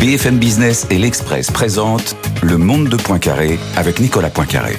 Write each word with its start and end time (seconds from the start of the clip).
BFM 0.00 0.38
Business 0.38 0.86
et 0.88 0.96
l'Express 0.96 1.50
présentent 1.50 2.16
Le 2.42 2.56
Monde 2.56 2.88
de 2.88 2.96
Poincaré 2.96 3.58
avec 3.76 4.00
Nicolas 4.00 4.30
Poincaré. 4.30 4.78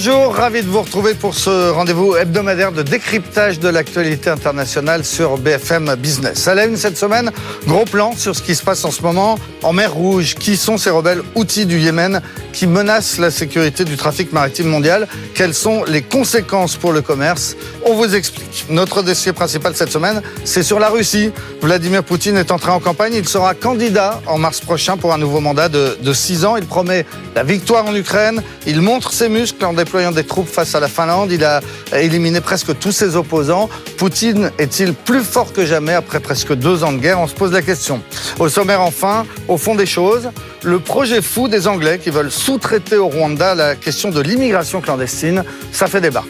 Bonjour, 0.00 0.32
ravi 0.32 0.62
de 0.62 0.68
vous 0.68 0.82
retrouver 0.82 1.14
pour 1.14 1.34
ce 1.34 1.70
rendez-vous 1.70 2.14
hebdomadaire 2.14 2.70
de 2.70 2.84
décryptage 2.84 3.58
de 3.58 3.68
l'actualité 3.68 4.30
internationale 4.30 5.04
sur 5.04 5.38
BFM 5.38 5.96
Business. 5.96 6.46
À 6.46 6.54
la 6.54 6.66
une 6.66 6.76
cette 6.76 6.96
semaine, 6.96 7.32
gros 7.66 7.84
plan 7.84 8.12
sur 8.16 8.36
ce 8.36 8.40
qui 8.40 8.54
se 8.54 8.62
passe 8.62 8.84
en 8.84 8.92
ce 8.92 9.02
moment 9.02 9.40
en 9.64 9.72
mer 9.72 9.92
Rouge. 9.92 10.36
Qui 10.36 10.56
sont 10.56 10.78
ces 10.78 10.90
rebelles 10.90 11.22
outils 11.34 11.66
du 11.66 11.80
Yémen 11.80 12.22
qui 12.52 12.68
menacent 12.68 13.18
la 13.18 13.32
sécurité 13.32 13.84
du 13.84 13.96
trafic 13.96 14.32
maritime 14.32 14.68
mondial? 14.68 15.08
Quelles 15.34 15.52
sont 15.52 15.82
les 15.82 16.02
conséquences 16.02 16.76
pour 16.76 16.92
le 16.92 17.02
commerce? 17.02 17.56
On 17.84 17.94
vous 17.94 18.14
explique. 18.14 18.66
Notre 18.70 19.02
dossier 19.02 19.32
principal 19.32 19.74
cette 19.74 19.90
semaine, 19.90 20.22
c'est 20.44 20.62
sur 20.62 20.78
la 20.78 20.90
Russie. 20.90 21.32
Vladimir 21.60 22.04
Poutine 22.04 22.36
est 22.36 22.52
entré 22.52 22.70
en 22.70 22.78
campagne. 22.78 23.14
Il 23.14 23.28
sera 23.28 23.54
candidat 23.54 24.20
en 24.26 24.38
mars 24.38 24.60
prochain 24.60 24.96
pour 24.96 25.12
un 25.12 25.18
nouveau 25.18 25.40
mandat 25.40 25.68
de, 25.68 25.98
de 26.00 26.12
six 26.12 26.44
ans. 26.44 26.56
Il 26.56 26.66
promet 26.66 27.04
la 27.34 27.42
victoire 27.42 27.84
en 27.84 27.96
Ukraine. 27.96 28.44
Il 28.64 28.80
montre 28.80 29.12
ses 29.12 29.28
muscles 29.28 29.64
en 29.64 29.72
déployant 29.88 30.12
des 30.12 30.24
troupes 30.24 30.48
face 30.48 30.74
à 30.74 30.80
la 30.80 30.88
Finlande. 30.88 31.32
Il 31.32 31.44
a 31.46 31.62
éliminé 31.94 32.42
presque 32.42 32.78
tous 32.78 32.92
ses 32.92 33.16
opposants. 33.16 33.70
Poutine 33.96 34.50
est-il 34.58 34.92
plus 34.92 35.22
fort 35.22 35.54
que 35.54 35.64
jamais 35.64 35.94
après 35.94 36.20
presque 36.20 36.52
deux 36.52 36.84
ans 36.84 36.92
de 36.92 36.98
guerre? 36.98 37.18
On 37.18 37.26
se 37.26 37.34
pose 37.34 37.52
la 37.52 37.62
question. 37.62 38.02
Au 38.38 38.50
sommaire 38.50 38.82
enfin, 38.82 39.24
au 39.48 39.56
fond 39.56 39.74
des 39.74 39.86
choses, 39.86 40.28
le 40.62 40.78
projet 40.78 41.22
fou 41.22 41.48
des 41.48 41.66
Anglais 41.66 41.98
qui 41.98 42.10
veulent 42.10 42.30
sous-traiter 42.30 42.96
au 42.96 43.08
Rwanda 43.08 43.54
la 43.54 43.76
question 43.76 44.10
de 44.10 44.20
l'immigration 44.20 44.82
clandestine, 44.82 45.42
ça 45.72 45.86
fait 45.86 46.02
débat. 46.02 46.24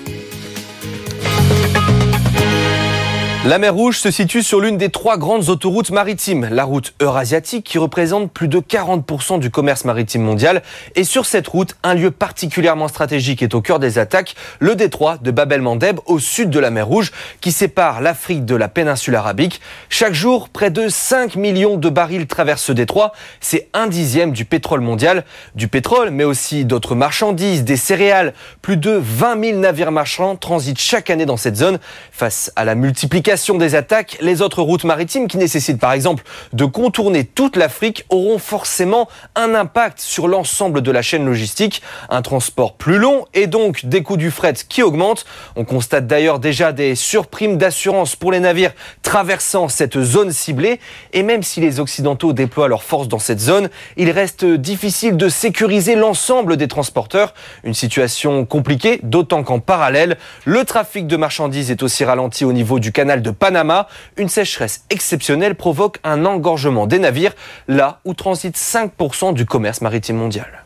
La 3.48 3.57
mer 3.57 3.73
Rouge 3.73 3.98
se 3.98 4.11
situe 4.11 4.43
sur 4.43 4.61
l'une 4.61 4.77
des 4.77 4.91
trois 4.91 5.16
grandes 5.16 5.48
autoroutes 5.48 5.91
maritimes, 5.91 6.47
la 6.50 6.64
route 6.64 6.92
eurasiatique 7.00 7.64
qui 7.64 7.78
représente 7.78 8.31
plus 8.31 8.47
de 8.47 8.59
40% 8.61 9.39
du 9.39 9.50
commerce 9.50 9.86
maritime 9.86 10.20
mondial. 10.20 10.62
Et 10.97 11.05
sur 11.05 11.25
cette 11.25 11.48
route, 11.48 11.75
un 11.83 11.95
lieu 11.95 12.11
particulièrement 12.11 12.89
stratégique 12.89 13.42
est 13.42 13.55
au 13.55 13.62
cœur 13.62 13.78
des 13.78 13.98
attaques, 13.98 14.34
le 14.58 14.75
détroit 14.75 15.17
de 15.17 15.31
Bab 15.31 15.50
el-Mandeb 15.50 15.98
au 16.05 16.19
sud 16.19 16.50
de 16.50 16.61
la 16.61 16.70
mer 16.70 16.86
Rouge 16.86 17.11
qui 17.41 17.50
sépare 17.50 18.03
l'Afrique 18.03 18.45
de 18.45 18.55
la 18.55 18.69
péninsule 18.69 19.17
arabique. 19.17 19.62
Chaque 19.89 20.12
jour, 20.12 20.51
près 20.51 20.70
de 20.70 20.91
5 20.91 21.36
millions 21.36 21.78
de 21.78 21.89
barils 21.89 22.27
traversent 22.27 22.64
ce 22.64 22.73
détroit. 22.73 23.14
C'est 23.41 23.70
un 23.73 23.86
dixième 23.86 24.33
du 24.33 24.45
pétrole 24.45 24.83
mondial. 24.83 25.25
Du 25.55 25.69
pétrole, 25.69 26.11
mais 26.11 26.25
aussi 26.25 26.67
d'autres 26.67 26.95
marchandises, 26.95 27.64
des 27.64 27.78
céréales. 27.78 28.34
Plus 28.61 28.77
de 28.77 28.91
20 28.91 29.42
000 29.42 29.58
navires 29.58 29.91
marchands 29.91 30.36
transitent 30.36 30.80
chaque 30.80 31.08
année 31.08 31.25
dans 31.25 31.39
cette 31.39 31.56
zone. 31.56 31.78
Face 32.12 32.53
à 32.55 32.67
la 32.67 32.75
multiplication 32.75 33.38
des 33.39 33.75
attaques, 33.75 34.19
les 34.20 34.42
autres 34.42 34.62
routes 34.62 34.84
maritimes 34.84 35.28
qui 35.28 35.39
nécessitent 35.39 35.81
par 35.81 35.92
exemple 35.92 36.25
de 36.53 36.64
contourner 36.64 37.25
toute 37.25 37.56
l'Afrique 37.56 38.05
auront 38.11 38.39
forcément 38.39 39.08
un 39.34 39.55
impact 39.55 40.00
sur 40.00 40.28
l'ensemble 40.28 40.83
de 40.83 40.91
la 40.91 41.03
chaîne 41.03 41.25
logistique, 41.25 41.83
un 42.11 42.20
transport 42.20 42.75
plus 42.75 42.98
long 42.98 43.27
et 43.34 43.47
donc 43.47 43.86
des 43.86 44.03
coûts 44.03 44.17
du 44.17 44.30
fret 44.30 44.55
qui 44.69 44.83
augmentent. 44.83 45.25
On 45.56 45.64
constate 45.64 46.06
d'ailleurs 46.06 46.41
déjà 46.41 46.72
des 46.72 46.95
surprimes 46.95 47.56
d'assurance 47.56 48.17
pour 48.17 48.33
les 48.33 48.41
navires 48.41 48.72
traversant 49.03 49.69
cette 49.69 50.00
zone 50.00 50.33
ciblée 50.33 50.80
et 51.12 51.23
même 51.23 51.42
si 51.42 51.61
les 51.61 51.80
Occidentaux 51.80 52.33
déploient 52.33 52.69
leurs 52.69 52.83
forces 52.83 53.08
dans 53.08 53.19
cette 53.19 53.41
zone, 53.41 53.69
il 53.97 54.11
reste 54.11 54.45
difficile 54.45 55.17
de 55.17 55.28
sécuriser 55.28 55.95
l'ensemble 55.95 56.56
des 56.56 56.69
transporteurs. 56.69 57.34
Une 57.64 57.75
situation 57.75 58.45
compliquée, 58.45 59.00
d'autant 59.02 59.42
qu'en 59.42 59.61
parallèle, 59.61 60.19
le 60.45 60.64
trafic 60.64 61.06
de 61.06 61.17
marchandises 61.17 61.70
est 61.70 61.83
aussi 61.83 62.05
ralenti 62.05 62.45
au 62.45 62.52
niveau 62.52 62.78
du 62.78 62.92
canal 62.92 63.17
de 63.22 63.30
Panama. 63.30 63.88
Une 64.16 64.28
sécheresse 64.28 64.84
exceptionnelle 64.91 65.55
provoque 65.55 65.98
un 66.05 66.24
engorgement 66.24 66.86
des 66.86 66.98
navires, 66.98 67.33
là 67.66 68.00
où 68.05 68.14
transite 68.14 68.56
5% 68.56 69.34
du 69.34 69.47
commerce 69.47 69.80
maritime 69.80 70.17
mondial. 70.17 70.64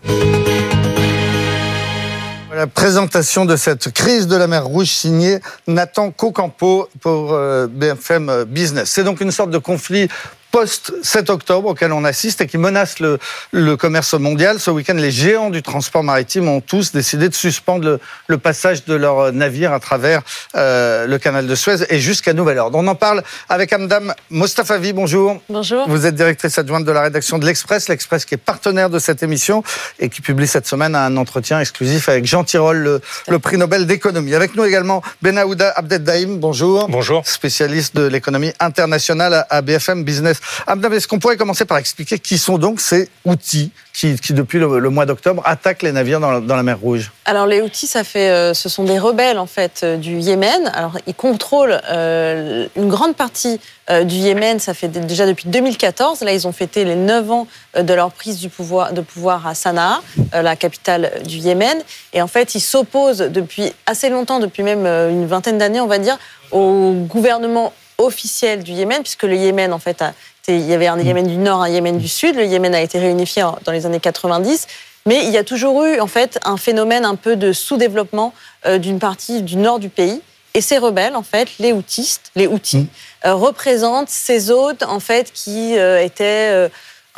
La 2.54 2.66
présentation 2.66 3.46
de 3.46 3.56
cette 3.56 3.92
crise 3.92 4.26
de 4.26 4.36
la 4.36 4.46
mer 4.46 4.66
Rouge 4.66 4.88
signée 4.88 5.38
Nathan 5.66 6.10
Cocampo 6.10 6.86
pour 7.00 7.32
euh, 7.32 7.66
BFM 7.66 8.44
Business. 8.44 8.90
C'est 8.90 9.04
donc 9.04 9.22
une 9.22 9.30
sorte 9.30 9.50
de 9.50 9.56
conflit 9.56 10.08
post-7 10.52 11.30
octobre 11.30 11.70
auquel 11.70 11.92
on 11.92 12.04
assiste 12.04 12.42
et 12.42 12.46
qui 12.46 12.58
menace 12.58 13.00
le, 13.00 13.18
le 13.50 13.76
commerce 13.76 14.12
mondial. 14.14 14.60
Ce 14.60 14.70
week-end, 14.70 14.94
les 14.94 15.10
géants 15.10 15.50
du 15.50 15.62
transport 15.62 16.04
maritime 16.04 16.46
ont 16.46 16.60
tous 16.60 16.92
décidé 16.92 17.28
de 17.28 17.34
suspendre 17.34 17.84
le, 17.84 18.00
le 18.28 18.38
passage 18.38 18.84
de 18.84 18.94
leurs 18.94 19.32
navires 19.32 19.72
à 19.72 19.80
travers 19.80 20.20
euh, 20.54 21.06
le 21.06 21.18
canal 21.18 21.46
de 21.46 21.54
Suez 21.54 21.78
et 21.88 21.98
jusqu'à 21.98 22.34
nouvel 22.34 22.58
ordre. 22.58 22.78
On 22.78 22.86
en 22.86 22.94
parle 22.94 23.22
avec 23.48 23.72
Amdam 23.72 24.14
Mostafavi. 24.30 24.92
Bonjour. 24.92 25.40
Bonjour. 25.48 25.88
Vous 25.88 26.06
êtes 26.06 26.14
directrice 26.14 26.58
adjointe 26.58 26.84
de 26.84 26.92
la 26.92 27.00
rédaction 27.02 27.38
de 27.38 27.46
l'Express, 27.46 27.88
l'Express 27.88 28.26
qui 28.26 28.34
est 28.34 28.38
partenaire 28.38 28.90
de 28.90 28.98
cette 28.98 29.22
émission 29.22 29.64
et 29.98 30.10
qui 30.10 30.20
publie 30.20 30.46
cette 30.46 30.66
semaine 30.66 30.94
un 30.94 31.16
entretien 31.16 31.60
exclusif 31.60 32.10
avec 32.10 32.26
Jean 32.26 32.44
Tirole, 32.44 32.78
le, 32.78 33.00
le 33.28 33.38
prix 33.38 33.56
Nobel 33.56 33.86
d'économie. 33.86 34.34
Avec 34.34 34.54
nous 34.54 34.64
également 34.64 35.02
Benaouda 35.22 35.70
Abdeldaïm. 35.70 36.38
Bonjour. 36.38 36.88
Bonjour. 36.88 37.26
Spécialiste 37.26 37.96
de 37.96 38.06
l'économie 38.06 38.52
internationale 38.60 39.46
à 39.48 39.62
BFM 39.62 40.04
Business. 40.04 40.41
Amdam, 40.66 40.92
est-ce 40.92 41.08
qu'on 41.08 41.18
pourrait 41.18 41.36
commencer 41.36 41.64
par 41.64 41.78
expliquer 41.78 42.18
qui 42.18 42.38
sont 42.38 42.58
donc 42.58 42.80
ces 42.80 43.08
outils 43.24 43.70
qui, 43.92 44.18
qui 44.18 44.32
depuis 44.32 44.58
le, 44.58 44.78
le 44.78 44.90
mois 44.90 45.06
d'octobre, 45.06 45.42
attaquent 45.44 45.82
les 45.82 45.92
navires 45.92 46.20
dans 46.20 46.30
la, 46.30 46.40
dans 46.40 46.56
la 46.56 46.62
mer 46.62 46.78
Rouge 46.78 47.12
Alors 47.26 47.46
les 47.46 47.60
outils, 47.60 47.86
ça 47.86 48.04
fait, 48.04 48.30
euh, 48.30 48.54
ce 48.54 48.68
sont 48.68 48.84
des 48.84 48.98
rebelles 48.98 49.38
en 49.38 49.46
fait 49.46 49.80
euh, 49.82 49.96
du 49.96 50.18
Yémen. 50.18 50.70
Alors 50.74 50.96
ils 51.06 51.14
contrôlent 51.14 51.80
euh, 51.90 52.66
une 52.76 52.88
grande 52.88 53.16
partie 53.16 53.60
euh, 53.90 54.04
du 54.04 54.14
Yémen. 54.14 54.60
Ça 54.60 54.74
fait 54.74 54.88
déjà 54.88 55.26
depuis 55.26 55.48
2014. 55.48 56.20
Là, 56.22 56.32
ils 56.32 56.46
ont 56.46 56.52
fêté 56.52 56.84
les 56.84 56.94
9 56.94 57.30
ans 57.32 57.46
euh, 57.76 57.82
de 57.82 57.92
leur 57.92 58.12
prise 58.12 58.38
du 58.38 58.48
pouvoir, 58.48 58.92
de 58.92 59.00
pouvoir 59.00 59.46
à 59.46 59.54
Sanaa, 59.54 60.00
euh, 60.34 60.42
la 60.42 60.54
capitale 60.54 61.12
du 61.26 61.38
Yémen. 61.38 61.76
Et 62.12 62.22
en 62.22 62.28
fait, 62.28 62.54
ils 62.54 62.60
s'opposent 62.60 63.18
depuis 63.18 63.72
assez 63.86 64.08
longtemps, 64.08 64.38
depuis 64.38 64.62
même 64.62 64.86
une 64.86 65.26
vingtaine 65.26 65.58
d'années, 65.58 65.80
on 65.80 65.88
va 65.88 65.98
dire, 65.98 66.16
au 66.52 66.92
gouvernement 66.92 67.72
officiel 67.98 68.62
du 68.62 68.72
Yémen, 68.72 69.02
puisque 69.02 69.24
le 69.24 69.36
Yémen 69.36 69.72
en 69.72 69.78
fait 69.78 70.00
a 70.02 70.12
il 70.48 70.66
y 70.66 70.74
avait 70.74 70.88
un 70.88 70.98
Yémen 70.98 71.26
du 71.26 71.36
Nord, 71.36 71.62
un 71.62 71.68
Yémen 71.68 71.98
du 71.98 72.08
Sud. 72.08 72.34
Le 72.34 72.44
Yémen 72.44 72.74
a 72.74 72.80
été 72.80 72.98
réunifié 72.98 73.44
dans 73.64 73.70
les 73.70 73.86
années 73.86 74.00
90. 74.00 74.66
Mais 75.06 75.24
il 75.24 75.30
y 75.30 75.36
a 75.36 75.44
toujours 75.44 75.84
eu 75.84 76.00
en 76.00 76.08
fait 76.08 76.38
un 76.44 76.56
phénomène 76.56 77.04
un 77.04 77.14
peu 77.14 77.36
de 77.36 77.52
sous-développement 77.52 78.34
euh, 78.66 78.78
d'une 78.78 78.98
partie 78.98 79.42
du 79.42 79.56
nord 79.56 79.78
du 79.78 79.88
pays. 79.88 80.20
Et 80.54 80.60
ces 80.60 80.78
rebelles, 80.78 81.14
en 81.14 81.22
fait, 81.22 81.48
les 81.60 81.72
houtistes, 81.72 82.32
les 82.34 82.46
houthis, 82.46 82.88
euh, 83.24 83.34
représentent 83.34 84.08
ces 84.08 84.38
zones 84.40 84.76
en 84.86 85.00
fait 85.00 85.32
qui 85.32 85.78
euh, 85.78 86.02
étaient, 86.02 86.68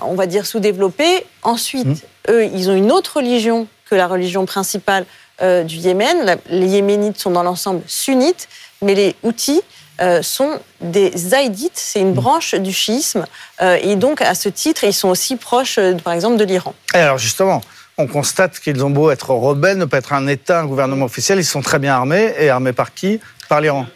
on 0.03 0.15
va 0.15 0.27
dire, 0.27 0.45
sous-développées. 0.45 1.25
Ensuite, 1.43 2.07
eux, 2.29 2.45
ils 2.45 2.69
ont 2.69 2.75
une 2.75 2.93
autre 2.93 3.17
religion 3.17 3.67
que 3.89 3.95
la 3.95 4.07
religion 4.07 4.45
principale 4.45 5.07
du 5.41 5.77
Yémen. 5.77 6.37
Les 6.49 6.69
Yéménites 6.69 7.19
sont 7.19 7.31
dans 7.31 7.43
l'ensemble 7.43 7.83
sunnites, 7.87 8.49
mais 8.83 8.95
les 8.95 9.17
houthis 9.25 9.63
euh, 10.01 10.23
sont 10.23 10.61
des 10.81 11.13
zaïdites, 11.17 11.73
c'est 11.77 12.01
une 12.01 12.15
branche 12.15 12.55
du 12.55 12.73
chiisme, 12.73 13.27
euh, 13.63 13.79
et 13.81 13.97
donc 13.97 14.21
à 14.23 14.35
ce 14.35 14.49
titre, 14.49 14.85
ils 14.85 14.93
sont 14.93 15.09
aussi 15.09 15.37
proches, 15.37 15.79
euh, 15.79 15.95
par 15.95 16.13
exemple, 16.13 16.37
de 16.37 16.45
l'Iran. 16.45 16.75
Et 16.95 16.99
alors 16.99 17.19
justement, 17.19 17.61
on 17.97 18.07
constate 18.07 18.59
qu'ils 18.59 18.85
ont 18.85 18.91
beau 18.91 19.11
être 19.11 19.31
rebelles, 19.31 19.79
ne 19.79 19.85
pas 19.85 19.99
être 19.99 20.13
un 20.13 20.27
État, 20.27 20.61
un 20.61 20.67
gouvernement 20.67 21.05
officiel, 21.05 21.39
ils 21.39 21.45
sont 21.45 21.63
très 21.63 21.79
bien 21.79 21.95
armés. 21.95 22.35
Et 22.39 22.51
armés 22.51 22.73
par 22.73 22.93
qui? 22.93 23.21
Par 23.49 23.61
l'Iran. 23.61 23.87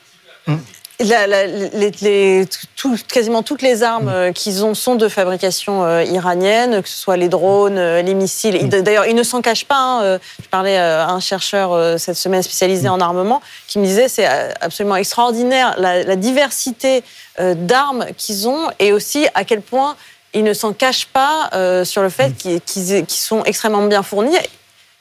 La- 1.00 1.28
la- 1.28 1.46
les- 1.46 1.92
les- 2.02 2.44
tout- 2.74 2.96
quasiment 3.06 3.44
toutes 3.44 3.62
les 3.62 3.84
armes 3.84 4.08
euh, 4.08 4.32
qu'ils 4.32 4.64
ont 4.64 4.74
sont 4.74 4.96
de 4.96 5.08
fabrication 5.08 5.84
euh, 5.84 6.02
iranienne, 6.02 6.82
que 6.82 6.88
ce 6.88 6.98
soit 6.98 7.16
les 7.16 7.28
drones, 7.28 7.78
euh, 7.78 8.02
les 8.02 8.14
missiles. 8.14 8.56
Ils- 8.60 8.68
D'ailleurs, 8.68 9.06
ils 9.06 9.14
ne 9.14 9.22
s'en 9.22 9.40
cachent 9.40 9.64
pas. 9.64 9.76
hein, 9.78 10.18
Je 10.42 10.48
parlais 10.48 10.76
à 10.76 11.08
un 11.10 11.20
chercheur 11.20 11.98
cette 12.00 12.16
semaine 12.16 12.42
spécialisé 12.42 12.88
en 12.88 13.00
armement 13.00 13.40
qui 13.68 13.78
me 13.78 13.84
disait 13.84 14.08
c'est 14.08 14.26
absolument 14.60 14.96
extraordinaire 14.96 15.76
la, 15.78 16.02
la 16.02 16.16
diversité 16.16 17.04
d'armes 17.40 18.06
qu'ils 18.16 18.48
ont 18.48 18.68
et 18.80 18.92
aussi 18.92 19.28
à 19.34 19.44
quel 19.44 19.60
point 19.60 19.94
ils 20.34 20.42
ne 20.42 20.52
s'en 20.52 20.72
cachent 20.72 21.06
pas 21.06 21.48
euh, 21.54 21.84
sur 21.84 22.02
le 22.02 22.08
fait 22.10 22.32
qu'ils 22.36 23.06
sont 23.08 23.44
extrêmement 23.44 23.82
bien 23.86 24.02
fournis. 24.02 24.36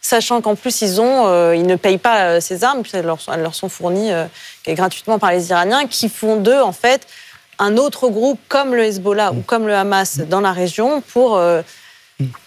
Sachant 0.01 0.39
qu'en 0.41 0.55
plus 0.55 0.81
ils 0.81 1.01
ont, 1.01 1.27
euh, 1.27 1.55
ils 1.55 1.65
ne 1.65 1.75
payent 1.75 1.97
pas 1.97 2.21
euh, 2.23 2.39
ces 2.39 2.63
armes, 2.63 2.81
puisqu'elles 2.81 3.05
leur, 3.05 3.19
sont- 3.19 3.33
elles 3.33 3.41
leur 3.41 3.55
sont 3.55 3.67
fournies 3.69 4.11
euh, 4.11 4.25
gratuitement 4.67 5.19
par 5.19 5.31
les 5.31 5.49
Iraniens, 5.49 5.85
qui 5.87 6.07
font 6.07 6.37
d'eux 6.37 6.61
en 6.61 6.71
fait 6.71 7.05
un 7.59 7.75
autre 7.77 8.07
groupe 8.09 8.39
comme 8.47 8.73
le 8.75 8.83
Hezbollah 8.85 9.33
ou 9.33 9.41
comme 9.41 9.67
le 9.67 9.75
Hamas 9.75 10.19
dans 10.19 10.41
la 10.41 10.51
région 10.53 11.01
pour 11.01 11.35
euh, 11.37 11.61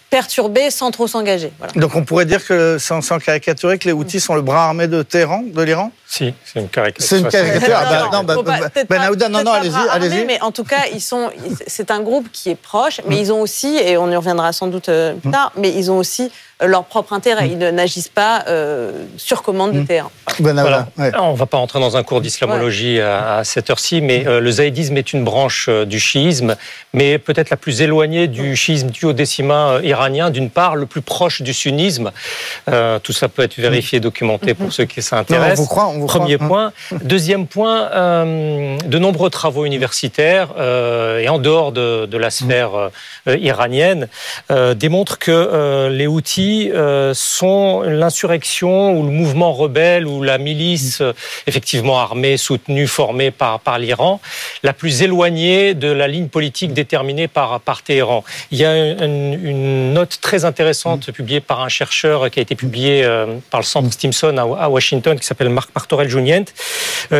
perturber 0.09 0.71
sans 0.71 0.91
trop 0.91 1.07
s'engager. 1.07 1.53
Voilà. 1.57 1.71
Donc 1.75 1.95
on 1.95 2.03
pourrait 2.03 2.25
dire 2.25 2.45
que, 2.45 2.77
sans, 2.77 3.01
sans 3.01 3.17
caricaturer, 3.19 3.77
que 3.77 3.85
les 3.85 3.93
Houthis 3.93 4.19
sont 4.19 4.35
le 4.35 4.41
bras 4.41 4.65
armé 4.65 4.87
de 4.87 5.03
Téhéran, 5.03 5.43
de 5.45 5.61
l'Iran? 5.61 5.91
Si, 6.05 6.33
c'est 6.43 6.59
une 6.59 6.67
caricature. 6.67 7.07
C'est 7.07 7.19
une 7.19 7.29
caricature. 7.29 7.75
Ah 7.77 7.85
bah, 7.89 8.09
non, 8.11 8.23
bah, 8.23 8.35
pas- 8.43 8.59
bah, 8.69 8.83
Ben 8.89 9.01
Aouda, 9.03 9.29
non, 9.29 9.43
non, 9.43 9.51
allez-y, 9.53 9.89
allez-y. 9.89 10.25
Mais 10.25 10.41
en 10.41 10.51
tout 10.51 10.65
cas, 10.65 10.83
ils 10.93 10.99
sont. 10.99 11.29
C'est 11.67 11.91
un 11.91 12.01
groupe 12.01 12.29
qui 12.33 12.49
est 12.49 12.55
proche, 12.55 12.99
mais 13.07 13.19
ils 13.19 13.31
ont 13.31 13.39
aussi, 13.39 13.77
et 13.77 13.97
on 13.97 14.11
y 14.11 14.15
reviendra 14.17 14.51
sans 14.51 14.67
doute 14.67 14.89
plus 15.21 15.31
tard, 15.31 15.53
mais 15.55 15.69
ils 15.69 15.89
ont 15.89 15.97
aussi 15.97 16.29
leur 16.61 16.83
propre 16.85 17.13
intérêt. 17.13 17.47
Mm. 17.47 17.51
Ils 17.51 17.69
n'agissent 17.69 18.09
pas 18.09 18.45
sur 19.17 19.41
commande 19.41 19.73
de 19.73 19.81
Téhéran. 19.81 20.11
Voilà. 20.39 20.87
On 21.19 21.33
ne 21.33 21.37
va 21.37 21.45
pas 21.45 21.57
entrer 21.57 21.79
dans 21.79 21.97
un 21.97 22.03
cours 22.03 22.21
d'islamologie 22.21 22.99
à, 22.99 23.41
cette 23.43 23.69
heure-ci, 23.69 24.01
mais 24.01 24.23
le 24.25 24.51
zaïdisme 24.51 24.97
est 24.97 25.13
une 25.13 25.23
branche 25.23 25.69
du 25.69 25.99
chiisme, 25.99 26.55
mais 26.93 27.17
peut-être 27.17 27.49
la 27.49 27.57
plus 27.57 27.81
éloignée 27.81 28.27
du 28.27 28.55
chiisme 28.55 28.89
duodécimain 28.89 29.81
iranien, 29.81 30.29
d'une 30.29 30.49
part, 30.49 30.75
le 30.75 30.85
plus 30.85 31.01
proche 31.01 31.41
du 31.41 31.53
sunnisme. 31.53 32.11
tout 33.03 33.13
ça 33.13 33.27
peut 33.27 33.43
être 33.43 33.57
vérifié, 33.57 33.99
documenté 33.99 34.53
pour 34.53 34.71
ceux 34.71 34.85
qui 34.85 35.01
s'intéressent. 35.01 35.59
On 35.59 35.63
vous 35.63 35.67
croit, 35.67 35.87
on 35.87 35.99
vous 35.99 36.07
Premier 36.07 36.37
croit. 36.37 36.47
point. 36.47 36.73
Deuxième 37.03 37.47
point, 37.47 37.89
de 38.25 38.99
nombreux 38.99 39.29
travaux 39.29 39.65
universitaires 39.65 40.49
et 41.19 41.27
en 41.29 41.39
dehors 41.39 41.71
de, 41.71 42.05
de 42.05 42.17
la 42.17 42.29
sphère 42.29 42.89
iranienne 43.27 44.07
démontrent 44.75 45.17
que 45.17 45.89
les 45.89 46.07
outils 46.07 46.50
sont 47.13 47.81
l'insurrection 47.81 48.97
ou 48.97 49.03
le 49.03 49.11
mouvement 49.11 49.53
rebelle 49.53 50.07
ou 50.07 50.23
la 50.23 50.37
milice 50.37 51.01
effectivement 51.47 51.99
armée, 51.99 52.37
soutenue, 52.37 52.87
formée 52.87 53.31
par, 53.31 53.59
par 53.59 53.79
l'Iran, 53.79 54.21
la 54.63 54.73
plus 54.73 55.01
éloignée 55.01 55.73
de 55.73 55.87
la 55.91 56.07
ligne 56.07 56.27
politique 56.27 56.73
déterminée 56.73 57.27
par, 57.27 57.59
par 57.61 57.81
Téhéran. 57.83 58.23
Il 58.51 58.57
y 58.57 58.65
a 58.65 58.75
une, 59.03 59.39
une 59.43 59.93
note 59.93 60.19
très 60.21 60.45
intéressante 60.45 61.11
publiée 61.11 61.41
par 61.41 61.61
un 61.61 61.69
chercheur 61.69 62.29
qui 62.29 62.39
a 62.39 62.41
été 62.41 62.55
publié 62.55 63.03
par 63.49 63.59
le 63.59 63.65
centre 63.65 63.91
Stimson 63.91 64.35
à 64.37 64.69
Washington 64.69 65.19
qui 65.19 65.25
s'appelle 65.25 65.49
Marc 65.49 65.69
Martorell 65.75 66.09
Junient, 66.09 66.45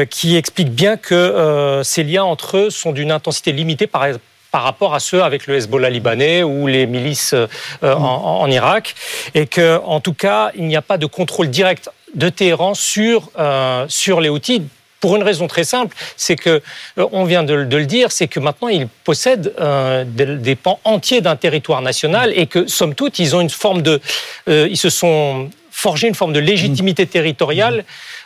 qui 0.10 0.36
explique 0.36 0.72
bien 0.72 0.98
que 0.98 1.16
euh, 1.16 1.84
ces 1.84 2.04
liens 2.04 2.24
entre 2.24 2.58
eux 2.58 2.70
sont 2.70 2.92
d'une 2.92 3.12
intensité 3.12 3.52
limitée 3.52 3.88
par, 3.88 4.06
par 4.52 4.64
rapport 4.64 4.94
à 4.94 5.00
ceux 5.00 5.24
avec 5.24 5.48
le 5.48 5.56
Hezbollah 5.56 5.90
libanais 5.90 6.44
ou 6.44 6.68
les 6.68 6.86
milices 6.86 7.34
euh, 7.34 7.48
en, 7.94 8.50
Irak, 8.50 8.96
et 9.34 9.48
que, 9.48 9.80
en 9.84 10.00
tout 10.00 10.14
cas, 10.14 10.52
il 10.56 10.66
n'y 10.66 10.76
a 10.76 10.82
pas 10.82 10.98
de 10.98 11.06
contrôle 11.06 11.50
direct 11.50 11.90
de 12.14 12.30
Téhéran 12.30 12.74
sur, 12.74 13.30
euh, 13.40 13.86
sur 13.88 14.20
les 14.20 14.30
outils. 14.30 14.64
Pour 15.02 15.16
une 15.16 15.24
raison 15.24 15.48
très 15.48 15.64
simple, 15.64 15.96
c'est 16.16 16.36
que, 16.36 16.62
on 16.96 17.26
vient 17.26 17.42
de, 17.42 17.56
le 17.56 17.86
dire, 17.86 18.12
c'est 18.12 18.28
que 18.28 18.40
maintenant 18.40 18.68
ils 18.68 18.88
possèdent 18.88 19.52
euh, 19.60 20.06
des, 20.06 20.56
pans 20.56 20.80
entiers 20.84 21.22
d'un 21.22 21.36
territoire 21.36 21.82
national 21.82 22.32
et 22.36 22.46
que, 22.46 22.68
somme 22.68 22.94
toute, 22.94 23.18
ils 23.18 23.36
ont 23.36 23.42
une 23.42 23.50
forme 23.50 23.82
de, 23.82 24.00
euh, 24.48 24.68
ils 24.70 24.78
se 24.78 24.92
sont 24.92 25.50
forgé 25.72 26.08
une 26.08 26.14
forme 26.14 26.34
de 26.34 26.40
légitimité 26.40 27.08
territoriale 27.08 27.84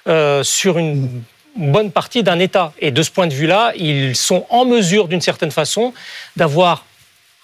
euh, 0.09 0.43
sur 0.43 0.77
une 0.77 1.23
bonne 1.55 1.91
partie 1.91 2.23
d'un 2.23 2.39
État. 2.39 2.73
Et 2.79 2.91
de 2.91 3.01
ce 3.01 3.11
point 3.11 3.27
de 3.27 3.33
vue-là, 3.33 3.73
ils 3.77 4.15
sont 4.15 4.45
en 4.49 4.65
mesure, 4.65 5.07
d'une 5.07 5.21
certaine 5.21 5.51
façon, 5.51 5.93
d'avoir 6.35 6.85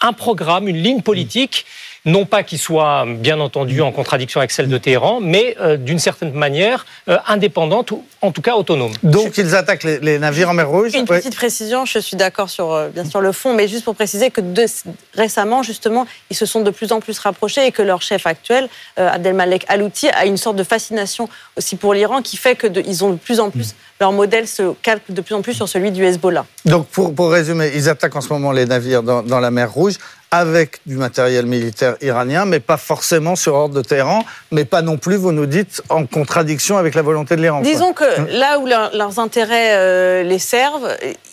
un 0.01 0.13
programme, 0.13 0.67
une 0.67 0.81
ligne 0.81 1.01
politique 1.01 1.65
non 2.05 2.25
pas 2.25 2.43
qui 2.43 2.57
soit 2.57 3.05
bien 3.07 3.39
entendu 3.39 3.81
en 3.81 3.91
contradiction 3.91 4.39
avec 4.39 4.51
celle 4.51 4.67
de 4.67 4.77
Téhéran, 4.77 5.19
mais 5.21 5.55
euh, 5.59 5.77
d'une 5.77 5.99
certaine 5.99 6.33
manière 6.33 6.85
euh, 7.07 7.17
indépendante 7.27 7.91
ou 7.91 8.03
en 8.21 8.31
tout 8.31 8.41
cas 8.41 8.55
autonome. 8.55 8.93
Donc 9.03 9.37
ils 9.37 9.55
attaquent 9.55 9.83
les, 9.83 9.99
les 9.99 10.17
navires 10.17 10.49
en 10.49 10.53
mer 10.53 10.67
Rouge. 10.67 10.95
Une 10.95 11.05
petite 11.05 11.35
précision, 11.35 11.85
je 11.85 11.99
suis 11.99 12.17
d'accord 12.17 12.49
sur 12.49 12.71
euh, 12.71 12.89
bien 12.89 13.05
sûr 13.05 13.21
le 13.21 13.31
fond, 13.31 13.53
mais 13.53 13.67
juste 13.67 13.83
pour 13.83 13.95
préciser 13.95 14.31
que 14.31 14.41
de, 14.41 14.65
récemment 15.13 15.61
justement 15.61 16.07
ils 16.31 16.35
se 16.35 16.45
sont 16.45 16.61
de 16.61 16.71
plus 16.71 16.91
en 16.91 17.01
plus 17.01 17.19
rapprochés 17.19 17.67
et 17.67 17.71
que 17.71 17.83
leur 17.83 18.01
chef 18.01 18.25
actuel, 18.25 18.67
euh, 18.97 19.07
Abdelmalek 19.07 19.65
Alouti, 19.67 20.09
a 20.09 20.25
une 20.25 20.37
sorte 20.37 20.55
de 20.55 20.63
fascination 20.63 21.29
aussi 21.55 21.75
pour 21.75 21.93
l'Iran 21.93 22.23
qui 22.23 22.37
fait 22.37 22.55
que 22.55 22.67
de, 22.67 22.81
ils 22.85 23.03
ont 23.03 23.11
de 23.11 23.17
plus 23.17 23.39
en 23.39 23.51
plus 23.51 23.75
leur 24.01 24.12
modèle 24.12 24.48
se 24.48 24.74
calque 24.81 25.09
de 25.09 25.21
plus 25.21 25.36
en 25.36 25.42
plus 25.42 25.53
sur 25.53 25.69
celui 25.69 25.92
du 25.92 26.03
Hezbollah. 26.03 26.45
Donc 26.65 26.88
pour, 26.88 27.13
pour 27.13 27.31
résumer, 27.31 27.71
ils 27.75 27.88
attaquent 27.88 28.15
en 28.15 28.21
ce 28.21 28.33
moment 28.33 28.51
les 28.51 28.65
navires 28.65 29.03
dans, 29.03 29.21
dans 29.21 29.39
la 29.39 29.51
mer 29.51 29.71
Rouge 29.71 29.95
avec 30.31 30.80
du 30.86 30.95
matériel 30.95 31.45
militaire 31.45 31.98
iranien, 32.01 32.45
mais 32.45 32.59
pas 32.59 32.77
forcément 32.77 33.36
sur 33.36 33.53
ordre 33.53 33.75
de 33.75 33.81
Téhéran, 33.81 34.24
mais 34.51 34.65
pas 34.65 34.81
non 34.81 34.98
plus, 34.98 35.18
vous 35.18 35.33
nous 35.33 35.45
dites, 35.45 35.83
en 35.89 36.06
contradiction 36.06 36.77
avec 36.77 36.95
la 36.95 37.01
volonté 37.01 37.36
de 37.36 37.42
l'Iran. 37.42 37.62
Disons 37.62 37.94
que 37.94 38.21
mmh. 38.21 38.27
là 38.30 38.57
où 38.59 38.65
leur, 38.65 38.95
leurs 38.95 39.19
intérêts 39.19 39.75
euh, 39.75 40.24
les 40.24 40.39
servent, 40.39 40.89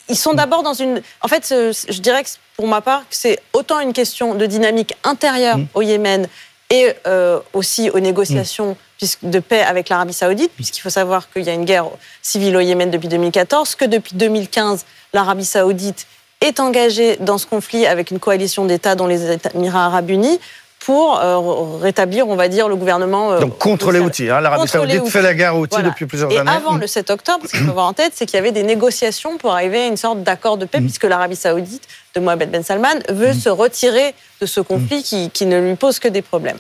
ils 0.09 0.17
sont 0.17 0.35
d'abord 0.35 0.63
dans 0.63 0.75
une... 0.75 1.01
En 1.23 1.29
fait, 1.29 1.47
je 1.49 2.01
dirais 2.01 2.25
que 2.25 2.31
pour 2.57 2.67
ma 2.67 2.81
part, 2.81 3.05
c'est 3.09 3.39
autant 3.53 3.81
une 3.81 3.93
question 3.93 4.35
de 4.35 4.47
dynamique 4.47 4.95
intérieure 5.05 5.59
mmh. 5.59 5.67
au 5.75 5.83
Yémen 5.83 6.27
et 6.71 6.93
euh, 7.07 7.39
aussi 7.55 7.89
aux 7.91 8.01
négociations 8.01 8.73
mmh. 8.73 8.88
De 9.23 9.39
paix 9.39 9.63
avec 9.63 9.89
l'Arabie 9.89 10.13
saoudite, 10.13 10.51
puisqu'il 10.55 10.81
faut 10.81 10.91
savoir 10.91 11.31
qu'il 11.31 11.43
y 11.43 11.51
a 11.51 11.55
une 11.55 11.65
guerre 11.65 11.87
civile 12.23 12.57
au 12.57 12.61
Yémen 12.61 12.91
depuis 12.91 13.09
2014, 13.09 13.75
que 13.75 13.85
depuis 13.85 14.17
2015, 14.17 14.85
l'Arabie 15.13 15.45
saoudite 15.45 16.07
est 16.41 16.61
engagé 16.61 17.17
dans 17.21 17.39
ce 17.39 17.47
conflit 17.47 17.87
avec 17.87 18.11
une 18.11 18.19
coalition 18.19 18.65
d'États 18.65 18.95
dont 18.95 19.07
les 19.07 19.39
Émirats 19.55 19.87
arabes 19.87 20.11
unis 20.11 20.41
pour 20.81 21.19
euh, 21.21 21.79
rétablir, 21.81 22.29
on 22.29 22.37
va 22.37 22.49
dire, 22.49 22.69
le 22.69 22.77
gouvernement. 22.77 23.33
Euh, 23.33 23.41
Donc 23.41 23.59
contre 23.59 23.91
les 23.91 23.99
outils. 23.99 24.31
Hein, 24.31 24.41
L'Arabie 24.41 24.69
saoudite 24.69 25.07
fait 25.09 25.23
la 25.23 25.35
guerre 25.35 25.57
aux 25.57 25.63
outils 25.63 25.71
voilà. 25.73 25.89
depuis 25.91 26.07
plusieurs 26.07 26.31
Et 26.31 26.39
années. 26.39 26.51
avant 26.51 26.77
le 26.77 26.87
7 26.87 27.11
octobre, 27.11 27.45
ce 27.47 27.51
qu'il 27.51 27.61
faut 27.65 27.71
avoir 27.71 27.87
en 27.87 27.93
tête, 27.93 28.13
c'est 28.15 28.27
qu'il 28.27 28.37
y 28.37 28.39
avait 28.39 28.53
des 28.53 28.63
négociations 28.63 29.39
pour 29.39 29.53
arriver 29.53 29.81
à 29.81 29.87
une 29.87 29.97
sorte 29.97 30.23
d'accord 30.23 30.57
de 30.57 30.65
paix, 30.65 30.81
mmh. 30.81 30.85
puisque 30.85 31.05
l'Arabie 31.05 31.37
saoudite 31.37 31.83
de 32.15 32.21
Mohamed 32.21 32.51
Ben 32.51 32.63
Salman 32.63 33.01
veut 33.09 33.31
mmh. 33.31 33.41
se 33.41 33.49
retirer 33.49 34.15
de 34.41 34.47
ce 34.47 34.61
conflit 34.61 35.03
qui, 35.03 35.31
qui 35.31 35.47
ne 35.47 35.61
lui 35.61 35.75
pose 35.75 35.99
que 35.99 36.09
des 36.09 36.23
problèmes. 36.23 36.59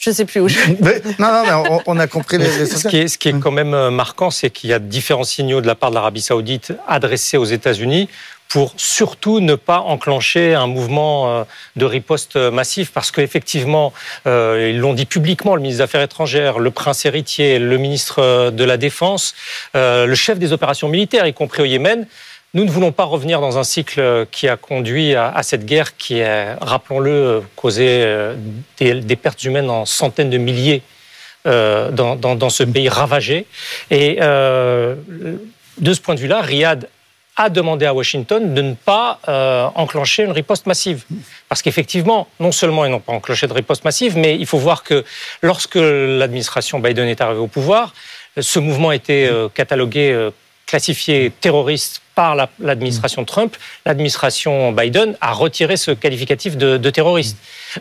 Je 0.00 0.10
ne 0.10 0.14
sais 0.14 0.24
plus 0.24 0.40
où 0.40 0.48
je 0.48 0.58
mais, 0.80 1.02
Non, 1.18 1.30
non, 1.30 1.42
mais 1.44 1.70
on, 1.70 1.82
on 1.86 1.98
a 1.98 2.06
compris 2.06 2.38
les, 2.38 2.58
les 2.58 2.66
ce, 2.66 2.88
qui 2.88 2.96
est, 2.96 3.08
ce 3.08 3.18
qui 3.18 3.28
est 3.28 3.38
quand 3.38 3.50
même 3.50 3.90
marquant, 3.90 4.30
c'est 4.30 4.50
qu'il 4.50 4.70
y 4.70 4.72
a 4.72 4.78
différents 4.78 5.24
signaux 5.24 5.60
de 5.60 5.66
la 5.66 5.74
part 5.74 5.90
de 5.90 5.94
l'Arabie 5.94 6.22
saoudite 6.22 6.72
adressés 6.88 7.36
aux 7.36 7.44
États-Unis 7.44 8.08
pour 8.50 8.74
surtout 8.76 9.38
ne 9.38 9.54
pas 9.54 9.78
enclencher 9.78 10.54
un 10.54 10.66
mouvement 10.66 11.46
de 11.76 11.84
riposte 11.84 12.34
massif, 12.34 12.90
parce 12.92 13.12
qu'effectivement, 13.12 13.92
euh, 14.26 14.70
ils 14.72 14.78
l'ont 14.78 14.92
dit 14.92 15.06
publiquement, 15.06 15.54
le 15.54 15.62
ministre 15.62 15.78
des 15.78 15.84
Affaires 15.84 16.02
étrangères, 16.02 16.58
le 16.58 16.72
prince 16.72 17.04
héritier, 17.04 17.60
le 17.60 17.78
ministre 17.78 18.50
de 18.50 18.64
la 18.64 18.76
Défense, 18.76 19.36
euh, 19.76 20.04
le 20.04 20.16
chef 20.16 20.40
des 20.40 20.52
opérations 20.52 20.88
militaires, 20.88 21.26
y 21.28 21.32
compris 21.32 21.62
au 21.62 21.64
Yémen, 21.64 22.06
nous 22.54 22.64
ne 22.64 22.70
voulons 22.70 22.92
pas 22.92 23.04
revenir 23.04 23.40
dans 23.40 23.58
un 23.58 23.64
cycle 23.64 24.26
qui 24.30 24.48
a 24.48 24.56
conduit 24.56 25.14
à, 25.14 25.42
cette 25.42 25.64
guerre 25.64 25.96
qui 25.96 26.22
a, 26.22 26.56
rappelons-le, 26.60 27.42
causé 27.56 28.04
des, 28.78 28.94
des, 28.94 29.16
pertes 29.16 29.42
humaines 29.44 29.70
en 29.70 29.84
centaines 29.86 30.30
de 30.30 30.38
milliers 30.38 30.82
euh, 31.46 31.90
dans, 31.90 32.50
ce 32.50 32.64
pays 32.64 32.88
ravagé. 32.88 33.46
Et 33.90 34.18
euh, 34.20 34.96
de 35.78 35.94
ce 35.94 36.00
point 36.00 36.14
de 36.14 36.20
vue-là, 36.20 36.40
Riyad 36.40 36.88
a 37.36 37.48
demandé 37.48 37.86
à 37.86 37.94
Washington 37.94 38.52
de 38.52 38.60
ne 38.60 38.74
pas 38.74 39.18
euh, 39.28 39.66
enclencher 39.74 40.24
une 40.24 40.32
riposte 40.32 40.66
massive. 40.66 41.04
Parce 41.48 41.62
qu'effectivement, 41.62 42.28
non 42.38 42.52
seulement 42.52 42.84
ils 42.84 42.90
n'ont 42.90 43.00
pas 43.00 43.12
enclenché 43.12 43.46
de 43.46 43.52
riposte 43.54 43.84
massive, 43.84 44.18
mais 44.18 44.36
il 44.36 44.46
faut 44.46 44.58
voir 44.58 44.82
que 44.82 45.04
lorsque 45.40 45.76
l'administration 45.76 46.80
Biden 46.80 47.08
est 47.08 47.20
arrivée 47.22 47.40
au 47.40 47.46
pouvoir, 47.46 47.94
ce 48.38 48.58
mouvement 48.58 48.92
été 48.92 49.26
euh, 49.26 49.48
catalogué, 49.48 50.12
euh, 50.12 50.30
classifié 50.66 51.32
terroriste 51.40 52.02
par 52.20 52.36
l'administration 52.58 53.24
Trump, 53.24 53.56
l'administration 53.86 54.72
Biden 54.72 55.16
a 55.22 55.32
retiré 55.32 55.78
ce 55.78 55.90
qualificatif 55.90 56.58
de, 56.58 56.76
de 56.76 56.90
terroriste, 56.90 57.38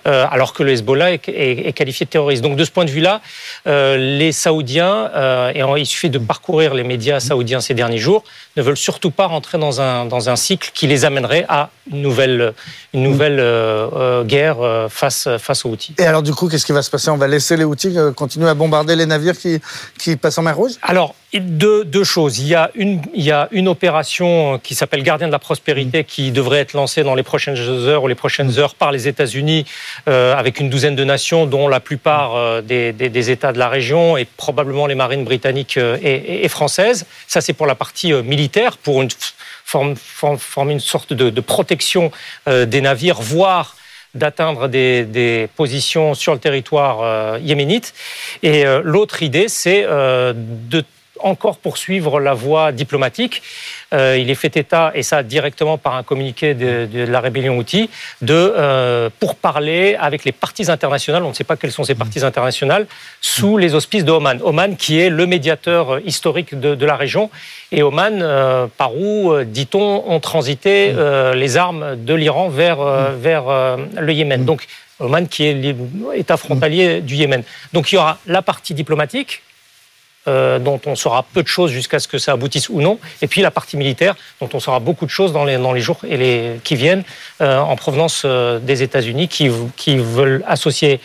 euh, 0.08 0.26
alors 0.30 0.54
que 0.54 0.64
le 0.64 0.72
Hezbollah 0.72 1.14
est, 1.14 1.30
est, 1.30 1.68
est, 1.68 1.74
qualifié 1.74 2.06
de 2.06 2.10
terroriste. 2.10 2.44
Donc 2.44 2.56
de 2.56 2.64
ce 2.64 2.72
point 2.72 2.86
de 2.86 2.90
vue-là, 2.90 3.22
euh, 3.68 3.98
les 3.98 4.32
Saoudiens, 4.32 5.10
euh, 5.16 5.52
et 5.54 5.64
il 5.80 5.86
suffit 5.86 6.10
de 6.10 6.20
parcourir 6.20 6.74
les 6.74 6.84
médias 6.84 7.20
saoudiens 7.20 7.62
ces 7.62 7.74
derniers 7.74 7.98
jours, 7.98 8.24
ne 8.58 8.62
veulent 8.62 8.78
surtout 8.78 9.12
pas 9.12 9.28
rentrer 9.28 9.58
dans 9.58 9.82
un, 9.82 10.06
dans 10.06 10.30
un 10.30 10.36
cycle 10.36 10.72
qui 10.74 10.88
les 10.88 11.06
amènerait 11.06 11.46
à 11.50 11.70
une 11.92 12.02
nouvelle, 12.02 12.54
une 12.94 13.04
nouvelle 13.04 13.44
guerre 14.26 14.88
face, 14.90 15.28
face 15.38 15.66
aux 15.66 15.70
outils. 15.70 15.96
Et 15.98 16.06
alors 16.06 16.24
du 16.24 16.34
coup, 16.34 16.48
qu'est-ce 16.50 16.66
qui 16.66 16.72
va 16.72 16.82
se 16.82 16.90
passer? 16.90 17.10
On 17.10 17.18
va 17.18 17.28
laisser 17.28 17.58
les 17.58 17.64
outils 17.64 17.96
continuer 18.16 18.50
à 18.50 18.54
bombarder 18.54 18.96
les 18.96 19.06
navires 19.06 19.38
qui, 19.38 19.60
qui 19.98 20.16
passent 20.16 20.38
en 20.38 20.44
mer 20.44 20.56
Rouge? 20.56 20.74
Alors, 20.82 21.16
deux, 21.38 21.86
deux 21.86 22.04
choses. 22.04 22.40
Il 22.40 22.48
y 22.48 22.56
a 22.56 22.72
une, 22.74 23.02
il 23.14 23.24
y 23.24 23.32
a 23.32 23.48
une 23.52 23.68
opération 23.68 24.60
qui 24.64 24.74
s'appelle 24.74 25.04
Gardien 25.04 25.28
de 25.28 25.32
la 25.32 25.40
prospérité 25.40 26.04
qui 26.04 26.32
devrait 26.32 26.60
être 26.60 26.74
lancée 26.74 27.04
dans 27.04 27.14
les 27.14 27.24
prochaines 27.24 27.58
heures 27.58 28.04
ou 28.04 28.08
les 28.08 28.16
prochaines 28.16 28.58
heures 28.58 28.74
par 28.74 28.92
les 28.92 29.08
États-Unis 29.08 29.66
avec 30.08 30.60
une 30.60 30.70
douzaine 30.70 30.96
de 30.96 31.04
nations 31.04 31.46
dont 31.46 31.68
la 31.68 31.80
plupart 31.80 32.36
euh, 32.36 32.62
des, 32.62 33.32
États 33.32 33.54
de 33.54 33.60
la 33.60 33.70
région 33.70 34.18
et 34.18 34.26
probablement 34.26 34.88
les 34.88 34.96
marines 34.96 35.24
britanniques 35.24 35.78
euh, 35.78 35.98
et, 36.02 36.48
françaises. 36.48 37.06
Ça 37.28 37.42
c'est 37.42 37.54
pour 37.54 37.68
la 37.68 37.76
partie 37.76 38.14
militaire, 38.14 38.78
pour 38.78 39.02
une 39.02 39.10
forme, 39.66 39.96
forme, 39.96 40.72
une 40.72 40.80
sorte 40.80 41.14
de, 41.14 41.42
protection 41.42 42.12
des 42.48 42.82
navires, 42.82 43.22
voire 43.22 43.76
d'atteindre 44.16 44.68
des, 44.68 45.48
positions 45.56 46.14
sur 46.16 46.34
le 46.34 46.40
territoire 46.40 47.38
yéménite. 47.40 47.94
Et 48.42 48.64
l'autre 48.84 49.22
idée, 49.22 49.48
c'est 49.48 49.84
de 49.84 50.84
encore 51.22 51.58
poursuivre 51.58 52.20
la 52.20 52.34
voie 52.34 52.72
diplomatique. 52.72 53.42
Euh, 53.94 54.18
il 54.20 54.30
est 54.30 54.36
fait 54.36 54.56
état, 54.58 54.92
et 54.94 55.04
ça 55.04 55.24
directement 55.24 55.78
par 55.78 55.96
un 55.96 56.04
communiqué 56.04 56.54
de, 56.54 56.88
la 57.06 57.20
rébellion 57.20 57.58
Houthi, 57.58 57.90
de 58.22 58.34
euh, 58.34 59.10
pour 59.20 59.36
parler 59.36 59.96
avec 60.00 60.26
les 60.26 60.32
parties 60.32 60.70
internationales, 60.70 61.24
on 61.24 61.30
ne 61.30 61.34
sait 61.34 61.44
pas 61.44 61.56
quelles 61.56 61.72
sont 61.72 61.84
ces 61.84 61.96
parties 61.96 62.24
internationales, 62.24 62.88
sous 63.22 63.58
les 63.58 63.74
auspices 63.76 64.06
de 64.06 64.12
Oman. 64.12 64.40
Oman 64.44 64.76
qui 64.76 65.00
est 65.00 65.10
le 65.10 65.26
médiateur 65.26 66.00
historique 66.06 66.60
de, 66.60 66.86
la 66.86 66.96
région, 66.96 67.30
et 67.72 67.84
Oman, 67.84 68.20
euh, 68.22 68.68
par 68.78 68.96
où, 68.96 69.34
dit-on, 69.44 70.04
ont 70.08 70.20
transité 70.20 70.94
les 71.34 71.58
armes 71.58 71.96
de 71.98 72.14
l'Iran 72.14 72.50
vers, 72.50 72.80
vers 73.12 73.78
le 74.00 74.14
Yémen. 74.14 74.46
Donc 74.46 74.68
Oman 75.00 75.28
qui 75.28 75.46
est 75.46 75.54
l'État 75.54 76.38
frontalier 76.38 77.02
du 77.02 77.16
Yémen. 77.16 77.44
Donc 77.74 77.92
il 77.92 77.96
y 77.96 77.98
aura 77.98 78.18
la 78.28 78.42
partie 78.42 78.74
diplomatique, 78.74 79.42
euh, 80.30 80.60
dont 80.60 80.80
on 80.86 80.96
saura 80.96 81.26
peu 81.34 81.42
de 81.42 81.48
choses 81.48 81.72
jusqu'à 81.72 82.00
ce 82.00 82.08
que 82.08 82.20
ça 82.20 82.34
aboutisse 82.34 82.70
ou 82.70 82.82
non, 82.82 83.00
et 83.24 83.28
puis 83.28 83.42
la 83.42 83.50
partie 83.50 83.78
militaire, 83.78 84.16
dont 84.40 84.50
on 84.54 84.60
saura 84.60 84.80
beaucoup 84.80 85.08
de 85.08 85.10
choses 85.10 85.34
dans 85.34 85.44
les, 85.44 85.58
dans 85.58 85.74
les 85.74 85.82
jours 85.82 86.00
et 86.08 86.18
les, 86.18 86.60
qui 86.64 86.76
viennent 86.76 87.04
euh, 87.42 87.58
en 87.58 87.76
provenance 87.76 88.22
euh, 88.26 88.60
des 88.60 88.84
États-Unis, 88.84 89.28
qui, 89.28 89.50
qui, 89.76 89.98
veulent 89.98 90.44
associer 90.48 91.00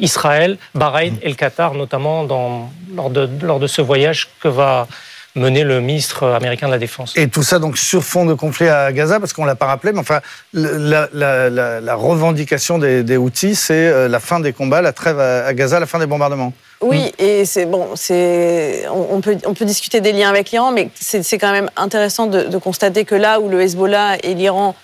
Israël, 0.00 0.58
Bahreïn 0.74 1.14
et 1.22 1.28
le 1.30 1.34
Qatar, 1.34 1.72
notamment 1.72 2.24
dans, 2.24 2.70
lors, 2.94 3.08
de, 3.08 3.28
lors 3.42 3.58
de 3.58 3.66
ce 3.66 3.80
voyage 3.80 4.28
que 4.40 4.48
va 4.48 4.86
mener 5.34 5.64
le 5.64 5.80
ministre 5.80 6.26
américain 6.26 6.66
de 6.66 6.72
la 6.72 6.78
Défense. 6.78 7.16
Et 7.16 7.28
tout 7.28 7.42
ça 7.42 7.58
donc 7.58 7.78
sur 7.78 8.04
fond 8.04 8.26
de 8.26 8.34
conflit 8.34 8.68
à 8.68 8.92
Gaza, 8.92 9.18
parce 9.18 9.32
qu'on 9.32 9.46
l'a 9.46 9.54
pas 9.54 9.66
rappelé, 9.66 9.94
mais 9.94 10.00
enfin 10.00 10.20
la, 10.52 11.08
la, 11.14 11.48
la, 11.48 11.94
revendication 11.94 12.78
des, 12.78 13.02
des 13.02 13.16
Houthis, 13.16 13.56
c'est 13.56 14.08
la 14.08 14.20
fin 14.20 14.38
des 14.38 14.52
combats, 14.52 14.82
la 14.82 14.92
trêve 14.92 15.18
à 15.18 15.52
Gaza, 15.54 15.80
la 15.80 15.86
fin 15.86 15.98
des 15.98 16.06
bombardements. 16.06 16.52
Oui, 16.80 17.06
mm. 17.06 17.10
et 17.18 17.44
c'est 17.44 17.66
bon, 17.66 17.90
c'est 17.94 18.86
on, 18.88 19.20
peut 19.20 19.36
on 19.46 19.54
peut 19.54 19.64
discuter 19.64 20.00
des 20.00 20.12
liens 20.12 20.28
avec 20.28 20.50
l'Iran, 20.50 20.72
mais 20.72 20.90
c'est 20.94 21.38
quand 21.38 21.52
même 21.52 21.70
intéressant 21.76 22.26
de, 22.26 22.58
constater 22.58 23.04
que 23.04 23.14
là 23.14 23.40
où 23.40 23.48
le 23.48 23.60
Hezbollah 23.60 24.16
et 24.22 24.34
l'Iran 24.34 24.74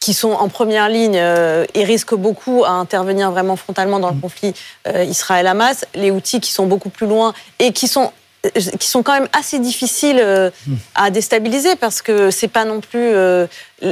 qui 0.00 0.14
sont 0.14 0.32
en 0.32 0.48
première 0.48 0.88
ligne 0.88 1.16
euh, 1.16 1.64
et 1.74 1.84
risquent 1.84 2.16
beaucoup 2.16 2.64
à 2.64 2.70
intervenir 2.70 3.30
vraiment 3.30 3.54
frontalement 3.54 4.00
dans 4.00 4.10
le 4.10 4.16
mm. 4.16 4.20
conflit 4.20 4.54
euh, 4.88 5.04
Israël-Hamas, 5.04 5.84
les 5.94 6.10
outils 6.10 6.40
qui 6.40 6.50
sont 6.50 6.66
beaucoup 6.66 6.88
plus 6.88 7.06
loin 7.06 7.34
et 7.60 7.72
qui 7.72 7.86
sont 7.86 8.12
qui 8.50 8.88
sont 8.88 9.02
quand 9.02 9.12
même 9.12 9.28
assez 9.32 9.60
difficiles 9.60 10.18
euh, 10.20 10.50
à 10.96 11.10
déstabiliser 11.10 11.76
parce 11.76 12.02
que 12.02 12.30
c'est 12.30 12.48
pas 12.48 12.64
non 12.64 12.80
plus. 12.80 12.98
Euh, 12.98 13.46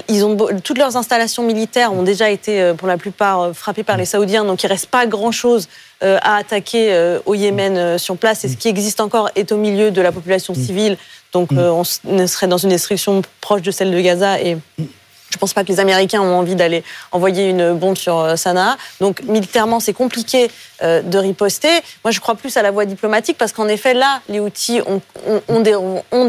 ils 0.09 0.25
ont 0.25 0.37
toutes 0.63 0.79
leurs 0.79 0.97
installations 0.97 1.45
militaires 1.45 1.93
ont 1.93 2.03
déjà 2.03 2.31
été 2.31 2.61
euh, 2.61 2.75
pour 2.75 2.89
la 2.89 2.97
plupart 2.97 3.55
frappées 3.55 3.85
par 3.85 3.97
les 3.97 4.05
Saoudiens, 4.05 4.45
donc 4.45 4.63
il 4.65 4.67
reste 4.67 4.87
pas 4.87 5.07
grand 5.07 5.33
chose 5.33 5.69
à 6.03 6.37
attaquer 6.37 7.19
au 7.27 7.35
Yémen 7.35 7.99
sur 7.99 8.17
place. 8.17 8.43
Et 8.45 8.49
ce 8.49 8.57
qui 8.57 8.69
existe 8.69 9.01
encore 9.01 9.29
est 9.37 9.53
au 9.53 9.59
milieu 9.59 9.91
de 9.91 10.01
la 10.01 10.13
population 10.13 10.55
civile, 10.55 10.97
donc 11.35 11.51
on 11.53 11.85
serait 11.85 12.47
dans 12.47 12.57
une 12.57 12.71
destruction 12.71 13.21
proche 13.43 13.61
de 13.61 13.71
celle 13.71 13.91
de 13.91 14.01
Gaza 14.01 14.41
et 14.41 14.57
je 15.31 15.37
ne 15.37 15.41
pense 15.41 15.55
pas 15.55 15.63
que 15.63 15.69
les 15.69 15.79
Américains 15.79 16.21
ont 16.21 16.39
envie 16.39 16.57
d'aller 16.57 16.83
envoyer 17.13 17.49
une 17.49 17.73
bombe 17.73 17.97
sur 17.97 18.19
euh, 18.19 18.37
Sanaa. 18.37 18.77
Donc 19.01 19.23
militairement, 19.23 19.79
c'est 19.79 19.93
compliqué 19.93 20.51
euh, 20.83 21.03
de 21.03 21.19
riposter. 21.19 21.71
Moi, 22.05 22.11
je 22.11 22.19
crois 22.21 22.35
plus 22.35 22.57
à 22.57 22.63
la 22.63 22.73
voie 22.73 22.85
diplomatique 22.85 23.39
parce 23.39 23.53
qu'en 23.53 23.69
effet, 23.69 23.95
là, 23.95 24.21
les 24.29 24.41
outils 24.41 24.81
ont, 24.87 25.61
des, 25.61 25.75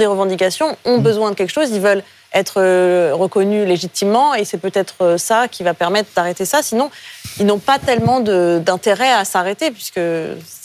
revendications, 0.05 0.77
ont 0.85 0.99
mm. 0.99 1.03
besoin 1.03 1.31
de 1.31 1.35
quelque 1.35 1.51
chose. 1.51 1.69
Ils 1.71 1.81
veulent 1.81 2.03
être 2.33 2.61
euh, 2.61 3.11
reconnus 3.13 3.67
légitimement 3.67 4.35
et 4.35 4.45
c'est 4.45 4.59
peut-être 4.59 5.17
ça 5.17 5.47
qui 5.47 5.63
va 5.63 5.73
permettre 5.73 6.09
d'arrêter 6.15 6.45
ça. 6.45 6.61
Sinon, 6.61 6.91
ils 7.39 7.45
n'ont 7.47 7.59
pas 7.59 7.79
tellement 7.79 8.19
d'intérêt 8.19 9.11
à 9.11 9.25
s'arrêter 9.25 9.71
puisque 9.71 9.99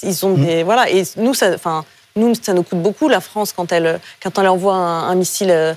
ils 0.03 0.27
ont 0.27 0.37
mm. 0.37 0.45
des 0.45 0.63
voilà. 0.63 0.91
Et 0.91 1.05
nous, 1.17 1.33
ça, 1.33 1.53
enfin, 1.55 1.87
nous, 2.17 2.35
ça 2.35 2.53
nous 2.53 2.63
coûte 2.63 2.83
beaucoup 2.83 3.09
la 3.09 3.23
France 3.23 3.55
quand 3.55 3.73
elle 3.73 3.99
quand 4.23 4.39
elle 4.39 4.49
envoie 4.49 4.75
un 4.75 5.15
missile 5.15 5.77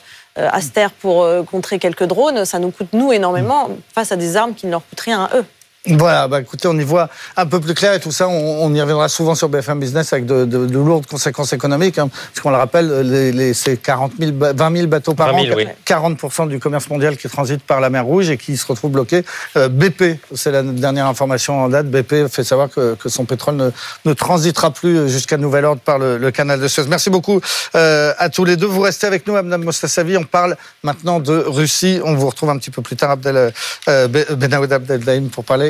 Aster 0.51 0.88
pour 1.00 1.24
euh, 1.24 1.43
contrer 1.43 1.79
quelques 1.79 2.05
drones, 2.05 2.46
ça 2.46 2.60
nous 2.60 2.72
coûte, 2.72 2.93
nous, 2.93 3.12
énormément 3.12 3.69
face 3.93 4.12
à 4.12 4.15
des 4.15 4.38
armes 4.38 4.53
qui 4.53 4.65
ne 4.65 4.72
leur 4.72 4.81
coûtent 4.88 5.00
rien 5.00 5.24
à 5.25 5.38
eux. 5.38 5.46
Voilà, 5.86 6.27
bah 6.27 6.41
écoutez, 6.41 6.67
on 6.67 6.77
y 6.77 6.83
voit 6.83 7.07
un 7.38 7.45
peu 7.45 7.62
plus 7.62 7.74
clair 7.74 7.93
et 7.93 8.01
tout 8.01 8.12
ça, 8.12 8.27
on, 8.27 8.74
y 8.74 8.81
reviendra 8.81 9.07
souvent 9.07 9.33
sur 9.33 9.48
BFM 9.48 9.79
Business 9.79 10.12
avec 10.12 10.25
de, 10.25 10.57
lourdes 10.57 11.05
conséquences 11.05 11.53
économiques, 11.53 11.98
hein, 11.98 12.09
puisqu'on 12.33 12.50
le 12.50 12.57
rappelle, 12.57 12.89
les, 13.01 13.53
c'est 13.53 13.77
40 13.77 14.12
000, 14.19 14.33
20 14.38 14.75
000 14.75 14.88
bateaux 14.88 15.13
par 15.13 15.33
an, 15.33 15.41
40% 15.86 16.50
du 16.50 16.59
commerce 16.59 16.89
mondial 16.89 17.15
qui 17.15 17.29
transite 17.29 17.63
par 17.63 17.79
la 17.79 17.89
mer 17.89 18.03
Rouge 18.03 18.29
et 18.29 18.38
qui 18.38 18.57
se 18.57 18.67
retrouve 18.67 18.91
bloqué. 18.91 19.24
Euh, 19.55 19.69
BP, 19.69 20.19
c'est 20.36 20.51
la 20.51 20.63
dernière 20.63 21.05
information 21.05 21.63
en 21.63 21.69
date, 21.69 21.88
BP 21.88 22.27
fait 22.29 22.43
savoir 22.43 22.69
que, 22.69 22.98
son 23.05 23.24
pétrole 23.24 23.71
ne, 24.03 24.13
transitera 24.13 24.71
plus 24.71 25.09
jusqu'à 25.09 25.38
nouvel 25.38 25.63
ordre 25.63 25.81
par 25.81 25.98
le, 25.98 26.29
canal 26.31 26.59
de 26.59 26.67
Suez. 26.67 26.83
Merci 26.89 27.09
beaucoup 27.09 27.39
euh, 27.75 28.13
à 28.17 28.27
tous 28.27 28.43
les 28.43 28.57
deux. 28.57 28.67
Vous 28.67 28.81
restez 28.81 29.07
avec 29.07 29.25
nous, 29.25 29.33
Mme 29.33 29.63
Mostasavi. 29.63 30.17
On 30.17 30.25
parle 30.25 30.57
maintenant 30.83 31.21
de 31.21 31.38
Russie. 31.38 32.01
On 32.03 32.15
vous 32.15 32.27
retrouve 32.27 32.50
un 32.50 32.57
petit 32.57 32.69
peu 32.69 32.81
plus 32.81 32.98
tard, 32.98 33.12
Abdel, 33.12 33.53
euh, 33.88 34.07
Benaoud 34.07 34.71
Abdeldaïm, 34.71 35.29
pour 35.29 35.45
parler 35.45 35.69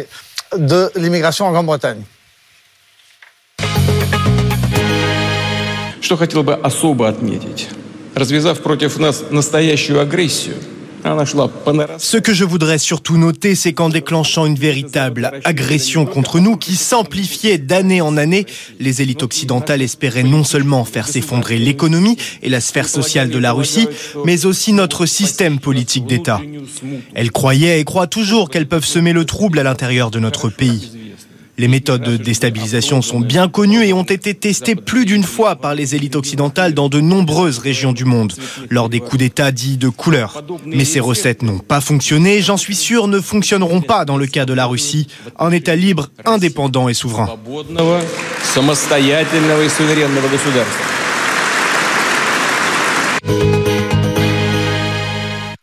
de 0.56 0.91
l'immigration 0.96 1.48
en 1.48 1.51
Grande-Bretagne. 1.51 2.06
Что 6.01 6.18
хотел 6.18 6.44
бы 6.44 6.56
особо 6.56 7.08
отметить? 7.08 7.68
Развязав 8.15 8.62
против 8.62 8.98
нас 8.98 9.24
настоящую 9.29 10.01
агрессию– 10.01 10.56
Ce 11.98 12.18
que 12.18 12.34
je 12.34 12.46
voudrais 12.46 12.77
surtout 12.77 13.18
noter, 13.18 13.56
c'est 13.56 13.74
qu'en 13.74 13.89
déclenchant 13.89 14.46
une 14.46 14.56
véritable 14.56 15.32
agression 15.44 16.06
contre 16.06 16.39
nous 16.39 16.58
qui 16.58 16.75
s'amplifiait 16.75 17.58
d'année 17.58 18.01
en 18.01 18.18
année, 18.18 18.46
les 18.79 19.01
élites 19.01 19.24
occidentales 19.24 19.82
espéraient 19.82 20.24
non 20.24 20.44
seulement 20.44 20.86
faire 20.86 21.08
s'effondrer 21.08 21.58
l'économie 21.58 22.18
et 22.41 22.50
la 22.50 22.62
sphère 22.62 22.89
sociale 22.89 23.29
de 23.29 23.39
la 23.39 23.51
Russie, 23.51 23.88
mais 24.25 24.46
aussi 24.46 24.74
notre 24.74 25.06
système 25.06 25.60
politique 25.60 26.06
d'État. 26.06 26.41
Elles 27.13 27.32
croyaient 27.32 27.79
et 27.79 27.84
croient 27.84 28.08
toujours 28.08 28.50
qu'elles 28.50 28.68
peuvent 28.68 28.86
semer 28.86 29.13
le 29.13 29.25
trouble 29.25 29.60
à 29.60 29.63
l'intérieur 29.63 30.12
de 30.12 30.20
notre 30.20 30.50
pays. 30.50 30.99
Les 31.59 31.67
méthodes 31.67 32.03
de 32.03 32.15
déstabilisation 32.15 33.01
sont 33.01 33.19
bien 33.19 33.49
connues 33.49 33.83
et 33.83 33.91
ont 33.91 34.03
été 34.03 34.33
testées 34.33 34.75
plus 34.75 35.03
d'une 35.03 35.25
fois 35.25 35.57
par 35.57 35.75
les 35.75 35.93
élites 35.93 36.15
occidentales 36.15 36.73
dans 36.73 36.87
de 36.87 37.01
nombreuses 37.01 37.59
régions 37.59 37.91
du 37.91 38.05
monde, 38.05 38.31
lors 38.69 38.87
des 38.87 39.01
coups 39.01 39.17
d'État 39.17 39.51
dits 39.51 39.75
de 39.75 39.89
couleur. 39.89 40.41
Mais 40.65 40.85
ces 40.85 41.01
recettes 41.01 41.41
n'ont 41.41 41.59
pas 41.59 41.81
fonctionné, 41.81 42.41
j'en 42.41 42.55
suis 42.55 42.75
sûr, 42.75 43.09
ne 43.09 43.19
fonctionneront 43.19 43.81
pas 43.81 44.05
dans 44.05 44.15
le 44.15 44.25
cas 44.25 44.45
de 44.45 44.53
la 44.53 44.67
Russie, 44.67 45.07
un 45.37 45.51
État 45.51 45.75
libre, 45.75 46.07
indépendant 46.23 46.87
et 46.87 46.93
souverain. 46.93 47.27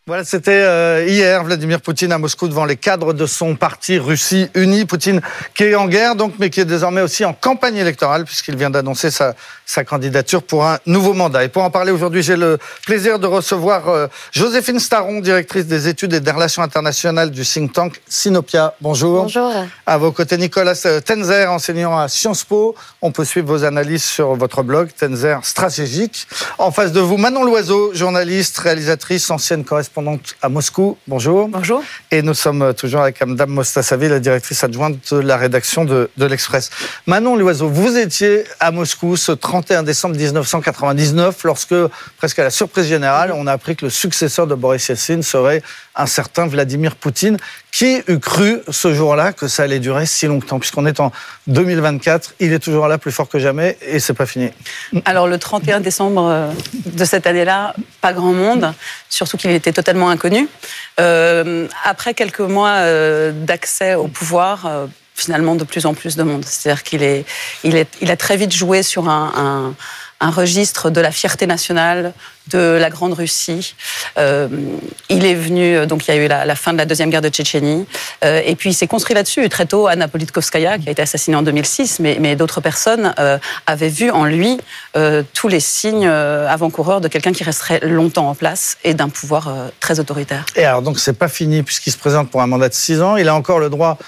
Voilà, 0.07 0.23
c'était 0.23 0.51
euh, 0.51 1.03
hier 1.05 1.43
Vladimir 1.43 1.81
Poutine 1.81 2.13
à 2.13 2.17
Moscou 2.17 2.47
devant 2.47 2.63
les 2.63 2.77
cadres 2.77 3.11
de 3.11 3.25
son 3.25 3.57
parti 3.57 3.99
Russie 3.99 4.47
Unie. 4.55 4.85
Poutine 4.85 5.19
qui 5.53 5.65
est 5.65 5.75
en 5.75 5.85
guerre, 5.85 6.15
donc, 6.15 6.35
mais 6.39 6.49
qui 6.49 6.61
est 6.61 6.65
désormais 6.65 7.01
aussi 7.01 7.25
en 7.25 7.33
campagne 7.33 7.75
électorale 7.75 8.23
puisqu'il 8.23 8.55
vient 8.55 8.69
d'annoncer 8.69 9.11
sa, 9.11 9.35
sa 9.65 9.83
candidature 9.83 10.43
pour 10.43 10.65
un 10.65 10.79
nouveau 10.85 11.13
mandat. 11.13 11.43
Et 11.43 11.49
pour 11.49 11.61
en 11.61 11.69
parler 11.69 11.91
aujourd'hui, 11.91 12.23
j'ai 12.23 12.37
le 12.37 12.57
plaisir 12.85 13.19
de 13.19 13.27
recevoir 13.27 13.89
euh, 13.89 14.07
Joséphine 14.31 14.79
Staron, 14.79 15.19
directrice 15.19 15.65
des 15.65 15.89
études 15.89 16.13
et 16.13 16.21
des 16.21 16.31
relations 16.31 16.61
internationales 16.61 17.29
du 17.29 17.43
think 17.43 17.73
tank 17.73 18.01
Sinopia. 18.07 18.75
Bonjour. 18.79 19.23
Bonjour. 19.23 19.51
À 19.85 19.97
vos 19.97 20.13
côtés, 20.13 20.37
Nicolas 20.37 21.01
Tenzer, 21.05 21.51
enseignant 21.51 21.99
à 21.99 22.07
Sciences 22.07 22.45
Po. 22.45 22.75
On 23.01 23.11
peut 23.11 23.25
suivre 23.25 23.47
vos 23.47 23.65
analyses 23.65 24.05
sur 24.05 24.35
votre 24.35 24.63
blog 24.63 24.87
Tenzer 24.97 25.43
Stratégique. 25.43 26.29
En 26.59 26.71
face 26.71 26.93
de 26.93 27.01
vous, 27.01 27.17
Manon 27.17 27.43
Loiseau, 27.43 27.93
journaliste, 27.93 28.57
réalisatrice, 28.59 29.29
ancienne 29.29 29.65
correspondante 29.65 29.96
à 30.41 30.49
Moscou. 30.49 30.97
Bonjour. 31.07 31.49
Bonjour. 31.49 31.83
Et 32.09 32.21
nous 32.21 32.33
sommes 32.33 32.73
toujours 32.73 33.01
avec 33.01 33.21
Mme 33.21 33.49
Mostasavi, 33.49 34.09
la 34.09 34.19
directrice 34.19 34.63
adjointe 34.63 35.13
de 35.13 35.19
la 35.19 35.37
rédaction 35.37 35.85
de, 35.85 36.09
de 36.17 36.25
l'Express. 36.25 36.69
Manon 37.05 37.35
Loiseau, 37.35 37.69
vous 37.69 37.97
étiez 37.97 38.43
à 38.59 38.71
Moscou 38.71 39.17
ce 39.17 39.31
30 39.33 39.57
31 39.57 39.83
décembre 39.83 40.15
1999, 40.15 41.43
lorsque, 41.43 41.73
presque 42.17 42.37
à 42.37 42.43
la 42.43 42.51
surprise 42.51 42.85
générale, 42.85 43.33
on 43.33 43.47
a 43.47 43.51
appris 43.53 43.75
que 43.75 43.85
le 43.85 43.89
successeur 43.89 44.45
de 44.45 44.53
Boris 44.53 44.87
Yeltsin 44.87 45.23
serait 45.23 45.63
un 45.95 46.05
certain 46.05 46.45
Vladimir 46.45 46.95
Poutine. 46.95 47.37
Qui 47.71 48.01
eût 48.07 48.19
cru 48.19 48.61
ce 48.69 48.93
jour-là 48.93 49.33
que 49.33 49.47
ça 49.47 49.63
allait 49.63 49.79
durer 49.79 50.05
si 50.05 50.25
longtemps? 50.25 50.57
Puisqu'on 50.57 50.85
est 50.85 50.99
en 50.99 51.11
2024, 51.47 52.35
il 52.39 52.53
est 52.53 52.59
toujours 52.59 52.87
là 52.87 52.97
plus 52.97 53.11
fort 53.11 53.29
que 53.29 53.39
jamais 53.39 53.77
et 53.81 53.99
c'est 53.99 54.13
pas 54.13 54.25
fini. 54.25 54.49
Alors 55.05 55.27
le 55.27 55.37
31 55.37 55.79
décembre 55.79 56.27
euh, 56.27 56.51
de 56.85 57.05
cette 57.05 57.27
année-là, 57.27 57.75
pas 58.01 58.13
grand 58.13 58.33
monde, 58.33 58.73
surtout 59.09 59.37
qu'il 59.37 59.51
était 59.51 59.73
totalement 59.73 60.09
inconnu. 60.09 60.47
Euh, 60.99 61.67
après 61.83 62.13
quelques 62.13 62.39
mois 62.39 62.77
euh, 62.77 63.31
d'accès 63.31 63.95
au 63.95 64.07
pouvoir, 64.07 64.87
finalement 65.13 65.55
de 65.55 65.63
plus 65.63 65.85
en 65.85 65.93
plus 65.93 66.15
de 66.15 66.23
monde. 66.23 66.45
C'est-à-dire 66.45 66.83
qu'il 66.83 67.03
est, 67.03 67.25
il 67.63 67.75
est, 67.75 67.89
il 68.01 68.11
a 68.11 68.17
très 68.17 68.37
vite 68.37 68.53
joué 68.53 68.81
sur 68.81 69.09
un, 69.09 69.33
un 69.35 69.75
registre 70.21 70.89
de 70.89 71.01
la 71.01 71.11
fierté 71.11 71.47
nationale 71.47 72.13
de 72.49 72.77
la 72.79 72.89
Grande 72.89 73.13
Russie. 73.13 73.75
Euh, 74.17 74.47
il 75.09 75.25
est 75.25 75.35
venu, 75.35 75.85
donc 75.85 76.07
il 76.07 76.15
y 76.15 76.17
a 76.17 76.23
eu 76.23 76.27
la, 76.27 76.55
fin 76.55 76.73
de 76.73 76.77
la 76.77 76.85
deuxième 76.85 77.09
guerre 77.09 77.21
de 77.21 77.29
Tchétchénie, 77.29 77.85
euh, 78.23 78.41
et 78.45 78.55
puis 78.55 78.71
il 78.71 78.73
s'est 78.73 78.87
construit 78.87 79.15
là-dessus 79.15 79.47
très 79.49 79.65
tôt. 79.65 79.87
Anna 79.87 80.07
Politkovskaya, 80.07 80.77
qui 80.77 80.87
a 80.87 80.91
été 80.91 81.01
assassinée 81.01 81.35
en 81.35 81.41
2006, 81.41 81.99
mais, 81.99 82.17
mais 82.19 82.35
d'autres 82.35 82.61
personnes 82.61 83.13
euh, 83.19 83.37
avaient 83.65 83.89
vu 83.89 84.11
en 84.11 84.25
lui 84.25 84.59
tous 85.33 85.47
les 85.47 85.59
signes 85.59 86.07
avant-coureurs 86.07 87.01
de 87.01 87.07
quelqu'un 87.07 87.31
qui 87.31 87.43
resterait 87.43 87.79
longtemps 87.83 88.29
en 88.29 88.35
place 88.35 88.77
et 88.83 88.95
d'un 88.95 89.09
pouvoir 89.09 89.53
très 89.79 89.99
autoritaire. 89.99 90.43
Et 90.55 90.65
alors 90.65 90.81
donc 90.81 90.97
c'est 90.97 91.13
pas 91.13 91.27
fini 91.27 91.61
puisqu'il 91.61 91.91
se 91.91 91.97
présente 91.97 92.31
pour 92.31 92.41
un 92.41 92.47
mandat 92.47 92.69
de 92.69 92.73
six 92.73 92.99
ans. 93.01 93.15
Il 93.15 93.29
a 93.29 93.35
encore 93.35 93.59
le 93.59 93.69
droit 93.69 93.99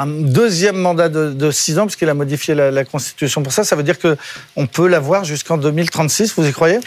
un 0.00 0.06
deuxième 0.06 0.76
mandat 0.76 1.08
de, 1.08 1.50
six 1.50 1.78
ans, 1.78 1.86
puisqu'il 1.86 2.08
a 2.08 2.14
modifié 2.14 2.54
la, 2.54 2.84
Constitution 2.84 3.42
pour 3.42 3.52
ça. 3.52 3.64
Ça 3.64 3.76
veut 3.76 3.82
dire 3.82 3.96
qu'on 3.98 4.66
peut 4.66 4.88
l'avoir 4.88 5.24
jusqu'en 5.24 5.58
2036, 5.58 6.34
vous 6.36 6.46
y 6.46 6.52
croyez? 6.52 6.78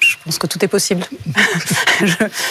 Je 0.00 0.14
pense 0.24 0.38
que 0.38 0.46
tout 0.46 0.64
est 0.64 0.68
possible. 0.68 1.04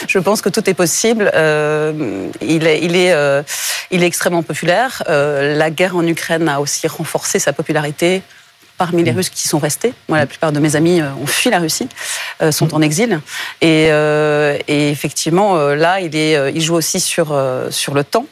je, 0.07 0.19
pense 0.19 0.41
que 0.41 0.49
tout 0.49 0.69
est 0.69 0.73
possible. 0.73 1.31
Euh, 1.33 2.29
euh, 2.41 3.43
il, 3.89 4.01
est, 4.01 4.05
extrêmement 4.05 4.43
populaire. 4.43 5.03
Euh, 5.07 5.55
la 5.55 5.69
guerre 5.69 5.95
en 5.95 6.05
Ukraine 6.05 6.49
a 6.49 6.59
aussi 6.59 6.87
renforcé 6.87 7.39
sa 7.39 7.53
popularité 7.53 8.21
parmi 8.77 9.03
les 9.03 9.11
mm. 9.11 9.15
Russes 9.15 9.29
qui 9.29 9.47
sont 9.47 9.59
restés. 9.59 9.93
Moi, 10.07 10.17
la 10.17 10.25
plupart 10.25 10.51
de 10.51 10.59
mes 10.59 10.75
amis 10.75 11.01
euh, 11.01 11.09
ont 11.21 11.25
fui 11.25 11.49
la 11.49 11.59
Russie, 11.59 11.89
euh, 12.41 12.51
sont 12.51 12.67
mm. 12.67 12.73
en 12.73 12.81
exil. 12.81 13.19
Et, 13.61 13.87
euh, 13.89 14.57
et 14.67 14.89
effectivement, 14.89 15.57
là, 15.57 15.99
il, 15.99 16.15
est, 16.15 16.53
il 16.53 16.61
joue 16.61 16.75
aussi 16.75 16.99
sur, 16.99 17.35
sur 17.69 17.93
le 17.93 18.03
temps, 18.03 18.25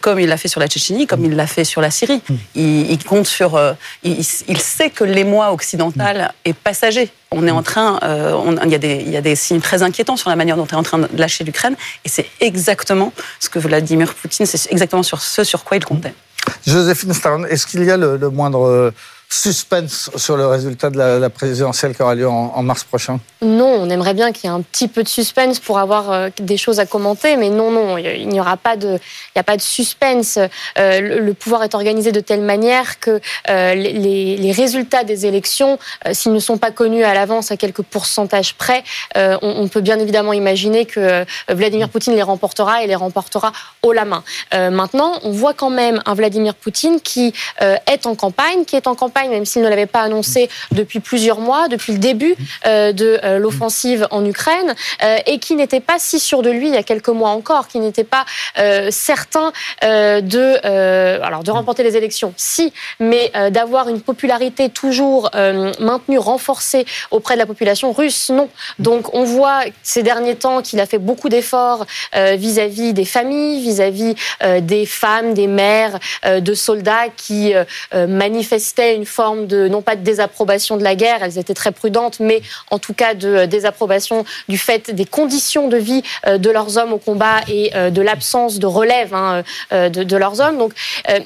comme 0.00 0.18
il 0.18 0.28
l'a 0.28 0.36
fait 0.36 0.48
sur 0.48 0.60
la 0.60 0.66
Tchétchénie, 0.66 1.06
comme 1.06 1.20
mm. 1.20 1.26
il 1.26 1.36
l'a 1.36 1.46
fait 1.46 1.64
sur 1.64 1.80
la 1.80 1.90
Syrie. 1.90 2.22
Il, 2.54 2.98
compte 3.04 3.26
sur. 3.26 3.60
Il, 4.02 4.18
il, 4.48 4.58
sait 4.58 4.90
que 4.90 5.04
l'émoi 5.04 5.52
occidental 5.52 6.32
est 6.44 6.54
passager. 6.54 7.10
On 7.30 7.46
est 7.46 7.50
en 7.50 7.62
train. 7.62 8.00
il, 8.64 8.70
y 8.70 8.74
a 8.74 8.78
des, 8.78 9.02
il 9.06 9.10
y 9.10 9.16
a 9.16 9.20
des 9.20 9.36
signes 9.36 9.60
très 9.60 9.82
inquiétants 9.82 10.16
sur 10.16 10.30
la 10.30 10.36
manière 10.36 10.56
dont 10.56 10.66
on 10.70 10.74
est 10.74 10.78
en 10.78 10.82
train 10.82 10.98
de 10.98 11.08
lâcher 11.16 11.44
l'Ukraine. 11.44 11.76
Et 12.04 12.08
c'est 12.08 12.26
exactement 12.40 13.12
ce 13.40 13.48
que 13.48 13.58
Vladimir 13.58 14.14
Poutine, 14.14 14.46
c'est 14.46 14.70
exactement 14.72 15.02
sur 15.02 15.22
ce 15.22 15.44
sur 15.44 15.64
quoi 15.64 15.76
il 15.76 15.84
comptait. 15.84 16.14
Joséphine 16.66 17.12
Staron, 17.12 17.44
est-ce 17.44 17.66
qu'il 17.66 17.84
y 17.84 17.90
a 17.90 17.96
le 17.96 18.30
moindre 18.30 18.92
suspense 19.28 20.10
sur 20.16 20.36
le 20.36 20.46
résultat 20.46 20.90
de 20.90 20.98
la, 20.98 21.30
présidentielle 21.30 21.94
qui 21.94 22.02
aura 22.02 22.14
lieu 22.14 22.28
en, 22.28 22.62
mars 22.62 22.84
prochain 22.84 23.18
Non, 23.42 23.66
on 23.66 23.90
aimerait 23.90 24.14
bien 24.14 24.32
qu'il 24.32 24.48
y 24.48 24.52
ait 24.52 24.56
un 24.56 24.62
petit 24.62 24.88
peu 24.88 25.02
de 25.02 25.08
suspense 25.08 25.58
pour 25.58 25.78
avoir 25.78 26.10
euh, 26.10 26.28
des 26.38 26.56
choses 26.56 26.78
à 26.80 26.86
commenter, 26.86 27.36
mais 27.36 27.50
non, 27.50 27.70
non, 27.70 27.98
il 27.98 28.28
n'y 28.28 28.40
aura 28.40 28.56
pas 28.56 28.76
de, 28.76 28.88
il 28.88 29.36
n'y 29.36 29.40
a 29.40 29.42
pas 29.42 29.56
de 29.56 29.62
suspense. 29.62 30.38
Euh, 30.78 31.00
le, 31.00 31.34
pouvoir 31.34 31.64
est 31.64 31.74
organisé 31.74 32.12
de 32.12 32.20
telle 32.20 32.40
manière 32.40 33.00
que 33.00 33.20
euh, 33.50 33.74
les, 33.74 34.52
résultats 34.52 35.04
des 35.04 35.26
élections, 35.26 35.78
s'ils 36.12 36.32
ne 36.32 36.38
sont 36.38 36.56
pas 36.56 36.70
connus 36.70 37.04
à 37.04 37.12
l'avance 37.12 37.50
à 37.50 37.56
quelques 37.56 37.82
pourcentages 37.82 38.54
près, 38.54 38.84
on, 39.16 39.68
peut 39.68 39.80
bien 39.80 39.98
évidemment 39.98 40.32
imaginer 40.32 40.86
que 40.86 41.26
Vladimir 41.48 41.90
Poutine 41.90 42.14
les 42.14 42.22
remportera 42.22 42.82
et 42.82 42.86
les 42.86 42.94
remportera 42.94 43.52
haut 43.82 43.92
la 43.92 44.04
main. 44.04 44.22
maintenant, 44.70 45.18
on 45.24 45.30
voit 45.32 45.52
quand 45.52 45.68
même 45.68 46.00
un 46.06 46.14
Vladimir 46.14 46.54
Poutine 46.54 47.00
qui 47.00 47.34
est 47.60 48.06
en 48.06 48.14
campagne, 48.14 48.64
qui 48.64 48.76
est 48.76 48.86
en 48.86 48.94
campagne 48.94 49.15
même 49.24 49.44
s'il 49.44 49.62
ne 49.62 49.68
l'avait 49.68 49.86
pas 49.86 50.02
annoncé 50.02 50.48
depuis 50.72 51.00
plusieurs 51.00 51.40
mois, 51.40 51.68
depuis 51.68 51.92
le 51.92 51.98
début 51.98 52.36
euh, 52.66 52.92
de 52.92 53.18
euh, 53.24 53.38
l'offensive 53.38 54.06
en 54.10 54.24
Ukraine, 54.24 54.74
euh, 55.02 55.16
et 55.26 55.38
qui 55.38 55.56
n'était 55.56 55.80
pas 55.80 55.98
si 55.98 56.20
sûr 56.20 56.42
de 56.42 56.50
lui 56.50 56.68
il 56.68 56.74
y 56.74 56.76
a 56.76 56.82
quelques 56.82 57.08
mois 57.08 57.30
encore, 57.30 57.68
qui 57.68 57.78
n'était 57.78 58.04
pas 58.04 58.24
certain 58.90 59.52
de, 59.82 61.22
alors 61.22 61.42
de 61.42 61.50
remporter 61.50 61.82
les 61.82 61.96
élections, 61.96 62.32
si, 62.36 62.72
mais 63.00 63.30
d'avoir 63.50 63.88
une 63.88 64.00
popularité 64.00 64.68
toujours 64.68 65.30
maintenue, 65.78 66.18
renforcée 66.18 66.84
auprès 67.10 67.34
de 67.34 67.38
la 67.38 67.46
population 67.46 67.92
russe, 67.92 68.30
non. 68.30 68.48
Donc 68.78 69.14
on 69.14 69.24
voit 69.24 69.60
ces 69.82 70.02
derniers 70.02 70.36
temps 70.36 70.62
qu'il 70.62 70.80
a 70.80 70.86
fait 70.86 70.98
beaucoup 70.98 71.28
d'efforts 71.28 71.86
vis-à-vis 72.14 72.92
des 72.92 73.04
familles, 73.04 73.60
vis-à-vis 73.60 74.14
des 74.60 74.86
femmes, 74.86 75.34
des 75.34 75.46
mères, 75.46 75.98
de 76.24 76.54
soldats 76.54 77.08
qui 77.16 77.54
manifestaient 77.94 78.96
une 78.96 79.05
forme 79.06 79.46
de, 79.46 79.68
non 79.68 79.82
pas 79.82 79.96
de 79.96 80.02
désapprobation 80.02 80.76
de 80.76 80.84
la 80.84 80.94
guerre, 80.94 81.22
elles 81.22 81.38
étaient 81.38 81.54
très 81.54 81.72
prudentes, 81.72 82.20
mais 82.20 82.42
en 82.70 82.78
tout 82.78 82.94
cas 82.94 83.14
de 83.14 83.28
euh, 83.28 83.46
désapprobation 83.46 84.24
du 84.48 84.58
fait 84.58 84.90
des 84.90 85.04
conditions 85.04 85.68
de 85.68 85.76
vie 85.76 86.02
euh, 86.26 86.38
de 86.38 86.50
leurs 86.50 86.78
hommes 86.78 86.92
au 86.92 86.98
combat 86.98 87.40
et 87.48 87.70
euh, 87.74 87.90
de 87.90 88.02
l'absence 88.02 88.58
de 88.58 88.66
relève 88.66 89.14
hein, 89.14 89.42
de, 89.70 90.16
leurs 90.16 90.40
hommes. 90.40 90.58
Donc 90.58 90.72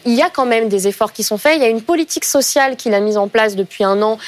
il 0.05 0.15
y 0.15 0.23
a 0.23 0.31
quand 0.31 0.47
même 0.47 0.69
des 0.69 0.89
efforts 0.89 1.13
qui 1.13 1.23
sont 1.23 1.39
faits. 1.39 1.55
Il 1.57 1.63
y 1.63 1.65
a 1.65 1.69
une 1.69 1.83
politique 1.83 2.25
sociale 2.25 2.77
qu'il 2.77 2.95
a 2.95 3.01
mise 3.01 3.17
en 3.17 3.29
place 3.29 3.57
depuis 3.57 3.85
un 3.85 4.03
an 4.03 4.19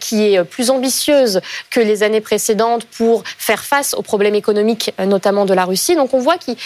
qui 0.00 0.22
est 0.22 0.44
plus 0.44 0.70
ambitieuse 0.70 1.40
que 1.70 1.80
les 1.80 2.02
années 2.02 2.20
précédentes 2.20 2.84
pour 2.84 3.24
faire 3.38 3.64
face 3.64 3.94
aux 3.94 4.02
problèmes 4.02 4.34
économiques, 4.34 4.92
notamment 4.98 5.44
de 5.44 5.54
la 5.54 5.64
Russie. 5.64 5.96
Donc 5.96 6.14
on 6.14 6.20
voit 6.20 6.38
qu'il 6.38 6.56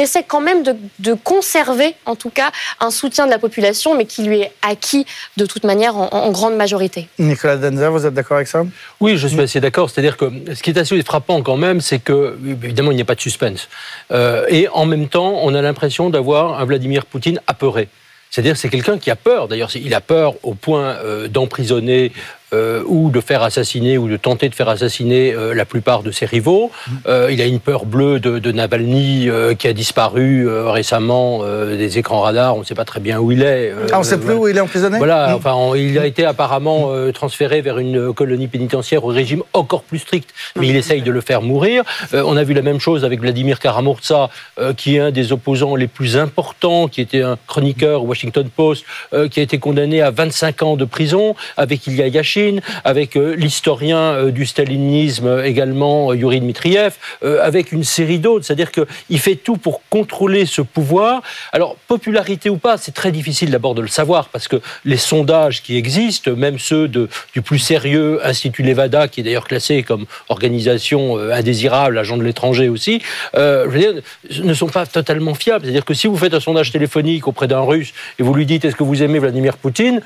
essaie 0.00 0.22
quand 0.22 0.40
même 0.40 0.62
de 0.62 1.14
conserver, 1.14 1.94
en 2.06 2.16
tout 2.16 2.30
cas, 2.30 2.50
un 2.80 2.90
soutien 2.90 3.26
de 3.26 3.30
la 3.30 3.38
population, 3.38 3.96
mais 3.96 4.06
qui 4.06 4.22
lui 4.22 4.40
est 4.40 4.52
acquis 4.62 5.06
de 5.36 5.46
toute 5.46 5.64
manière 5.64 5.81
en, 5.90 6.30
grande 6.30 6.56
majorité. 6.56 7.08
Nicolas 7.18 7.56
Denzer, 7.56 7.90
vous 7.90 8.06
êtes 8.06 8.14
d'accord 8.14 8.36
avec 8.36 8.48
ça? 8.48 8.64
Oui, 9.00 9.16
je 9.16 9.26
suis 9.26 9.40
assez 9.40 9.60
d'accord. 9.60 9.90
C'est-à-dire 9.90 10.16
que 10.16 10.30
ce 10.54 10.62
qui 10.62 10.70
est 10.70 10.78
assez 10.78 11.00
frappant 11.02 11.42
quand 11.42 11.56
même, 11.56 11.80
c'est 11.80 11.98
que, 11.98 12.36
évidemment, 12.46 12.92
il 12.92 12.96
n'y 12.96 13.02
a 13.02 13.06
pas 13.06 13.14
de 13.14 13.20
suspense. 13.20 13.68
Euh, 14.10 14.44
et 14.48 14.68
en 14.68 14.86
même 14.86 15.08
temps, 15.08 15.40
on 15.42 15.54
a 15.54 15.62
l'impression 15.62 16.10
d'avoir 16.10 16.60
un 16.60 16.64
Vladimir 16.64 17.06
Poutine 17.06 17.40
apeuré. 17.46 17.88
C'est-à-dire 18.30 18.56
c'est 18.56 18.70
quelqu'un 18.70 18.98
qui 18.98 19.10
a 19.10 19.16
peur. 19.16 19.46
D'ailleurs, 19.46 19.70
il 19.76 19.92
a 19.94 20.00
peur 20.00 20.34
au 20.42 20.54
point 20.54 20.96
euh, 21.04 21.28
d'emprisonner 21.28 22.12
euh, 22.54 22.82
ou 22.86 23.08
de 23.10 23.20
faire 23.20 23.42
assassiner 23.42 23.96
ou 23.96 24.08
de 24.08 24.18
tenter 24.18 24.50
de 24.50 24.54
faire 24.54 24.68
assassiner 24.68 25.32
euh, 25.32 25.54
la 25.54 25.64
plupart 25.64 26.02
de 26.02 26.10
ses 26.10 26.26
rivaux. 26.26 26.70
Euh, 27.06 27.30
il 27.30 27.40
a 27.40 27.46
une 27.46 27.60
peur 27.60 27.86
bleue 27.86 28.20
de, 28.20 28.38
de 28.38 28.52
Navalny 28.52 29.30
qui 29.58 29.68
a 29.68 29.72
disparu 29.72 30.46
récemment 30.68 31.44
des 31.44 31.98
écrans 31.98 32.20
radars. 32.20 32.56
On 32.56 32.60
ne 32.60 32.64
sait 32.64 32.74
pas 32.74 32.84
très 32.84 33.00
bien 33.00 33.18
où 33.20 33.32
il 33.32 33.42
est. 33.42 33.72
ah, 33.90 33.96
on 33.96 33.98
ne 34.00 34.04
sait 34.04 34.18
plus 34.18 34.34
où 34.34 34.48
il 34.48 34.56
est 34.56 34.60
emprisonné 34.60 34.98
Voilà, 34.98 35.34
enfin, 35.34 35.56
il 35.76 35.98
a 35.98 36.06
été 36.06 36.24
apparemment 36.24 36.90
transféré 37.12 37.62
vers 37.62 37.78
une 37.78 38.12
colonie 38.12 38.48
pénitentiaire 38.48 39.04
au 39.04 39.08
régime 39.08 39.42
encore 39.52 39.82
plus 39.82 40.00
strict, 40.00 40.30
mais 40.56 40.68
il 40.68 40.76
essaye 40.76 41.02
de 41.02 41.10
le 41.10 41.20
faire 41.20 41.42
mourir. 41.42 41.84
on 42.12 42.36
a 42.36 42.44
vu 42.44 42.54
la 42.54 42.62
même 42.62 42.80
chose 42.80 43.04
avec 43.04 43.20
Vladimir 43.20 43.58
Karamurza, 43.58 44.28
qui 44.76 44.96
est 44.96 45.00
un 45.00 45.10
des 45.10 45.32
opposants 45.32 45.76
les 45.76 45.88
plus 45.88 46.16
importants, 46.16 46.88
qui 46.88 47.00
était 47.00 47.22
un 47.22 47.38
chroniqueur 47.46 48.02
au 48.02 48.06
Washington 48.06 48.48
Post, 48.54 48.84
qui 49.30 49.40
a 49.40 49.42
été 49.42 49.58
condamné 49.58 50.02
à 50.02 50.10
25 50.10 50.62
ans 50.62 50.76
de 50.76 50.84
prison, 50.84 51.34
avec 51.56 51.86
Ilya 51.86 52.08
Yashin 52.08 52.41
avec 52.84 53.16
euh, 53.16 53.34
l'historien 53.34 53.98
euh, 53.98 54.30
du 54.30 54.46
stalinisme 54.46 55.26
euh, 55.26 55.44
également, 55.44 56.12
Yuri 56.12 56.40
Dmitriev, 56.40 56.94
avec 57.22 57.72
une 57.72 57.84
série 57.84 58.18
d'autres. 58.18 58.44
C'est-à-dire 58.44 58.70
qu'il 58.72 59.18
fait 59.18 59.36
tout 59.36 59.56
pour 59.56 59.82
contrôler 59.90 60.46
ce 60.46 60.62
pouvoir. 60.62 61.22
Alors, 61.52 61.76
popularité 61.88 62.50
ou 62.50 62.56
pas, 62.56 62.76
c'est 62.76 62.92
très 62.92 63.12
difficile 63.12 63.50
d'abord 63.50 63.74
de 63.74 63.82
le 63.82 63.88
savoir, 63.88 64.28
parce 64.28 64.48
que 64.48 64.60
les 64.84 64.96
sondages 64.96 65.62
qui 65.62 65.76
existent, 65.76 66.32
même 66.32 66.58
ceux 66.58 66.88
du 66.88 67.42
plus 67.42 67.58
sérieux 67.58 68.20
Institut 68.24 68.62
Levada, 68.62 69.08
qui 69.08 69.20
est 69.20 69.24
d'ailleurs 69.24 69.46
classé 69.46 69.82
comme 69.82 70.06
organisation 70.28 71.18
indésirable, 71.18 71.98
agent 71.98 72.16
de 72.16 72.24
l'étranger 72.24 72.68
aussi, 72.68 73.02
ne 73.34 74.54
sont 74.54 74.68
pas 74.68 74.86
totalement 74.86 75.34
fiables. 75.34 75.64
C'est-à-dire 75.64 75.84
que 75.84 75.94
si 75.94 76.06
vous 76.06 76.16
faites 76.16 76.34
un 76.34 76.40
sondage 76.40 76.72
téléphonique 76.72 77.28
auprès 77.28 77.46
d'un 77.46 77.60
Russe 77.60 77.92
et 78.18 78.22
vous 78.22 78.34
lui 78.34 78.46
dites 78.46 78.64
est-ce 78.64 78.76
que 78.76 78.84
vous 78.84 79.02
aimez 79.02 79.18
Vladimir 79.18 79.56
Poutine, 79.56 80.00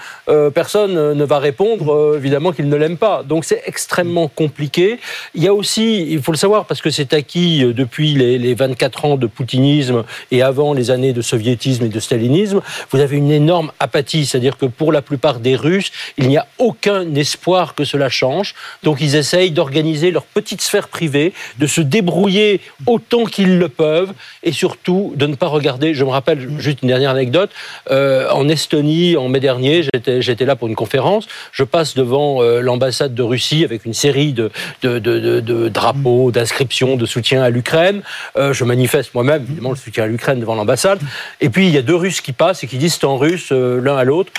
personne 0.55 1.13
ne 1.15 1.25
va 1.25 1.39
répondre 1.39 2.19
évidemment 2.27 2.51
qu'il 2.51 2.69
ne 2.69 2.77
l'aime 2.77 2.97
pas. 2.97 3.23
Donc 3.23 3.45
c'est 3.45 3.63
extrêmement 3.67 4.27
compliqué. 4.27 4.99
Il 5.37 5.45
y 5.45 5.47
a 5.47 5.55
aussi, 5.55 6.11
il 6.11 6.21
faut 6.21 6.33
le 6.33 6.37
savoir 6.37 6.65
parce 6.65 6.83
que 6.83 6.91
c'est 6.91 7.13
acquis 7.13 7.63
euh, 7.63 7.73
depuis 7.73 8.15
les, 8.15 8.55
24 8.55 9.05
ans 9.05 9.17
de 9.17 9.27
poutinisme 9.27 10.05
et 10.33 10.43
avant 10.43 10.73
les 10.73 10.91
années 10.91 11.13
de 11.13 11.23
soviétisme 11.23 11.85
et 11.85 11.89
de 11.89 12.01
stalinisme, 12.01 12.63
vous 12.91 12.99
avez 12.99 13.17
une 13.17 13.31
énorme 13.31 13.71
apathie. 13.79 14.27
C'est-à-dire 14.27 14.57
que 14.57 14.67
pour 14.67 14.93
la 14.93 15.03
plupart 15.03 15.39
des 15.39 15.55
Russes, 15.55 15.93
il 16.19 16.29
n'y 16.29 16.37
a 16.37 16.47
aucun 16.59 17.15
espoir 17.15 17.75
que 17.77 17.85
cela 17.85 18.09
change. 18.09 18.55
Donc 18.83 19.01
ils 19.01 19.15
essayent 19.15 19.53
d'organiser 19.53 20.11
leur 20.11 20.25
petite 20.25 20.63
sphère 20.63 20.89
privée, 20.89 21.33
de 21.59 21.67
se 21.67 21.81
débrouiller 21.81 22.61
autant 22.87 23.25
qu'ils 23.25 23.59
le 23.59 23.69
peuvent 23.69 24.13
et 24.43 24.53
surtout 24.53 25.13
de 25.15 25.27
ne 25.27 25.37
pas 25.37 25.47
regarder. 25.47 25.95
Je 25.95 26.05
me 26.05 26.11
rappelle 26.11 26.59
juste 26.59 26.83
une 26.83 26.89
dernière 26.89 27.11
anecdote. 27.11 27.51
Euh, 27.91 28.29
en 28.31 28.49
Estonie, 28.49 29.17
en 29.17 29.29
mai 29.29 29.41
dernier, 29.41 29.83
j'étais 29.83 30.45
là 30.45 30.57
pour 30.57 30.67
une 30.67 30.75
conférence. 30.75 31.29
Je 31.53 31.63
passe 31.63 31.95
de 31.95 32.03
devant 32.17 32.43
euh, 32.43 32.61
l'ambassade 32.61 33.15
de 33.15 33.23
Russie 33.23 33.63
avec 33.65 33.85
une 33.85 33.93
série 33.93 34.33
de, 34.33 34.51
de, 34.83 35.69
drapeaux, 35.69 36.31
d'inscriptions, 36.31 36.97
de 36.97 37.05
soutien 37.05 37.43
à 37.43 37.51
l'Ukraine. 37.51 38.01
Euh, 38.37 38.55
je 38.55 38.65
manifeste 38.65 39.15
moi-même, 39.15 39.43
évidemment, 39.43 39.71
le 39.71 39.77
soutien 39.77 40.05
à 40.05 40.07
l'Ukraine 40.07 40.41
devant 40.41 40.55
l'ambassade. 40.55 41.01
Et 41.41 41.51
puis, 41.51 41.67
il 41.67 41.75
y 41.75 41.79
a 41.79 41.83
deux 41.83 41.95
Russes 41.95 42.23
qui 42.23 42.33
passent 42.33 42.65
et 42.65 42.67
qui 42.67 42.79
disent 42.79 42.99
en 43.03 43.19
russe, 43.19 43.51
euh, 43.53 43.81
l'un 43.81 43.97
à 43.97 44.05
l'autre, 44.05 44.33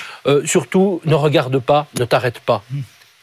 surtout, 0.46 1.00
ne 1.06 1.14
regarde 1.14 1.60
pas, 1.60 1.88
ne 2.00 2.06
t'arrête 2.06 2.40
pas. 2.40 2.64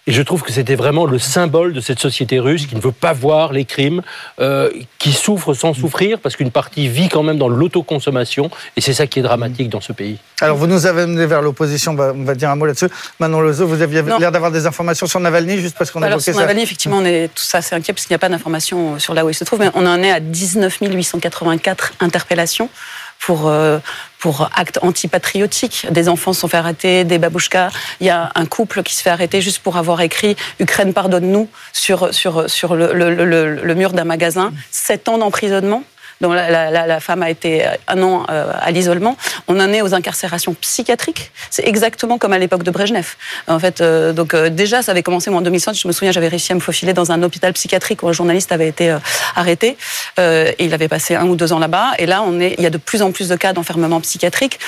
Et 0.07 0.13
je 0.13 0.21
trouve 0.21 0.43
que 0.43 0.53
c'était 0.53 0.75
vraiment 0.75 1.07
le 1.07 1.19
symbole 1.19 1.73
de 1.73 1.81
cette 1.81 1.99
société 1.99 2.39
russe 2.39 2.67
qui 2.67 2.77
ne 2.77 2.81
veut 2.81 2.93
pas 2.93 3.15
voir 3.15 3.53
les 3.53 3.65
crimes, 3.65 4.03
euh, 4.39 4.71
qui 4.99 5.13
souffre 5.13 5.55
sans 5.55 5.73
souffrir, 5.73 6.19
parce 6.19 6.37
qu'une 6.37 6.51
partie 6.51 6.89
vit 6.89 7.09
quand 7.09 7.23
même 7.23 7.39
dans 7.39 7.49
l'autoconsommation, 7.49 8.51
et 8.77 8.83
c'est 8.83 8.93
ça 8.93 9.07
qui 9.07 9.21
est 9.21 9.23
dramatique 9.23 9.71
dans 9.71 9.81
ce 9.81 9.93
pays. 9.93 10.19
Alors, 10.43 10.59
vous 10.59 10.67
nous 10.67 10.85
avez 10.85 11.03
amené 11.03 11.25
vers 11.25 11.41
l'opposition, 11.41 11.93
on 11.99 12.25
va 12.25 12.35
dire 12.35 12.51
un 12.51 12.57
mot 12.57 12.67
là-dessus. 12.67 12.89
Manon 13.19 13.41
Lezo, 13.41 13.67
vous 13.67 13.81
aviez 13.81 14.03
l'air 14.03 14.31
d'avoir 14.31 14.51
des 14.51 14.67
informations 14.67 15.07
sur 15.07 15.21
Navalny, 15.21 15.59
juste 15.59 15.77
parce 15.79 15.91
qu'on 15.91 16.03
a 16.03 16.09
évoqué 16.09 16.33
sur 16.33 16.41
Navalny, 16.41 16.63
effectivement, 16.63 16.99
on 16.99 17.05
est 17.07 17.29
tout 17.29 17.45
ça 17.45 17.59
assez 17.59 17.75
inquiet, 17.75 17.95
parce 17.95 18.05
qu'il 18.05 18.13
n'y 18.13 18.17
a 18.17 18.19
pas 18.19 18.29
d'informations 18.29 18.99
sur 18.99 19.15
là 19.15 19.25
où 19.25 19.31
il 19.31 19.35
se 19.35 19.45
trouve, 19.45 19.61
mais 19.61 19.71
on 19.75 19.87
en 19.87 20.03
est 20.03 20.11
à 20.11 20.21
19 20.21 20.81
884 20.83 21.95
interpellations 22.01 22.69
pour, 23.25 23.49
euh, 23.49 23.79
actes 24.55 24.79
antipatriotiques. 24.83 25.87
Des 25.91 26.09
enfants 26.09 26.33
sont 26.33 26.49
fait 26.49 26.57
arrêter, 26.57 27.05
des 27.05 27.19
babouchkas. 27.19 27.71
Il 28.01 28.07
y 28.07 28.11
a 28.11 28.33
un 28.35 28.47
couple 28.47 28.83
qui 28.83 28.95
se 28.95 29.03
fait 29.03 29.11
arrêter 29.11 29.43
juste 29.43 29.59
pour 29.59 29.77
avoir 29.77 30.01
écrit 30.01 30.35
Ukraine 30.61 30.95
pardonne-nous 30.95 31.49
sur, 31.73 32.07
le 32.07 33.75
mur 33.75 33.93
d'un 33.93 34.05
magasin. 34.05 34.53
Sept 34.71 35.09
ans 35.09 35.19
d'emprisonnement 35.19 35.85
dont 36.25 36.33
la, 36.33 37.01
femme 37.01 37.23
a 37.23 37.29
été 37.29 37.65
un 37.87 38.03
an 38.03 38.25
euh, 38.31 38.53
à 38.59 38.71
l'isolement. 38.71 39.17
On 39.47 39.61
en 39.61 39.71
est 39.73 39.83
aux 39.83 39.95
incarcérations 39.95 40.55
psychiatriques. 40.55 41.31
C'est 41.51 41.67
exactement 41.67 42.17
comme 42.17 42.33
à 42.33 42.39
l'époque 42.39 42.63
de 42.63 42.71
Brejnev. 42.71 43.17
En 43.47 43.59
fait, 43.59 43.81
euh, 43.81 44.13
donc 44.13 44.33
euh, 44.33 44.49
déjà, 44.49 44.81
ça 44.83 44.93
avait 44.93 45.03
commencé 45.03 45.29
moi 45.31 45.41
en 45.41 45.43
2005. 45.43 45.75
Je 45.75 45.87
me 45.87 45.93
souviens, 45.93 46.13
j'avais 46.13 46.29
réussi 46.29 46.53
à 46.53 46.55
me 46.55 46.61
faufiler 46.61 46.95
dans 46.95 47.13
un 47.13 47.23
hôpital 47.23 47.53
psychiatrique 47.53 48.03
où 48.03 48.09
un 48.09 48.13
journaliste 48.13 48.53
avait 48.53 48.69
été 48.69 48.97
arrêté 49.37 49.77
et 50.19 50.65
il 50.65 50.73
avait 50.73 50.89
passé 50.89 51.15
un 51.15 51.27
ou 51.27 51.37
deux 51.37 51.53
ans 51.53 51.59
là-bas. 51.59 51.93
Et 51.99 52.07
là, 52.07 52.23
on 52.27 52.41
est, 52.41 52.55
il 52.57 52.65
y 52.65 52.67
a 52.67 52.71
de 52.71 52.79
plus 52.79 53.03
en 53.03 53.13
plus 53.13 53.29
de 53.29 53.37
cas 53.37 53.53
d'enfermement 53.53 54.01
psychiatrique. 54.01 54.59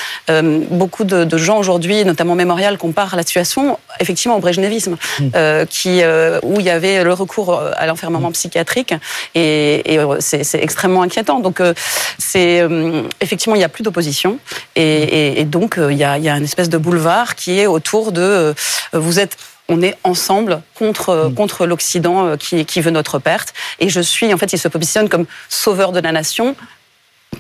beaucoup 0.71 1.05
de, 1.05 1.37
gens 1.39 1.59
aujourd'hui, 1.59 2.05
notamment 2.05 2.35
Mémorial, 2.35 2.77
comparent 2.77 3.17
la 3.17 3.23
situation 3.23 3.79
effectivement 4.01 4.37
au 4.37 4.41
brejnevisme, 4.41 4.97
mmh. 5.21 5.27
qui 5.69 6.03
où 6.43 6.61
il 6.61 6.67
y 6.67 6.71
avait 6.71 7.03
le 7.05 7.13
recours 7.13 7.63
à 7.83 7.87
l'enfermement 7.87 8.33
psychiatrique 8.33 8.95
et, 9.35 9.95
et 9.95 9.99
c'est 10.21 10.63
extrêmement 10.63 11.03
inquiétant. 11.03 11.41
Donc, 11.47 11.61
euh, 11.61 11.75
c'est 12.19 12.61
euh, 12.61 13.03
effectivement, 13.21 13.55
il 13.55 13.59
n'y 13.59 13.65
a 13.65 13.69
plus 13.69 13.85
d'opposition. 13.85 14.41
Et, 14.75 15.45
donc, 15.45 15.79
euh, 15.79 15.93
il 15.93 15.99
y, 15.99 16.03
a, 16.03 16.17
une 16.17 16.43
espèce 16.43 16.69
de 16.69 16.77
boulevard 16.77 17.37
qui 17.37 17.61
est 17.61 17.69
autour 17.69 18.11
de 18.11 18.53
vous 18.93 19.21
êtes 19.21 19.37
on 19.69 19.83
est 19.83 19.97
ensemble 20.05 20.63
contre, 20.75 21.29
mm. 21.29 21.35
contre 21.35 21.67
l'Occident 21.67 22.37
qui, 22.37 22.65
qui, 22.65 22.81
veut 22.81 22.91
notre 22.91 23.19
perte. 23.21 23.53
Et 23.79 23.89
je 23.89 24.01
suis, 24.01 24.33
en 24.35 24.39
fait, 24.39 24.53
il 24.53 24.59
se 24.59 24.69
positionne 24.69 25.09
comme 25.09 25.27
sauveur 25.49 25.93
de 25.93 26.01
la 26.01 26.13
nation 26.13 26.57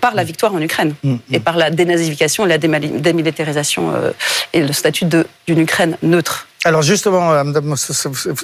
par 0.00 0.14
la 0.14 0.24
victoire 0.24 0.52
en 0.54 0.60
Ukraine 0.60 0.94
mm, 1.02 1.12
mm. 1.12 1.18
et 1.32 1.40
par 1.40 1.56
la 1.56 1.70
dénazification 1.70 2.46
et 2.46 2.48
la 2.48 2.58
démilitarisation 2.58 3.92
et 4.52 4.60
le 4.60 4.72
statut 4.72 5.04
d'une 5.04 5.58
Ukraine 5.58 5.96
neutre. 6.02 6.46
Alors 6.66 6.82
justement, 6.82 7.32
euh, 7.32 7.44
Mme 7.44 7.76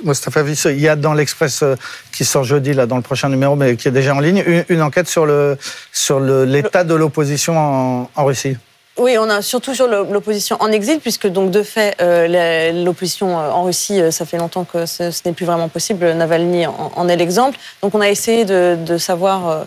Mostafa 0.04 0.42
il 0.70 0.80
y 0.80 0.86
a 0.86 0.94
dans 0.94 1.12
l'Express 1.12 1.64
euh, 1.64 1.74
qui 2.12 2.24
sort 2.24 2.44
jeudi, 2.44 2.72
là, 2.72 2.86
dans 2.86 2.94
le 2.94 3.02
prochain 3.02 3.28
numéro, 3.28 3.56
mais 3.56 3.74
qui 3.74 3.88
est 3.88 3.90
déjà 3.90 4.14
en 4.14 4.20
ligne, 4.20 4.64
une, 4.68 4.80
enquête 4.80 5.08
sur 5.08 5.26
l'état 5.26 5.60
sur 5.92 6.20
l'état 6.20 6.84
de 6.84 6.94
l'opposition 6.94 8.08
en, 8.14 8.24
Russie. 8.24 8.56
Oui, 8.96 9.16
on 9.18 9.28
a 9.28 9.42
surtout 9.42 9.74
sur 9.74 9.88
l'opposition 9.88 10.56
en 10.60 10.70
exil, 10.70 11.00
puisque 11.00 11.26
donc 11.26 11.50
de 11.50 11.64
fait, 11.64 11.96
euh, 12.00 12.84
l'opposition 12.84 13.34
en 13.34 13.64
Russie, 13.64 14.00
ça 14.12 14.24
fait 14.24 14.38
longtemps 14.38 14.62
que 14.62 14.86
ce, 14.86 15.10
n'est 15.26 15.32
plus 15.32 15.46
vraiment 15.46 15.68
possible. 15.68 16.12
Navalny 16.12 16.64
en, 16.68 17.08
est 17.08 17.16
l'exemple. 17.16 17.58
Donc 17.82 17.92
on 17.96 18.00
a 18.00 18.08
essayé 18.08 18.44
de, 18.44 18.98
savoir 18.98 19.66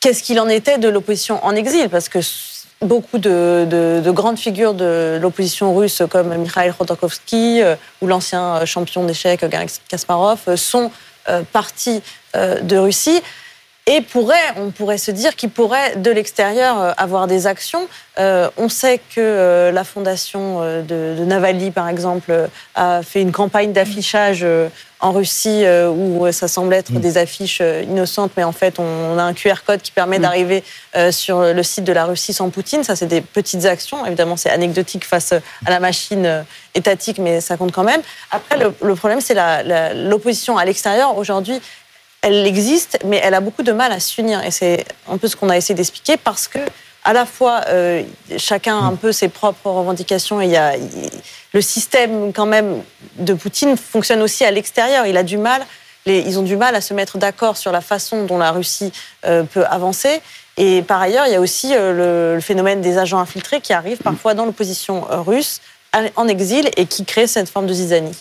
qu'est-ce 0.00 0.22
qu'il 0.22 0.38
en 0.40 0.48
était 0.50 0.76
de 0.76 0.90
l'opposition 0.90 1.42
en 1.42 1.56
exil, 1.56 1.88
parce 1.88 2.10
que 2.10 2.18
beaucoup 2.82 3.18
de, 3.18 4.10
grandes 4.10 4.38
figures 4.38 4.74
de 4.74 5.18
l'opposition 5.20 5.74
russe 5.74 6.02
comme 6.10 6.34
Mikhail 6.36 6.72
Khodorkovsky 6.76 7.62
euh, 7.62 7.76
ou 8.00 8.06
l'ancien 8.06 8.64
champion 8.64 9.04
d'échecs 9.04 9.44
Garry 9.44 9.66
Kasparov 9.88 10.40
euh, 10.48 10.56
sont 10.56 10.90
euh, 11.28 11.42
partis 11.52 12.02
de 12.34 12.76
Russie 12.78 13.20
et 13.86 14.00
pourrait, 14.00 14.54
on 14.56 14.70
pourrait 14.70 14.96
se 14.96 15.10
dire 15.10 15.36
qu'ils 15.36 15.50
pourraient 15.50 15.96
de 15.96 16.10
l'extérieur 16.10 16.94
avoir 16.98 17.26
des 17.26 17.46
actions. 17.46 17.86
on 18.16 18.68
sait 18.70 19.00
que 19.14 19.70
la 19.70 19.84
fondation 19.84 20.60
de, 20.82 21.24
Navalny, 21.24 21.72
par 21.72 21.90
exemple, 21.90 22.48
a 22.74 23.02
fait 23.02 23.20
une 23.20 23.32
campagne 23.32 23.72
d'affichage 23.72 24.46
en 25.02 25.10
Russie 25.10 25.64
euh, 25.64 25.90
où 25.90 26.30
ça 26.30 26.46
semble 26.48 26.72
être 26.72 26.92
mm. 26.92 27.00
des 27.00 27.18
affiches 27.18 27.58
euh, 27.60 27.82
innocentes, 27.82 28.30
mais 28.36 28.44
en 28.44 28.52
fait, 28.52 28.78
on 28.78 29.18
a 29.18 29.22
un 29.22 29.34
QR 29.34 29.56
code 29.66 29.82
qui 29.82 29.90
permet 29.90 30.18
mm. 30.18 30.22
d'arriver 30.22 30.64
euh, 30.96 31.10
sur 31.10 31.42
le 31.42 31.62
site 31.64 31.84
de 31.84 31.92
la 31.92 32.04
Russie 32.04 32.32
sans 32.32 32.48
Poutine. 32.50 32.84
Ça, 32.84 32.94
c'est 32.94 33.08
des 33.08 33.20
petites 33.20 33.66
actions. 33.66 34.06
Évidemment, 34.06 34.36
c'est 34.36 34.50
anecdotique 34.50 35.04
face 35.04 35.32
à 35.32 35.70
la 35.70 35.80
machine 35.80 36.44
étatique, 36.74 37.18
mais 37.18 37.40
ça 37.40 37.56
compte 37.56 37.72
quand 37.72 37.82
même. 37.82 38.00
Après, 38.30 38.56
le, 38.56 38.94
problème, 38.94 39.20
c'est 39.20 39.34
l'opposition 39.94 40.56
à 40.56 40.64
l'extérieur. 40.64 41.18
Aujourd'hui, 41.18 41.60
elle 42.22 42.46
existe, 42.46 43.00
mais 43.04 43.20
elle 43.22 43.34
a 43.34 43.40
beaucoup 43.40 43.64
de 43.64 43.72
mal 43.72 43.90
à 43.90 43.98
s'unir. 43.98 44.44
Et 44.44 44.52
c'est 44.52 44.84
un 45.10 45.18
peu 45.18 45.26
ce 45.26 45.34
qu'on 45.34 45.48
a 45.48 45.56
essayé 45.56 45.74
d'expliquer 45.74 46.16
parce 46.16 46.46
que 46.46 46.60
à 47.04 47.12
la 47.12 47.26
fois 47.26 47.62
euh, 47.68 48.02
chacun 48.38 48.78
a 48.78 48.82
un 48.82 48.94
peu 48.94 49.12
ses 49.12 49.28
propres 49.28 49.70
revendications 49.70 50.40
et 50.40 50.46
il 50.46 50.50
y 50.50 50.56
a 50.56 50.74
le 51.52 51.60
système 51.60 52.32
quand 52.32 52.46
même 52.46 52.82
de 53.16 53.34
Poutine 53.34 53.76
fonctionne 53.76 54.22
aussi 54.22 54.44
à 54.44 54.50
l'extérieur. 54.50 55.06
Il 55.06 55.16
a 55.16 55.22
du 55.22 55.36
mal, 55.36 55.66
ils 56.06 56.38
ont 56.38 56.42
du 56.42 56.56
mal 56.56 56.74
à 56.74 56.80
se 56.80 56.94
mettre 56.94 57.18
d'accord 57.18 57.56
sur 57.56 57.72
la 57.72 57.80
façon 57.80 58.24
dont 58.24 58.38
la 58.38 58.52
Russie 58.52 58.92
euh, 59.26 59.42
peut 59.42 59.64
avancer. 59.66 60.22
Et 60.56 60.82
par 60.82 61.00
ailleurs, 61.00 61.26
il 61.26 61.32
y 61.32 61.36
a 61.36 61.40
aussi 61.40 61.74
euh, 61.74 62.34
le, 62.34 62.40
phénomène 62.40 62.80
des 62.80 62.98
agents 62.98 63.18
infiltrés 63.18 63.60
qui 63.60 63.72
arrivent 63.72 64.02
parfois 64.02 64.34
dans 64.34 64.44
l'opposition 64.44 65.04
russe 65.10 65.60
en 66.16 66.26
exil 66.26 66.70
et 66.76 66.86
qui 66.86 67.04
créent 67.04 67.26
cette 67.26 67.50
forme 67.50 67.66
de 67.66 67.74
zizanie. 67.74 68.16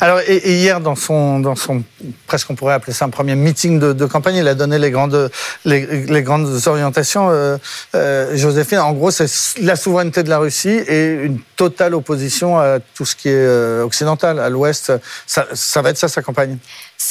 Alors, 0.00 0.20
et, 0.26 0.54
hier, 0.54 0.80
dans 0.80 0.96
son, 0.96 1.40
dans 1.40 1.56
son, 1.56 1.82
presque 2.26 2.50
on 2.50 2.54
pourrait 2.54 2.74
appeler 2.74 2.92
ça 2.92 3.04
un 3.04 3.10
premier 3.10 3.34
meeting 3.34 3.78
de, 3.78 4.06
campagne, 4.06 4.36
il 4.36 4.48
a 4.48 4.54
donné 4.54 4.78
les 4.78 4.90
grandes, 4.90 5.30
les, 5.64 6.22
grandes 6.22 6.66
orientations. 6.66 7.28
Euh, 7.30 7.56
euh, 7.94 8.36
Joséphine, 8.36 8.78
en 8.78 8.92
gros, 8.92 9.10
c'est 9.10 9.28
la 9.60 9.76
souveraineté 9.76 10.22
de 10.22 10.28
la 10.28 10.38
Russie 10.38 10.68
et 10.68 11.12
une 11.22 11.40
totale 11.56 11.94
opposition 11.94 12.58
à 12.58 12.78
tout 12.94 13.04
ce 13.04 13.14
qui 13.14 13.28
est 13.28 13.34
euh, 13.34 13.84
occidental, 13.84 14.38
à 14.38 14.48
l'Ouest. 14.48 14.92
Ça, 15.26 15.46
ça 15.52 15.82
va 15.82 15.90
être 15.90 15.98
ça 15.98 16.08
sa 16.08 16.22
campagne 16.22 16.58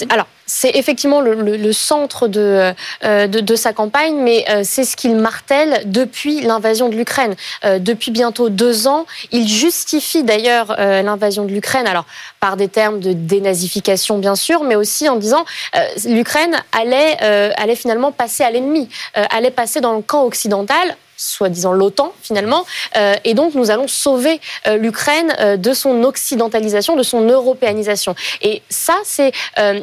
alors, 0.10 0.28
c'est 0.46 0.72
effectivement 0.76 1.22
le, 1.22 1.74
centre 1.74 2.28
de, 2.28 2.74
euh, 3.04 3.28
de, 3.28 3.56
sa 3.56 3.74
campagne, 3.74 4.16
mais 4.16 4.46
euh, 4.50 4.62
c'est 4.64 4.84
ce 4.84 4.96
qu'il 4.96 5.16
martèle 5.16 5.84
depuis 5.86 6.42
l'invasion 6.42 6.90
de 6.90 6.96
l'Ukraine. 6.96 7.36
Euh, 7.66 7.80
depuis 7.80 8.12
bientôt 8.12 8.50
deux 8.50 8.88
ans, 8.88 9.06
il 9.32 9.48
justifie 9.48 10.24
d'ailleurs 10.24 10.76
l'invasion 10.78 11.46
de 11.46 11.52
l'Ukraine, 11.52 11.88
alors 11.88 12.06
par 12.40 12.56
des 12.56 12.68
termes 12.68 13.00
de 13.00 13.14
dénazification 13.14 14.18
bien 14.18 14.36
sûr, 14.36 14.64
mais 14.64 14.76
aussi 14.76 15.10
en 15.10 15.18
disant 15.18 15.46
l'Ukraine 16.06 16.56
allait, 16.72 17.18
allait 17.58 17.76
finalement 17.76 18.12
passer 18.12 18.44
à 18.44 18.52
l'ennemi, 18.52 18.90
allait 19.14 19.52
passer 19.52 19.82
dans 19.82 19.94
le 19.94 20.02
camp 20.02 20.24
occidental 20.24 20.96
soi-disant 21.20 21.74
l'OTAN 21.74 22.14
finalement. 22.22 22.66
Euh, 22.96 23.16
et 23.26 23.34
donc 23.34 23.54
nous 23.54 23.72
allons 23.72 23.88
sauver 23.88 24.40
euh, 24.68 24.78
l'Ukraine 24.78 25.36
euh, 25.40 25.58
de 25.58 25.74
son 25.74 26.04
occidentalisation, 26.04 26.96
de 26.96 27.04
son 27.04 27.22
européanisation. 27.22 28.16
Et 28.42 28.62
ça, 28.70 28.96
c'est 29.04 29.32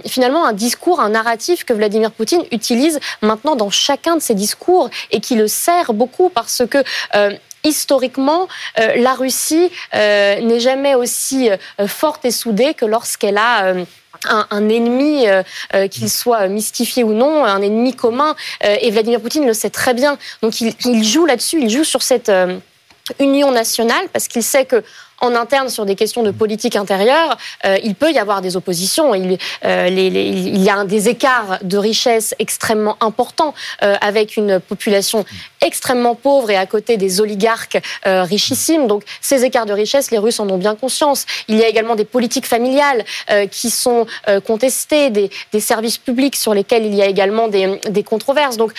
finalement 0.06 0.46
un 0.46 0.52
discours, 0.52 1.00
un 1.00 1.10
narratif 1.10 1.64
que 1.64 1.72
Vladimir 1.72 2.10
Poutine 2.10 2.44
utilise 2.50 2.98
maintenant 3.20 3.56
dans 3.56 3.70
chacun 3.70 4.16
de 4.16 4.22
ses 4.22 4.34
discours 4.34 4.88
et 5.10 5.20
qui 5.20 5.34
le 5.34 5.48
sert 5.48 5.92
beaucoup 5.92 6.30
parce 6.30 6.62
que 6.68 6.82
historiquement, 7.66 8.48
la 8.76 9.14
Russie 9.14 9.70
n'est 9.92 10.60
jamais 10.60 10.94
aussi 10.94 11.50
forte 11.86 12.24
et 12.24 12.30
soudée 12.30 12.74
que 12.74 12.86
lorsqu'elle 12.86 13.38
a 13.38 13.74
un, 14.24 14.68
ennemi, 14.68 15.28
euh, 15.28 15.42
euh, 15.74 15.88
qu'il 15.88 16.10
soit 16.10 16.48
mystifié 16.48 17.04
ou 17.04 17.12
non, 17.12 17.44
un 17.44 17.62
ennemi 17.62 17.94
commun. 17.94 18.34
Euh, 18.64 18.76
et 18.80 18.90
Vladimir 18.90 19.20
Poutine 19.20 19.46
le 19.46 19.54
sait 19.54 19.70
très 19.70 19.94
bien. 19.94 20.18
Donc 20.42 20.60
il 20.60 21.04
joue 21.04 21.26
là-dessus, 21.26 21.60
il 21.60 21.70
joue 21.70 21.84
sur 21.84 22.02
cette 22.02 22.32
union 23.20 23.50
nationale 23.52 24.06
parce 24.12 24.28
qu'il 24.28 24.42
sait 24.42 24.64
que 24.64 24.82
en 25.20 25.34
interne 25.34 25.68
sur 25.68 25.86
des 25.86 25.94
questions 25.94 26.22
de 26.22 26.30
politique 26.30 26.76
intérieure, 26.76 27.36
euh, 27.64 27.78
il 27.82 27.94
peut 27.94 28.12
y 28.12 28.18
avoir 28.18 28.42
des 28.42 28.56
oppositions. 28.56 29.14
Il, 29.14 29.38
euh, 29.64 29.88
y 29.88 30.70
a 30.70 30.84
des 30.84 31.08
écarts 31.08 31.58
de 31.62 31.78
richesse 31.78 32.34
extrêmement 32.38 32.96
importants 33.00 33.54
euh, 33.82 33.94
avec 34.00 34.36
une 34.36 34.60
population 34.60 35.24
extrêmement 35.62 36.14
pauvre 36.14 36.50
et 36.50 36.56
à 36.56 36.66
côté 36.66 36.96
des 36.96 37.20
oligarques 37.20 37.78
richissimes. 38.04 38.86
Donc 38.86 39.02
ces 39.20 39.44
écarts 39.44 39.66
de 39.66 39.72
richesse, 39.72 40.10
les 40.10 40.18
Russes 40.18 40.38
en 40.38 40.48
ont 40.48 40.58
bien 40.58 40.74
conscience. 40.74 41.24
Il 41.48 41.56
y 41.56 41.64
a 41.64 41.68
également 41.68 41.96
des 41.96 42.04
politiques 42.04 42.46
familiales 42.46 43.04
qui 43.50 43.70
sont 43.70 44.06
contestées, 44.44 45.10
des, 45.10 45.30
services 45.58 45.98
publics 45.98 46.36
sur 46.36 46.54
lesquels 46.54 46.84
il 46.84 46.94
y 46.94 47.02
a 47.02 47.06
également 47.06 47.48
des, 47.48 48.02
controverses. 48.04 48.56
Donc 48.56 48.72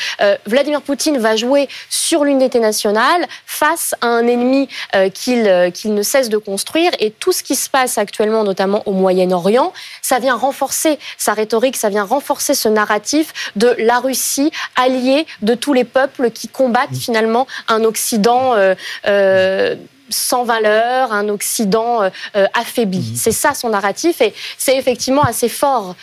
Vladimir 0.45 0.81
Poutine 0.81 1.17
va 1.17 1.35
jouer 1.35 1.67
sur 1.89 2.23
l'unité 2.23 2.59
nationale 2.59 3.27
face 3.45 3.93
à 4.01 4.07
un 4.07 4.27
ennemi 4.27 4.69
qu'il 5.13 5.71
qu'il 5.73 5.93
ne 5.93 6.03
cesse 6.03 6.26
de 6.29 6.37
construire 6.37 6.91
et 6.99 7.11
tout 7.11 7.31
ce 7.31 7.43
qui 7.43 7.55
se 7.55 7.69
passe 7.69 7.97
actuellement, 7.97 8.43
notamment 8.43 8.83
au 8.85 8.93
Moyen-Orient, 8.93 9.73
ça 10.01 10.19
vient 10.19 10.35
renforcer 10.35 10.99
sa 11.17 11.33
rhétorique, 11.33 11.75
ça 11.75 11.89
vient 11.89 12.03
renforcer 12.03 12.53
ce 12.53 12.69
narratif 12.69 13.51
de 13.55 13.75
la 13.79 13.99
Russie 13.99 14.51
alliée 14.75 15.25
de 15.41 15.53
tous 15.53 15.73
les 15.73 15.83
peuples 15.83 16.31
qui 16.31 16.47
combattent 16.47 16.95
finalement 16.95 17.47
un 17.67 17.83
Occident 17.83 18.53
euh, 18.55 18.75
euh, 19.07 19.75
sans 20.09 20.43
valeur, 20.43 21.11
un 21.11 21.29
Occident 21.29 22.09
affaibli. 22.53 23.11
Mmh. 23.13 23.15
C'est 23.15 23.31
ça 23.31 23.53
son 23.53 23.69
narratif 23.69 24.21
et 24.21 24.33
c'est 24.57 24.77
effectivement 24.77 25.23
assez 25.23 25.49
fort 25.49 25.95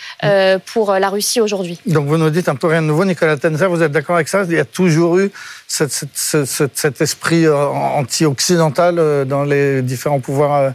pour 0.66 0.92
la 0.92 1.08
Russie 1.08 1.40
aujourd'hui. 1.40 1.78
Donc 1.86 2.06
vous 2.06 2.18
nous 2.18 2.30
dites 2.30 2.48
un 2.48 2.56
peu 2.56 2.66
rien 2.66 2.82
de 2.82 2.86
nouveau, 2.86 3.04
Nicolas 3.04 3.36
Tenzer, 3.36 3.68
vous 3.68 3.82
êtes 3.82 3.92
d'accord 3.92 4.16
avec 4.16 4.28
ça? 4.28 4.44
Il 4.44 4.52
y 4.52 4.58
a 4.58 4.64
toujours 4.64 5.18
eu 5.18 5.30
cet 5.66 7.00
esprit 7.00 7.48
anti-occidental 7.48 9.24
dans 9.26 9.44
les 9.44 9.82
différents 9.82 10.20
pouvoirs 10.20 10.54
euh, 10.54 10.70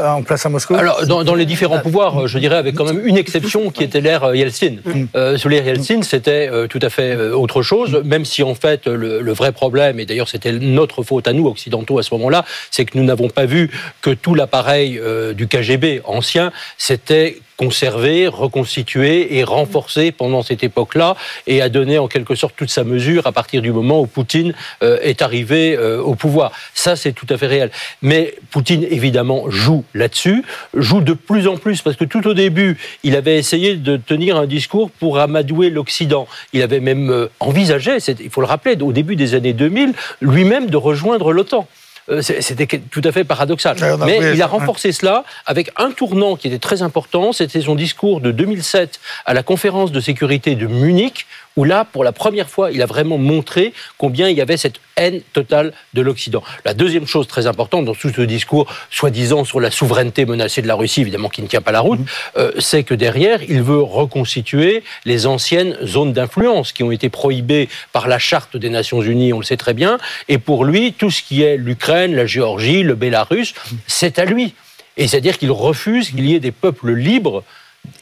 en 0.00 0.22
place 0.22 0.46
à 0.46 0.48
Moscou 0.48 0.74
Alors, 0.74 1.06
dans, 1.06 1.34
les 1.34 1.46
différents 1.46 1.78
pouvoirs, 1.78 2.26
je 2.26 2.38
dirais 2.38 2.56
avec 2.56 2.74
quand 2.74 2.84
même 2.84 3.06
une 3.06 3.16
exception 3.16 3.70
qui 3.70 3.84
était 3.84 4.00
l'ère 4.00 4.24
euh, 4.24 4.36
Yeltsin. 4.36 4.76
Mm. 4.84 5.04
Euh, 5.14 5.36
sous 5.36 5.48
l'ère 5.48 5.66
Yeltsin, 5.66 6.02
c'était 6.02 6.50
tout 6.68 6.78
à 6.82 6.90
fait 6.90 7.16
autre 7.16 7.62
chose, 7.62 8.02
même 8.04 8.24
si 8.24 8.42
en 8.42 8.54
fait 8.54 8.86
le, 8.86 9.32
vrai 9.32 9.52
problème, 9.52 9.98
et 10.00 10.06
d'ailleurs 10.06 10.28
c'était 10.28 10.52
notre 10.52 11.02
faute 11.02 11.26
à 11.26 11.32
nous, 11.32 11.46
occidentaux, 11.46 11.98
à 11.98 12.02
ce 12.02 12.14
moment-là, 12.14 12.44
c'est 12.70 12.84
que 12.84 12.98
nous 12.98 13.04
n'avons 13.04 13.28
pas 13.28 13.46
vu 13.46 13.70
que 14.00 14.10
tout 14.10 14.34
l'appareil 14.34 15.00
du 15.34 15.48
KGB 15.48 16.02
ancien 16.04 16.52
s'était 16.76 17.38
conservé, 17.62 18.26
reconstitué 18.26 19.36
et 19.36 19.44
renforcé 19.44 20.10
pendant 20.10 20.42
cette 20.42 20.64
époque-là 20.64 21.14
et 21.46 21.62
a 21.62 21.68
donné 21.68 21.96
en 21.96 22.08
quelque 22.08 22.34
sorte 22.34 22.54
toute 22.56 22.70
sa 22.70 22.82
mesure 22.82 23.28
à 23.28 23.30
partir 23.30 23.62
du 23.62 23.70
moment 23.70 24.00
où 24.00 24.06
Poutine 24.06 24.52
euh, 24.82 24.98
est 25.00 25.22
arrivé 25.22 25.76
euh, 25.76 26.02
au 26.02 26.16
pouvoir. 26.16 26.50
Ça, 26.74 26.96
c'est 26.96 27.12
tout 27.12 27.26
à 27.30 27.38
fait 27.38 27.46
réel. 27.46 27.70
Mais 28.02 28.34
Poutine, 28.50 28.84
évidemment, 28.90 29.48
joue 29.48 29.84
là-dessus, 29.94 30.44
joue 30.74 31.00
de 31.00 31.12
plus 31.12 31.46
en 31.46 31.56
plus 31.56 31.82
parce 31.82 31.94
que 31.94 32.04
tout 32.04 32.26
au 32.26 32.34
début, 32.34 32.78
il 33.04 33.14
avait 33.14 33.38
essayé 33.38 33.76
de 33.76 33.96
tenir 33.96 34.36
un 34.36 34.46
discours 34.46 34.90
pour 34.90 35.20
amadouer 35.20 35.70
l'Occident. 35.70 36.26
Il 36.52 36.62
avait 36.62 36.80
même 36.80 37.10
euh, 37.10 37.28
envisagé, 37.38 37.98
il 38.08 38.30
faut 38.30 38.40
le 38.40 38.48
rappeler, 38.48 38.76
au 38.82 38.92
début 38.92 39.14
des 39.14 39.36
années 39.36 39.52
2000, 39.52 39.94
lui-même 40.20 40.68
de 40.68 40.76
rejoindre 40.76 41.32
l'OTAN. 41.32 41.68
Euh, 42.08 42.20
c'était 42.22 42.66
tout 42.66 43.00
à 43.04 43.12
fait 43.12 43.24
paradoxal. 43.24 43.76
Mais 44.04 44.34
il 44.34 44.42
a 44.42 44.46
renforcé 44.46 44.92
cela 44.92 45.24
avec 45.46 45.70
un 45.76 45.90
tournant 45.90 46.36
qui 46.36 46.48
était 46.48 46.58
très 46.58 46.82
important. 46.82 47.32
C'était 47.32 47.60
son 47.60 47.74
discours 47.74 48.20
de 48.20 48.30
2007 48.32 49.00
à 49.24 49.34
la 49.34 49.42
conférence 49.42 49.92
de 49.92 50.00
sécurité 50.00 50.54
de 50.56 50.66
Munich, 50.66 51.26
où 51.56 51.64
là, 51.64 51.84
pour 51.84 52.04
la 52.04 52.12
première 52.12 52.48
fois, 52.48 52.70
il 52.70 52.82
a 52.82 52.86
vraiment 52.86 53.18
montré 53.18 53.72
combien 53.98 54.28
il 54.28 54.36
y 54.36 54.40
avait 54.40 54.56
cette 54.56 54.80
haine 54.96 55.20
totale 55.32 55.72
de 55.94 56.02
l'Occident. 56.02 56.42
La 56.64 56.74
deuxième 56.74 57.06
chose 57.06 57.26
très 57.26 57.46
importante 57.46 57.84
dans 57.84 57.94
tout 57.94 58.10
ce 58.10 58.22
discours, 58.22 58.66
soi-disant 58.90 59.44
sur 59.44 59.60
la 59.60 59.70
souveraineté 59.70 60.24
menacée 60.26 60.62
de 60.62 60.68
la 60.68 60.74
Russie, 60.74 61.00
évidemment 61.00 61.28
qui 61.28 61.42
ne 61.42 61.46
tient 61.46 61.62
pas 61.62 61.72
la 61.72 61.80
route, 61.80 62.00
mhm. 62.00 62.06
euh, 62.36 62.52
c'est 62.58 62.82
que 62.82 62.94
derrière, 62.94 63.42
il 63.48 63.62
veut 63.62 63.80
reconstituer 63.80 64.82
les 65.04 65.26
anciennes 65.26 65.76
zones 65.84 66.12
d'influence 66.12 66.72
qui 66.72 66.82
ont 66.82 66.90
été 66.90 67.08
prohibées 67.08 67.68
par 67.92 68.08
la 68.08 68.18
charte 68.18 68.56
des 68.56 68.70
Nations 68.70 69.02
Unies, 69.02 69.32
on 69.32 69.38
le 69.38 69.44
sait 69.44 69.56
très 69.56 69.74
bien, 69.74 69.98
et 70.28 70.38
pour 70.38 70.64
lui, 70.64 70.92
tout 70.92 71.10
ce 71.10 71.22
qui 71.22 71.42
est 71.42 71.56
l'Ukraine, 71.56 72.14
la 72.14 72.26
Géorgie, 72.26 72.82
le 72.82 72.94
Bélarus, 72.94 73.54
c'est 73.86 74.18
à 74.18 74.24
lui. 74.24 74.54
Et 74.96 75.08
c'est-à-dire 75.08 75.38
qu'il 75.38 75.50
refuse 75.50 76.10
qu'il 76.10 76.26
y 76.26 76.34
ait 76.34 76.40
des 76.40 76.52
peuples 76.52 76.92
libres 76.92 77.44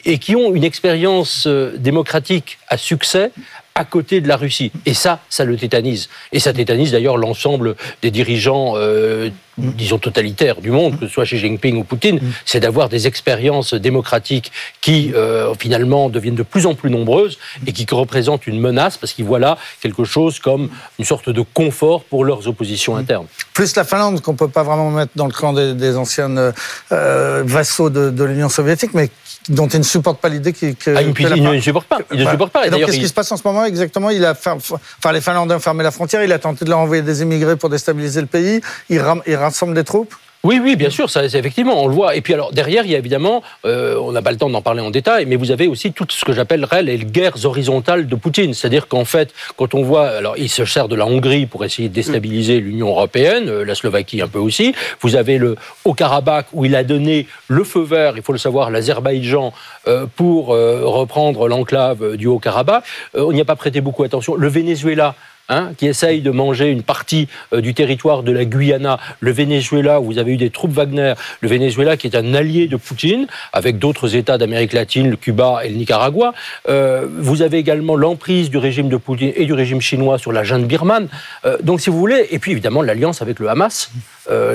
et 0.04 0.18
qui 0.18 0.36
ont 0.36 0.54
une 0.54 0.64
expérience 0.64 1.46
euh, 1.46 1.76
démocratique 1.76 2.58
à 2.68 2.76
succès 2.76 3.32
à 3.76 3.84
côté 3.84 4.20
de 4.20 4.28
la 4.28 4.36
Russie. 4.36 4.72
Et 4.84 4.94
ça, 4.94 5.20
ça 5.30 5.44
le 5.44 5.56
tétanise. 5.56 6.10
Et 6.32 6.40
ça 6.40 6.52
tétanise 6.52 6.92
d'ailleurs 6.92 7.16
l'ensemble 7.16 7.76
des 8.02 8.10
dirigeants, 8.10 8.74
euh, 8.76 9.30
disons, 9.56 9.98
totalitaires 9.98 10.60
du 10.60 10.70
monde, 10.70 10.98
que 10.98 11.06
ce 11.06 11.12
soit 11.12 11.24
Xi 11.24 11.38
Jinping 11.38 11.76
ou 11.78 11.84
Poutine, 11.84 12.20
c'est 12.44 12.60
d'avoir 12.60 12.88
des 12.88 13.06
expériences 13.06 13.72
démocratiques 13.72 14.50
qui, 14.82 15.12
euh, 15.14 15.54
finalement, 15.58 16.10
deviennent 16.10 16.34
de 16.34 16.42
plus 16.42 16.66
en 16.66 16.74
plus 16.74 16.90
nombreuses 16.90 17.38
et 17.66 17.72
qui 17.72 17.86
représentent 17.90 18.46
une 18.48 18.60
menace 18.60 18.98
parce 18.98 19.12
qu'ils 19.12 19.24
voient 19.24 19.38
là 19.38 19.56
quelque 19.80 20.04
chose 20.04 20.40
comme 20.40 20.68
une 20.98 21.04
sorte 21.04 21.30
de 21.30 21.42
confort 21.54 22.02
pour 22.02 22.24
leurs 22.24 22.48
oppositions 22.48 22.96
internes. 22.96 23.26
Plus 23.54 23.74
la 23.76 23.84
Finlande, 23.84 24.20
qu'on 24.20 24.32
ne 24.32 24.36
peut 24.36 24.48
pas 24.48 24.64
vraiment 24.64 24.90
mettre 24.90 25.12
dans 25.14 25.26
le 25.26 25.32
camp 25.32 25.52
des, 25.52 25.96
anciens 25.96 26.52
vassaux 26.90 27.88
de, 27.88 28.10
de 28.10 28.24
l'Union 28.24 28.48
soviétique, 28.48 28.90
mais 28.94 29.10
dont 29.48 29.68
il 29.68 29.78
ne 29.78 29.84
supporte 29.84 30.20
pas 30.20 30.28
l'idée 30.28 30.52
que. 30.52 30.66
Ah, 30.94 31.02
il, 31.02 31.08
ne 31.42 31.60
supporte 31.60 31.88
pas. 31.88 31.98
Il 32.12 32.24
ne 32.24 32.30
supporte 32.30 32.52
pas. 32.52 32.66
Et 32.66 32.70
donc, 32.70 32.84
qu'est-ce 32.84 32.98
qui 32.98 33.08
se 33.08 33.14
passe 33.14 33.30
en 33.32 33.36
ce 33.36 33.42
moment 33.44 33.64
exactement? 33.64 34.10
Il 34.10 34.24
a, 34.24 34.32
enfin, 34.32 35.12
les 35.12 35.20
Finlandais 35.20 35.54
ont 35.54 35.60
fermé 35.60 35.82
la 35.82 35.90
frontière. 35.90 36.22
Il 36.22 36.32
a 36.32 36.38
tenté 36.38 36.64
de 36.64 36.70
leur 36.70 36.78
envoyer 36.78 37.02
des 37.02 37.22
immigrés 37.22 37.56
pour 37.56 37.70
déstabiliser 37.70 38.20
le 38.20 38.26
pays. 38.26 38.60
Il, 38.88 39.02
il 39.26 39.36
rassemble 39.36 39.74
des 39.74 39.84
troupes? 39.84 40.14
Oui, 40.42 40.58
oui, 40.62 40.74
bien 40.74 40.88
sûr, 40.88 41.10
ça, 41.10 41.22
effectivement, 41.22 41.82
on 41.82 41.86
le 41.86 41.94
voit. 41.94 42.16
Et 42.16 42.22
puis 42.22 42.32
alors 42.32 42.50
derrière, 42.50 42.86
il 42.86 42.90
y 42.90 42.94
a 42.94 42.98
évidemment, 42.98 43.42
euh, 43.66 43.96
on 43.96 44.12
n'a 44.12 44.22
pas 44.22 44.30
le 44.30 44.38
temps 44.38 44.48
d'en 44.48 44.62
parler 44.62 44.80
en 44.80 44.90
détail, 44.90 45.26
mais 45.26 45.36
vous 45.36 45.50
avez 45.50 45.66
aussi 45.66 45.92
tout 45.92 46.06
ce 46.08 46.24
que 46.24 46.32
j'appellerais 46.32 46.82
les 46.82 46.96
guerres 46.96 47.44
horizontales 47.44 48.06
de 48.06 48.14
Poutine. 48.14 48.54
C'est-à-dire 48.54 48.88
qu'en 48.88 49.04
fait, 49.04 49.34
quand 49.58 49.74
on 49.74 49.82
voit, 49.82 50.08
alors 50.08 50.38
il 50.38 50.48
se 50.48 50.64
sert 50.64 50.88
de 50.88 50.96
la 50.96 51.04
Hongrie 51.04 51.44
pour 51.44 51.62
essayer 51.66 51.90
de 51.90 51.94
déstabiliser 51.94 52.58
mm. 52.58 52.64
l'Union 52.64 52.88
européenne, 52.88 53.50
euh, 53.50 53.64
la 53.66 53.74
Slovaquie 53.74 54.22
un 54.22 54.28
peu 54.28 54.38
aussi. 54.38 54.74
Vous 55.02 55.14
avez 55.14 55.36
le 55.36 55.56
Haut-Karabakh 55.84 56.46
où 56.54 56.64
il 56.64 56.74
a 56.74 56.84
donné 56.84 57.26
le 57.48 57.62
feu 57.62 57.82
vert, 57.82 58.14
il 58.16 58.22
faut 58.22 58.32
le 58.32 58.38
savoir, 58.38 58.70
l'Azerbaïdjan 58.70 59.52
euh, 59.88 60.06
pour 60.16 60.48
reprendre 60.48 61.48
l'enclave 61.48 62.16
du 62.16 62.26
Haut-Karabakh. 62.26 62.84
on 63.14 63.32
n'y 63.32 63.42
a 63.42 63.44
pas 63.44 63.56
prêté 63.56 63.82
beaucoup 63.82 64.04
attention. 64.04 64.36
Le 64.36 64.48
Venezuela 64.48 65.14
Hein, 65.52 65.72
qui 65.76 65.88
essaye 65.88 66.20
de 66.20 66.30
manger 66.30 66.68
une 66.68 66.84
partie 66.84 67.26
euh, 67.52 67.60
du 67.60 67.74
territoire 67.74 68.22
de 68.22 68.30
la 68.30 68.44
Guyana, 68.44 69.00
le 69.18 69.32
Venezuela, 69.32 70.00
où 70.00 70.04
vous 70.04 70.18
avez 70.18 70.34
eu 70.34 70.36
des 70.36 70.50
troupes 70.50 70.70
Wagner, 70.70 71.14
le 71.40 71.48
Venezuela 71.48 71.96
qui 71.96 72.06
est 72.06 72.14
un 72.14 72.34
allié 72.34 72.68
de 72.68 72.76
Poutine, 72.76 73.26
avec 73.52 73.80
d'autres 73.80 74.14
États 74.14 74.38
d'Amérique 74.38 74.72
latine, 74.72 75.10
le 75.10 75.16
Cuba 75.16 75.62
et 75.64 75.68
le 75.68 75.74
Nicaragua. 75.74 76.34
Euh, 76.68 77.04
vous 77.18 77.42
avez 77.42 77.58
également 77.58 77.96
l'emprise 77.96 78.48
du 78.48 78.58
régime 78.58 78.88
de 78.88 78.96
Poutine 78.96 79.32
et 79.34 79.44
du 79.44 79.52
régime 79.52 79.80
chinois 79.80 80.18
sur 80.18 80.30
la 80.30 80.44
junte 80.44 80.68
birmane. 80.68 81.08
Euh, 81.44 81.58
donc, 81.64 81.80
si 81.80 81.90
vous 81.90 81.98
voulez, 81.98 82.28
et 82.30 82.38
puis 82.38 82.52
évidemment 82.52 82.82
l'alliance 82.82 83.20
avec 83.20 83.40
le 83.40 83.48
Hamas, 83.48 83.90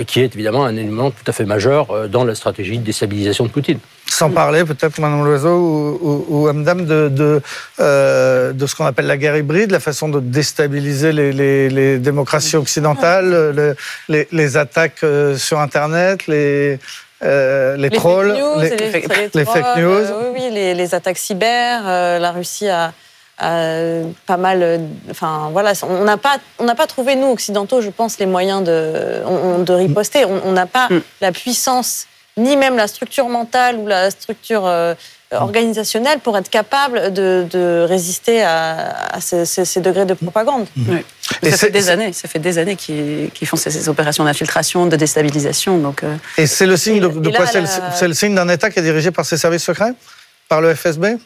qui 0.07 0.21
est 0.21 0.33
évidemment 0.33 0.63
un 0.63 0.77
élément 0.77 1.11
tout 1.11 1.25
à 1.27 1.33
fait 1.33 1.43
majeur 1.43 2.07
dans 2.07 2.23
la 2.23 2.33
stratégie 2.33 2.77
de 2.77 2.83
déstabilisation 2.85 3.43
de 3.43 3.49
Poutine 3.49 3.79
sans 4.09 4.29
parler 4.29 4.63
peut-être, 4.63 4.99
Madame 4.99 5.25
Loiseau 5.25 5.57
ou, 5.57 6.25
ou, 6.29 6.47
Amdam, 6.47 6.85
de, 6.85 7.09
de, 7.09 7.41
euh, 7.79 8.53
de 8.53 8.65
ce 8.65 8.75
qu'on 8.75 8.85
appelle 8.85 9.07
la 9.07 9.17
guerre 9.17 9.37
hybride, 9.37 9.71
la 9.71 9.79
façon 9.79 10.09
de 10.09 10.19
déstabiliser 10.19 11.11
les, 11.11 11.33
les, 11.33 11.69
les 11.69 11.97
démocraties 11.97 12.55
occidentales, 12.55 13.75
les, 14.07 14.27
les, 14.31 14.57
attaques 14.57 15.03
euh, 15.03 15.37
sur 15.37 15.59
Internet, 15.59 16.27
les, 16.27 16.79
euh, 17.23 17.77
les, 17.77 17.89
trolls, 17.89 18.35
les, 18.59 19.45
fake 19.45 19.77
news. 19.77 19.89
Euh, 19.89 20.31
oui, 20.33 20.41
oui, 20.43 20.49
les, 20.51 20.95
attaques 20.95 21.17
cyber. 21.17 21.81
Euh, 21.85 22.19
la 22.19 22.31
Russie 22.31 22.67
a, 22.67 22.91
pas 23.37 24.37
mal. 24.37 24.81
Enfin, 25.09 25.49
voilà, 25.51 25.73
on 25.83 26.03
n'a 26.03 26.17
pas, 26.17 26.37
on 26.59 26.65
n'a 26.65 26.75
pas 26.75 26.87
trouvé 26.87 27.15
nous 27.15 27.27
occidentaux, 27.27 27.81
je 27.81 27.89
pense, 27.89 28.19
les 28.19 28.25
moyens 28.25 28.63
de, 28.63 29.63
de 29.63 29.73
riposter. 29.73 30.25
On 30.25 30.51
n'a 30.51 30.65
pas 30.65 30.87
mm. 30.89 31.01
la 31.21 31.31
puissance 31.31 32.07
ni 32.37 32.57
même 32.57 32.75
la 32.75 32.87
structure 32.87 33.29
mentale 33.29 33.77
ou 33.77 33.87
la 33.87 34.11
structure 34.11 34.65
euh, 34.65 34.93
organisationnelle 35.31 36.19
pour 36.19 36.37
être 36.37 36.49
capable 36.49 37.13
de, 37.13 37.85
résister 37.87 38.43
à, 38.43 39.19
ces, 39.19 39.81
degrés 39.81 40.05
de 40.05 40.13
propagande. 40.13 40.67
Mmh. 40.75 40.97
Et 41.43 41.51
ça 41.51 41.57
fait 41.57 41.69
des 41.71 41.89
années, 41.89 42.13
ça 42.13 42.27
fait 42.27 42.39
des 42.39 42.57
années 42.57 42.75
qu'ils 42.75 43.47
font 43.47 43.57
ces, 43.57 43.89
opérations 43.89 44.23
d'infiltration, 44.23 44.85
de 44.85 44.95
déstabilisation. 44.95 45.77
Donc, 45.77 46.03
euh. 46.03 46.15
Et 46.37 46.47
c'est 46.47 46.65
le 46.65 46.77
signe 46.77 46.99
de, 46.99 47.29
quoi 47.29 47.45
C'est 47.47 48.07
le 48.07 48.13
signe 48.13 48.35
d'un 48.35 48.49
État 48.49 48.69
qui 48.69 48.79
est 48.79 48.83
dirigé 48.83 49.11
par 49.11 49.25
ses 49.25 49.37
services 49.37 49.63
secrets, 49.63 49.93
par 50.47 50.61
le 50.61 50.73
FSB 50.73 51.17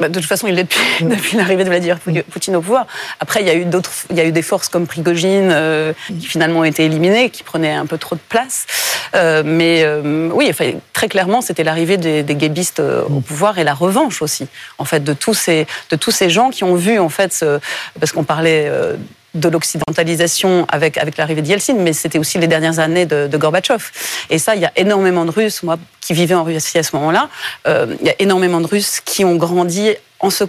bah, 0.00 0.08
de 0.08 0.18
toute 0.18 0.28
façon, 0.28 0.46
il 0.46 0.58
est 0.58 0.64
depuis, 0.64 1.36
l'arrivée 1.36 1.64
de 1.64 1.68
Vladimir 1.68 1.98
Poutine 1.98 2.56
au 2.56 2.62
pouvoir. 2.62 2.86
Après, 3.20 3.40
il 3.42 3.46
y 3.46 3.50
a 3.50 3.54
eu 3.54 3.66
d'autres, 3.66 3.90
il 4.10 4.16
y 4.16 4.20
a 4.20 4.24
eu 4.24 4.32
des 4.32 4.42
forces 4.42 4.68
comme 4.68 4.86
Prigogine 4.86 5.50
euh, 5.52 5.92
qui 6.18 6.26
finalement 6.26 6.60
ont 6.60 6.64
été 6.64 6.84
éliminées, 6.84 7.30
qui 7.30 7.42
prenaient 7.42 7.74
un 7.74 7.86
peu 7.86 7.98
trop 7.98 8.16
de 8.16 8.20
place. 8.28 8.66
Euh, 9.14 9.42
mais 9.44 9.82
euh, 9.84 10.30
oui, 10.32 10.46
enfin, 10.48 10.72
très 10.92 11.08
clairement, 11.08 11.42
c'était 11.42 11.64
l'arrivée 11.64 11.98
des, 11.98 12.22
des 12.22 12.34
guébistes 12.34 12.80
au 12.80 13.20
pouvoir 13.20 13.58
et 13.58 13.64
la 13.64 13.74
revanche 13.74 14.22
aussi, 14.22 14.46
en 14.78 14.84
fait, 14.84 15.04
de 15.04 15.12
tous 15.12 15.34
ces, 15.34 15.66
de 15.90 15.96
tous 15.96 16.10
ces 16.10 16.30
gens 16.30 16.50
qui 16.50 16.64
ont 16.64 16.74
vu, 16.74 16.98
en 16.98 17.08
fait, 17.08 17.32
ce, 17.32 17.60
parce 17.98 18.12
qu'on 18.12 18.24
parlait 18.24 18.70
de 19.34 19.48
l'occidentalisation 19.48 20.66
avec, 20.68 20.98
avec 20.98 21.16
l'arrivée 21.16 21.42
de 21.42 21.48
Yeltsin, 21.48 21.74
mais 21.74 21.92
c'était 21.92 22.18
aussi 22.18 22.38
les 22.38 22.46
dernières 22.46 22.78
années 22.78 23.06
de, 23.06 23.36
Gorbatchev. 23.36 23.84
Et 24.28 24.38
ça, 24.38 24.54
il 24.54 24.62
y 24.62 24.66
a 24.66 24.72
énormément 24.76 25.24
de 25.24 25.30
Russes, 25.30 25.62
moi 25.62 25.78
qui 26.00 26.12
vivais 26.12 26.34
en 26.34 26.44
Russie 26.44 26.78
à 26.78 26.82
ce 26.82 26.94
moment-là, 26.96 27.28
euh, 27.66 27.94
il 28.00 28.06
y 28.06 28.10
a 28.10 28.14
énormément 28.18 28.60
de 28.60 28.66
Russes 28.66 29.00
qui 29.04 29.24
ont 29.24 29.36
grandi 29.36 29.94
en 30.20 30.30
se 30.30 30.44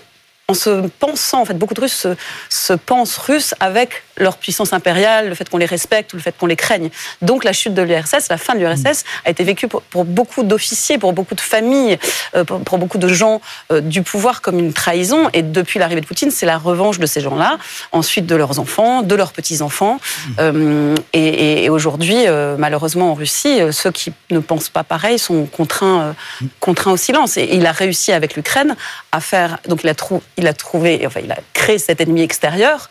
en 0.47 0.53
se 0.53 0.87
pensant, 0.99 1.41
en 1.41 1.45
fait, 1.45 1.57
beaucoup 1.57 1.73
de 1.73 1.79
Russes 1.79 2.07
se, 2.49 2.73
pensent 2.73 3.17
russes 3.17 3.55
avec 3.61 4.03
leur 4.21 4.37
puissance 4.37 4.71
impériale, 4.73 5.29
le 5.29 5.35
fait 5.35 5.49
qu'on 5.49 5.57
les 5.57 5.65
respecte 5.65 6.13
ou 6.13 6.15
le 6.15 6.21
fait 6.21 6.35
qu'on 6.37 6.45
les 6.45 6.55
craigne. 6.55 6.89
Donc 7.21 7.43
la 7.43 7.53
chute 7.53 7.73
de 7.73 7.81
l'URSS, 7.81 8.29
la 8.29 8.37
fin 8.37 8.55
de 8.55 8.59
l'URSS, 8.59 9.03
a 9.25 9.29
été 9.29 9.43
vécue 9.43 9.67
pour, 9.67 10.05
beaucoup 10.05 10.43
d'officiers, 10.43 10.97
pour 10.97 11.13
beaucoup 11.13 11.35
de 11.35 11.41
familles, 11.41 11.97
euh, 12.35 12.43
pour, 12.43 12.77
beaucoup 12.77 12.97
de 12.97 13.07
gens 13.07 13.41
euh, 13.71 13.81
du 13.81 14.03
pouvoir 14.03 14.41
comme 14.41 14.59
une 14.59 14.73
trahison. 14.73 15.29
Et 15.33 15.41
depuis 15.41 15.79
l'arrivée 15.79 16.01
de 16.01 16.05
Poutine, 16.05 16.31
c'est 16.31 16.45
la 16.45 16.57
revanche 16.57 16.99
de 16.99 17.05
ces 17.05 17.21
gens-là, 17.21 17.57
ensuite 17.91 18.25
de 18.25 18.35
leurs 18.35 18.59
enfants, 18.59 19.01
de 19.01 19.15
leurs 19.15 19.31
petits-enfants. 19.31 19.99
Euh, 20.39 20.95
et, 21.13 21.69
aujourd'hui, 21.69 22.25
malheureusement 22.57 23.11
en 23.11 23.13
Russie, 23.13 23.59
ceux 23.71 23.91
qui 23.91 24.11
ne 24.29 24.39
pensent 24.39 24.69
pas 24.69 24.83
pareil 24.83 25.17
sont 25.19 25.45
contraints, 25.45 26.15
contraints 26.59 26.91
au 26.91 26.97
silence. 26.97 27.37
Et 27.37 27.49
il 27.53 27.65
a 27.65 27.71
réussi 27.71 28.11
avec 28.11 28.35
l'Ukraine 28.35 28.75
à 29.11 29.19
faire. 29.19 29.57
Donc 29.67 29.83
il 29.83 29.89
a, 29.89 29.93
il 30.37 30.47
a 30.47 30.53
trouvé, 30.53 31.03
enfin 31.05 31.21
il 31.23 31.31
a 31.31 31.37
créé 31.53 31.77
cet 31.77 32.01
ennemi 32.01 32.21
extérieur 32.21 32.89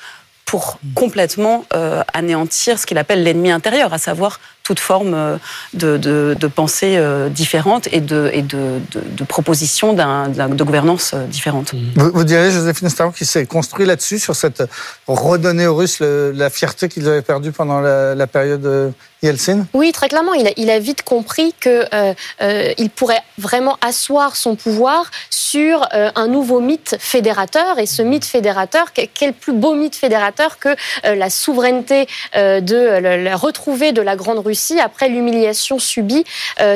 pour 0.51 0.81
complètement 0.97 1.65
anéantir 2.13 2.81
ce 2.81 2.85
qu'il 2.85 2.99
appelle 2.99 3.23
l'ennemi 3.23 3.53
intérieur, 3.53 3.95
à 3.95 3.99
savoir 3.99 4.41
toute 4.71 4.79
forme 4.79 5.41
de, 5.75 5.97
de, 5.97 6.47
pensée 6.47 6.97
différente 7.31 7.89
et 7.91 8.01
de, 8.01 8.31
et 8.33 8.43
de, 8.43 8.81
proposition 9.27 9.95
de 9.95 10.63
gouvernance 10.63 11.13
différente. 11.29 11.73
Vous, 11.97 12.11
vous 12.15 12.23
direz, 12.23 12.53
Joséphine 12.53 12.89
Staron, 12.89 13.11
qui 13.11 13.27
s'est 13.27 13.47
construit 13.47 13.85
là-dessus, 13.85 14.21
sur 14.21 14.37
cette 14.37 14.63
redonner 15.09 15.67
aux 15.67 15.75
Russes 15.75 15.99
la 16.01 16.51
fierté 16.51 16.89
qu'ils 16.89 17.09
avaient 17.09 17.23
perdue 17.23 17.51
pendant 17.51 17.81
la, 17.81 18.15
la 18.15 18.27
période 18.29 18.95
Yeltsin? 19.23 19.67
Oui, 19.75 19.93
très 19.93 20.09
clairement. 20.09 20.35
Il 20.35 20.47
a, 20.47 20.53
il 20.57 20.71
a 20.71 20.79
vite 20.79 21.03
compris 21.03 21.55
qu'il 21.61 21.87
euh, 21.93 22.15
euh, 22.43 22.89
pourrait 22.95 23.23
vraiment 23.39 23.77
asseoir 23.81 24.37
son 24.37 24.57
pouvoir 24.57 25.11
sur 25.31 25.87
euh, 25.95 26.11
un 26.15 26.27
nouveau 26.27 26.61
mythe 26.61 26.97
fédérateur. 26.99 27.79
Et 27.79 27.87
ce 27.87 28.03
mythe 28.03 28.25
fédérateur, 28.25 28.93
quel 28.93 29.33
plus 29.33 29.53
beau 29.53 29.75
mythe 29.75 29.97
fédérateur 29.97 30.59
que 30.59 30.71
la 31.05 31.31
souveraineté 31.31 32.07
de 32.35 32.99
la 32.99 33.37
retrouvée 33.37 33.93
de 33.93 34.03
la 34.03 34.17
Grande 34.17 34.39
Russie 34.39 34.60
après 34.83 35.09
l'humiliation 35.09 35.79
subie 35.79 36.25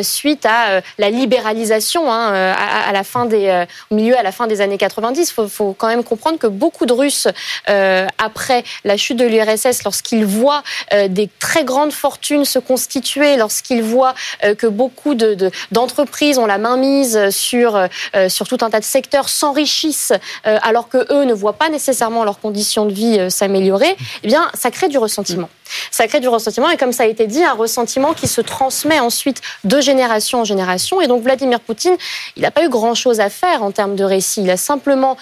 suite 0.02 0.46
à 0.46 0.80
la 0.98 1.10
libéralisation 1.10 2.10
hein, 2.10 2.32
à, 2.32 2.92
la 2.92 3.04
fin 3.04 3.26
des, 3.26 3.64
au 3.90 3.94
milieu 3.94 4.16
à 4.16 4.22
la 4.22 4.32
fin 4.32 4.46
des 4.46 4.60
années 4.60 4.78
90. 4.78 5.34
Il 5.38 5.48
faut, 5.48 5.72
quand 5.72 5.88
même 5.88 6.04
comprendre 6.04 6.38
que 6.38 6.46
beaucoup 6.46 6.86
de 6.86 6.92
Russes, 6.92 7.28
après 7.66 8.64
la 8.84 8.96
chute 8.96 9.16
de 9.16 9.24
l'URSS, 9.24 9.84
lorsqu'ils 9.84 10.24
voient 10.24 10.62
des 11.08 11.28
très 11.38 11.64
grandes 11.64 11.92
fortunes 11.92 12.44
se 12.44 12.58
constituer 12.58 13.36
lorsqu'ils 13.36 13.82
voient 13.82 14.14
euh, 14.44 14.54
que 14.54 14.66
beaucoup 14.66 15.14
d'entreprises 15.70 16.38
ont 16.38 16.46
la 16.46 16.58
main 16.58 16.76
mise 16.76 17.30
sur, 17.30 17.76
euh, 17.76 18.28
sur 18.28 18.48
tout 18.48 18.58
un 18.62 18.70
tas 18.70 18.80
de 18.80 18.84
secteurs, 18.84 19.28
s'enrichissent 19.28 20.12
alors 20.44 20.88
que 20.88 21.12
eux 21.12 21.24
ne 21.24 21.34
voient 21.34 21.54
pas 21.54 21.68
nécessairement 21.68 22.24
leurs 22.24 22.40
conditions 22.40 22.86
de 22.86 22.92
vie 22.92 23.18
euh, 23.18 23.30
s'améliorer, 23.30 23.96
eh 24.22 24.26
bien, 24.26 24.50
ça 24.54 24.70
crée 24.70 24.88
du 24.88 24.98
ressentiment. 24.98 25.48
Ça 25.90 26.06
crée 26.06 26.20
du 26.20 26.28
ressentiment 26.28 26.70
et 26.70 26.76
comme 26.76 26.92
ça 26.92 27.04
a 27.04 27.06
été 27.06 27.26
dit, 27.26 27.44
un 27.44 27.52
ressentiment 27.52 28.12
qui 28.14 28.28
se 28.28 28.40
transmet 28.40 29.00
ensuite 29.00 29.40
de 29.64 29.80
génération 29.80 30.40
en 30.40 30.44
génération. 30.44 31.00
Et 31.00 31.06
donc 31.06 31.22
Vladimir 31.22 31.60
Poutine, 31.60 31.96
il 32.36 32.42
n'a 32.42 32.50
pas 32.50 32.64
eu 32.64 32.68
grand-chose 32.68 33.20
à 33.20 33.30
faire 33.30 33.62
en 33.62 33.70
termes 33.70 33.96
de 33.96 34.04
récit. 34.04 34.42
Il 34.42 34.50
a 34.50 34.56
simplement 34.56 35.16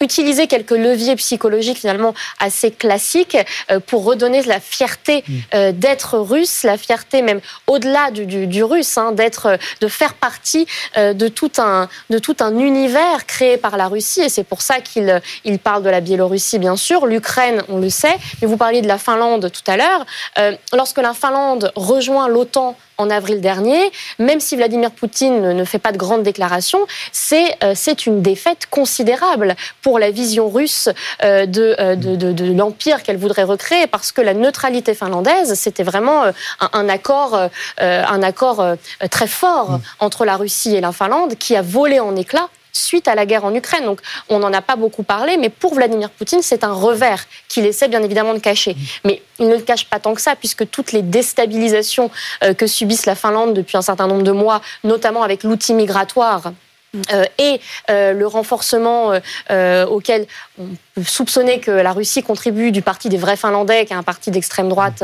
utiliser 0.00 0.46
quelques 0.46 0.70
leviers 0.70 1.16
psychologiques 1.16 1.78
finalement 1.78 2.14
assez 2.38 2.70
classiques 2.70 3.36
euh, 3.70 3.80
pour 3.80 4.04
redonner 4.04 4.42
la 4.42 4.60
fierté 4.60 5.24
mm. 5.26 5.34
euh, 5.54 5.72
d'être 5.72 6.18
russe, 6.18 6.62
la 6.62 6.78
fierté 6.78 7.22
même 7.22 7.40
au-delà 7.66 8.10
du, 8.10 8.62
russe, 8.62 8.96
hein, 8.96 9.12
d'être, 9.12 9.46
euh, 9.46 9.56
de 9.80 9.88
faire 9.88 10.14
partie 10.14 10.66
de 10.96 11.28
tout 11.28 11.52
un 11.58 11.88
de 12.10 12.18
tout 12.18 12.36
un 12.40 12.58
univers 12.58 13.26
créé 13.26 13.56
par 13.56 13.76
la 13.76 13.88
Russie. 13.88 14.20
Et 14.20 14.28
c'est 14.28 14.44
pour 14.44 14.62
ça 14.62 14.80
qu'il 14.80 15.20
il 15.44 15.58
parle 15.58 15.82
de 15.82 15.90
la 15.90 16.00
Biélorussie 16.00 16.58
bien 16.58 16.76
sûr, 16.76 17.06
l'Ukraine 17.06 17.62
on 17.68 17.78
le 17.78 17.90
sait, 17.90 18.16
mais 18.40 18.48
vous 18.48 18.56
parliez 18.56 18.82
de 18.82 18.88
la 18.88 18.98
Finlande 18.98 19.50
tout 19.50 19.70
à 19.70 19.76
l'heure. 19.76 20.06
lorsque 20.72 20.98
la 20.98 21.14
Finlande 21.14 21.72
rejoint 21.76 22.28
l'OTAN 22.28 22.76
en 22.98 23.10
avril 23.10 23.40
dernier, 23.40 23.92
même 24.18 24.40
si 24.40 24.56
Vladimir 24.56 24.90
Poutine 24.90 25.52
ne 25.52 25.64
fait 25.64 25.78
pas 25.78 25.92
de 25.92 25.96
grandes 25.96 26.24
déclarations, 26.24 26.84
c'est 27.12 27.56
euh, 27.62 27.72
c'est 27.74 28.06
une 28.06 28.22
défaite 28.22 28.66
considérable 28.68 29.54
pour 29.82 30.00
la 30.00 30.10
vision 30.10 30.48
russe 30.48 30.88
euh, 31.22 31.46
euh, 31.56 31.94
de, 31.94 32.16
de, 32.16 32.32
de, 32.32 32.52
l'empire 32.52 33.04
qu'elle 33.04 33.16
voudrait 33.16 33.44
recréer, 33.44 33.86
parce 33.86 34.10
que 34.10 34.20
la 34.20 34.34
neutralité 34.34 34.94
finlandaise, 34.94 35.54
c'était 35.54 35.84
vraiment 35.84 36.24
un, 36.72 36.88
accord, 36.88 37.48
un 37.78 38.22
accord 38.22 38.64
très 39.10 39.28
fort 39.28 39.72
mm. 39.72 39.80
entre 40.00 40.24
la 40.24 40.36
Russie 40.36 40.74
et 40.74 40.80
la 40.80 40.90
Finlande 40.90 41.36
qui 41.36 41.54
a 41.54 41.62
volé 41.62 42.00
en 42.00 42.16
éclats 42.16 42.48
suite 42.78 43.08
à 43.08 43.14
la 43.14 43.26
guerre 43.26 43.44
en 43.44 43.54
Ukraine. 43.54 43.84
Donc 43.84 44.00
on 44.28 44.38
n'en 44.38 44.52
a 44.52 44.62
pas 44.62 44.76
beaucoup 44.76 45.02
parlé, 45.02 45.36
mais 45.36 45.48
pour 45.48 45.74
Vladimir 45.74 46.10
Poutine, 46.10 46.42
c'est 46.42 46.64
un 46.64 46.72
revers 46.72 47.24
qu'il 47.48 47.66
essaie 47.66 47.88
bien 47.88 48.02
évidemment 48.02 48.34
de 48.34 48.38
cacher. 48.38 48.76
Mais 49.04 49.22
il 49.38 49.48
ne 49.48 49.56
le 49.56 49.62
cache 49.62 49.86
pas 49.86 49.98
tant 49.98 50.14
que 50.14 50.20
ça, 50.20 50.36
puisque 50.36 50.68
toutes 50.70 50.92
les 50.92 51.02
déstabilisations 51.02 52.10
euh, 52.44 52.54
que 52.54 52.66
subissent 52.66 53.06
la 53.06 53.14
Finlande 53.14 53.54
depuis 53.54 53.76
un 53.76 53.82
certain 53.82 54.06
nombre 54.06 54.22
de 54.22 54.32
mois, 54.32 54.60
notamment 54.84 55.22
avec 55.22 55.42
l'outil 55.42 55.74
migratoire, 55.74 56.52
euh, 57.12 57.24
et 57.38 57.60
euh, 57.90 58.12
le 58.12 58.26
renforcement 58.26 59.12
auquel 59.90 60.26
on 60.58 60.68
soupçonner 61.04 61.60
que 61.60 61.70
la 61.70 61.92
Russie 61.92 62.22
contribue 62.22 62.72
du 62.72 62.82
parti 62.82 63.08
des 63.08 63.16
vrais 63.16 63.36
Finlandais, 63.36 63.84
qui 63.84 63.92
est 63.92 63.96
un 63.96 64.02
parti 64.02 64.30
d'extrême 64.30 64.68
droite, 64.68 65.02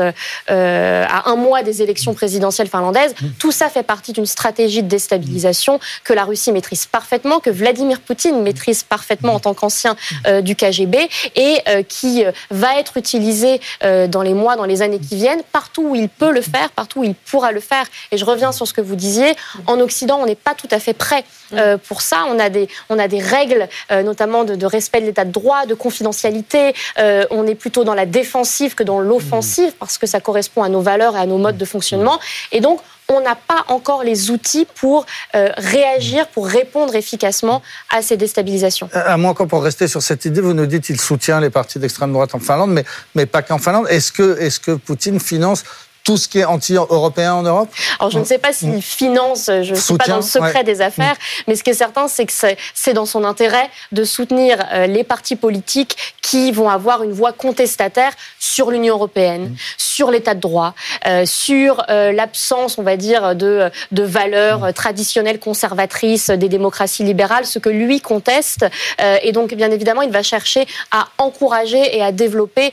euh, 0.49 1.05
à 1.07 1.29
un 1.29 1.35
mois 1.35 1.63
des 1.63 1.81
élections 1.81 2.13
présidentielles 2.13 2.67
finlandaises. 2.67 3.13
Tout 3.39 3.51
ça 3.51 3.69
fait 3.69 3.83
partie 3.83 4.13
d'une 4.13 4.25
stratégie 4.25 4.83
de 4.83 4.87
déstabilisation 4.87 5.79
que 6.03 6.13
la 6.13 6.23
Russie 6.23 6.51
maîtrise 6.51 6.85
parfaitement, 6.85 7.39
que 7.39 7.49
Vladimir 7.49 7.99
Poutine 7.99 8.41
maîtrise 8.41 8.83
parfaitement 8.83 9.35
en 9.35 9.39
tant 9.39 9.53
qu'ancien 9.53 9.95
euh, 10.27 10.41
du 10.41 10.55
KGB 10.55 11.09
et 11.35 11.57
euh, 11.67 11.83
qui 11.83 12.23
va 12.49 12.79
être 12.79 12.97
utilisé 12.97 13.59
dans 13.81 14.21
les 14.21 14.33
mois, 14.33 14.55
dans 14.55 14.65
les 14.65 14.81
années 14.81 14.99
qui 14.99 15.15
viennent, 15.15 15.41
partout 15.51 15.89
où 15.89 15.95
il 15.95 16.09
peut 16.09 16.31
le 16.31 16.41
faire, 16.41 16.69
partout 16.71 17.01
où 17.01 17.03
il 17.03 17.15
pourra 17.15 17.51
le 17.51 17.59
faire. 17.59 17.85
Et 18.11 18.17
je 18.17 18.25
reviens 18.25 18.51
sur 18.51 18.67
ce 18.67 18.73
que 18.73 18.81
vous 18.81 18.95
disiez. 18.95 19.35
En 19.67 19.79
Occident, 19.79 20.19
on 20.21 20.25
n'est 20.25 20.35
pas 20.35 20.53
tout 20.53 20.67
à 20.71 20.79
fait 20.79 20.93
prêt 20.93 21.23
pour 21.87 22.01
ça. 22.01 22.25
On 22.29 22.39
a 22.39 22.49
des, 22.49 22.67
on 22.89 22.99
a 22.99 23.07
des 23.07 23.19
règles, 23.19 23.67
notamment 23.91 24.43
de, 24.43 24.55
de 24.55 24.65
respect 24.65 25.01
de 25.01 25.05
l'état 25.05 25.25
de 25.25 25.31
droit, 25.31 25.65
de 25.65 25.73
confidentialité. 25.85 26.73
Euh, 26.97 27.25
on 27.29 27.45
est 27.45 27.59
plutôt 27.63 27.83
dans 27.83 27.93
la 27.93 28.07
défensive 28.07 28.73
que 28.73 28.85
dans 28.91 28.99
l'offensive 28.99 29.71
parce 29.81 29.97
que 29.99 30.07
ça 30.07 30.19
correspond 30.19 30.63
à 30.63 30.69
nos 30.69 30.81
valeurs 30.81 31.15
et 31.15 31.19
à 31.19 31.27
nos 31.27 31.37
modes 31.37 31.57
de 31.57 31.65
fonctionnement. 31.73 32.17
Et 32.51 32.59
donc, 32.59 32.79
on 33.07 33.21
n'a 33.21 33.35
pas 33.35 33.65
encore 33.67 34.03
les 34.03 34.31
outils 34.31 34.67
pour 34.81 35.05
euh, 35.35 35.49
réagir, 35.57 36.27
pour 36.29 36.47
répondre 36.47 36.95
efficacement 36.95 37.61
à 37.91 38.01
ces 38.01 38.17
déstabilisations. 38.17 38.89
Euh, 38.95 39.03
à 39.05 39.17
moi, 39.17 39.29
encore 39.31 39.47
pour 39.47 39.63
rester 39.63 39.87
sur 39.87 40.01
cette 40.01 40.25
idée, 40.25 40.41
vous 40.41 40.53
nous 40.53 40.65
dites 40.65 40.85
qu'il 40.85 40.99
soutient 40.99 41.39
les 41.39 41.51
partis 41.51 41.77
d'extrême 41.77 42.11
droite 42.13 42.33
en 42.33 42.39
Finlande, 42.39 42.71
mais, 42.71 42.83
mais 43.13 43.27
pas 43.27 43.43
qu'en 43.43 43.59
Finlande. 43.59 43.85
Est-ce 43.89 44.11
que, 44.11 44.39
est 44.39 44.49
-ce 44.49 44.59
que 44.59 44.71
Poutine 44.71 45.19
finance 45.19 45.63
tout 46.05 46.17
ce 46.17 46.29
qui 46.29 46.39
est 46.39 46.45
anti-européen 46.45 47.33
en 47.33 47.41
Europe 47.41 47.69
Alors 47.99 48.11
je 48.11 48.19
ne 48.19 48.23
sais 48.23 48.37
pas 48.37 48.53
s'il 48.53 48.69
mm. 48.69 48.81
finance, 48.81 49.45
je 49.47 49.71
ne 49.71 49.75
suis 49.75 49.97
pas 49.97 50.05
dans 50.05 50.17
le 50.17 50.21
secret 50.21 50.63
des 50.63 50.79
affaires, 50.79 51.15
mm. 51.15 51.43
mais 51.47 51.55
ce 51.55 51.63
qui 51.63 51.71
est 51.71 51.73
certain, 51.73 52.07
c'est 52.07 52.25
que 52.25 52.31
c'est 52.73 52.93
dans 52.93 53.07
son 53.07 53.23
intérêt 53.23 53.69
de 53.91 54.03
soutenir 54.03 54.63
euh, 54.71 54.85
les 54.85 55.03
partis 55.03 55.35
politiques 55.35 55.97
qui 56.21 56.51
vont 56.51 56.69
avoir 56.69 57.01
une 57.01 57.11
voix 57.11 57.33
contestataire 57.33 58.13
sur 58.39 58.69
l'Union 58.69 58.93
européenne, 58.95 59.49
mm. 59.49 59.55
sur 59.77 60.11
l'état 60.11 60.35
de 60.35 60.39
droit, 60.39 60.75
euh, 61.07 61.25
sur 61.25 61.83
euh, 61.89 62.11
l'absence, 62.11 62.77
on 62.77 62.83
va 62.83 62.97
dire, 62.97 63.35
de, 63.35 63.71
de 63.91 64.03
valeurs 64.03 64.73
traditionnelles 64.75 65.39
conservatrices 65.39 66.29
des 66.29 66.49
démocraties 66.49 67.03
libérales, 67.03 67.47
ce 67.47 67.57
que 67.57 67.69
lui 67.69 67.99
conteste. 67.99 68.65
et 69.23 69.31
donc, 69.31 69.55
bien 69.55 69.71
évidemment, 69.71 70.03
il 70.03 70.11
va 70.11 70.21
chercher 70.21 70.67
à 70.91 71.07
encourager 71.17 71.97
et 71.97 72.03
à 72.03 72.11
développer 72.11 72.71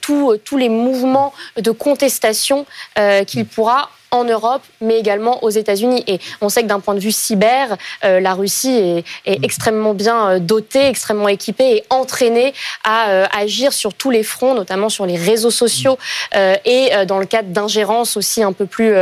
tous 0.00 0.56
les 0.56 0.68
mouvements 0.68 1.32
de 1.56 1.70
contestation 1.70 2.63
euh, 2.98 3.24
qu'il 3.24 3.46
pourra 3.46 3.90
en 4.10 4.22
Europe, 4.22 4.62
mais 4.80 4.98
également 5.00 5.42
aux 5.42 5.50
États-Unis. 5.50 6.04
Et 6.06 6.20
on 6.40 6.48
sait 6.48 6.62
que 6.62 6.68
d'un 6.68 6.78
point 6.78 6.94
de 6.94 7.00
vue 7.00 7.10
cyber, 7.10 7.76
euh, 8.04 8.20
la 8.20 8.34
Russie 8.34 9.02
est, 9.26 9.44
extrêmement 9.44 9.92
bien 9.92 10.28
euh, 10.28 10.38
dotée, 10.38 10.86
extrêmement 10.86 11.26
équipée 11.26 11.76
et 11.76 11.84
entraînée 11.90 12.54
à 12.84 13.26
agir 13.36 13.72
sur 13.72 13.92
tous 13.92 14.10
les 14.10 14.22
fronts, 14.22 14.54
notamment 14.54 14.88
sur 14.88 15.04
les 15.04 15.16
réseaux 15.16 15.50
sociaux 15.50 15.98
et 16.34 16.90
dans 17.06 17.18
le 17.18 17.26
cadre 17.26 17.48
d'ingérence 17.48 18.16
aussi 18.16 18.42
un 18.42 18.52
peu 18.52 18.66
plus, 18.66 18.94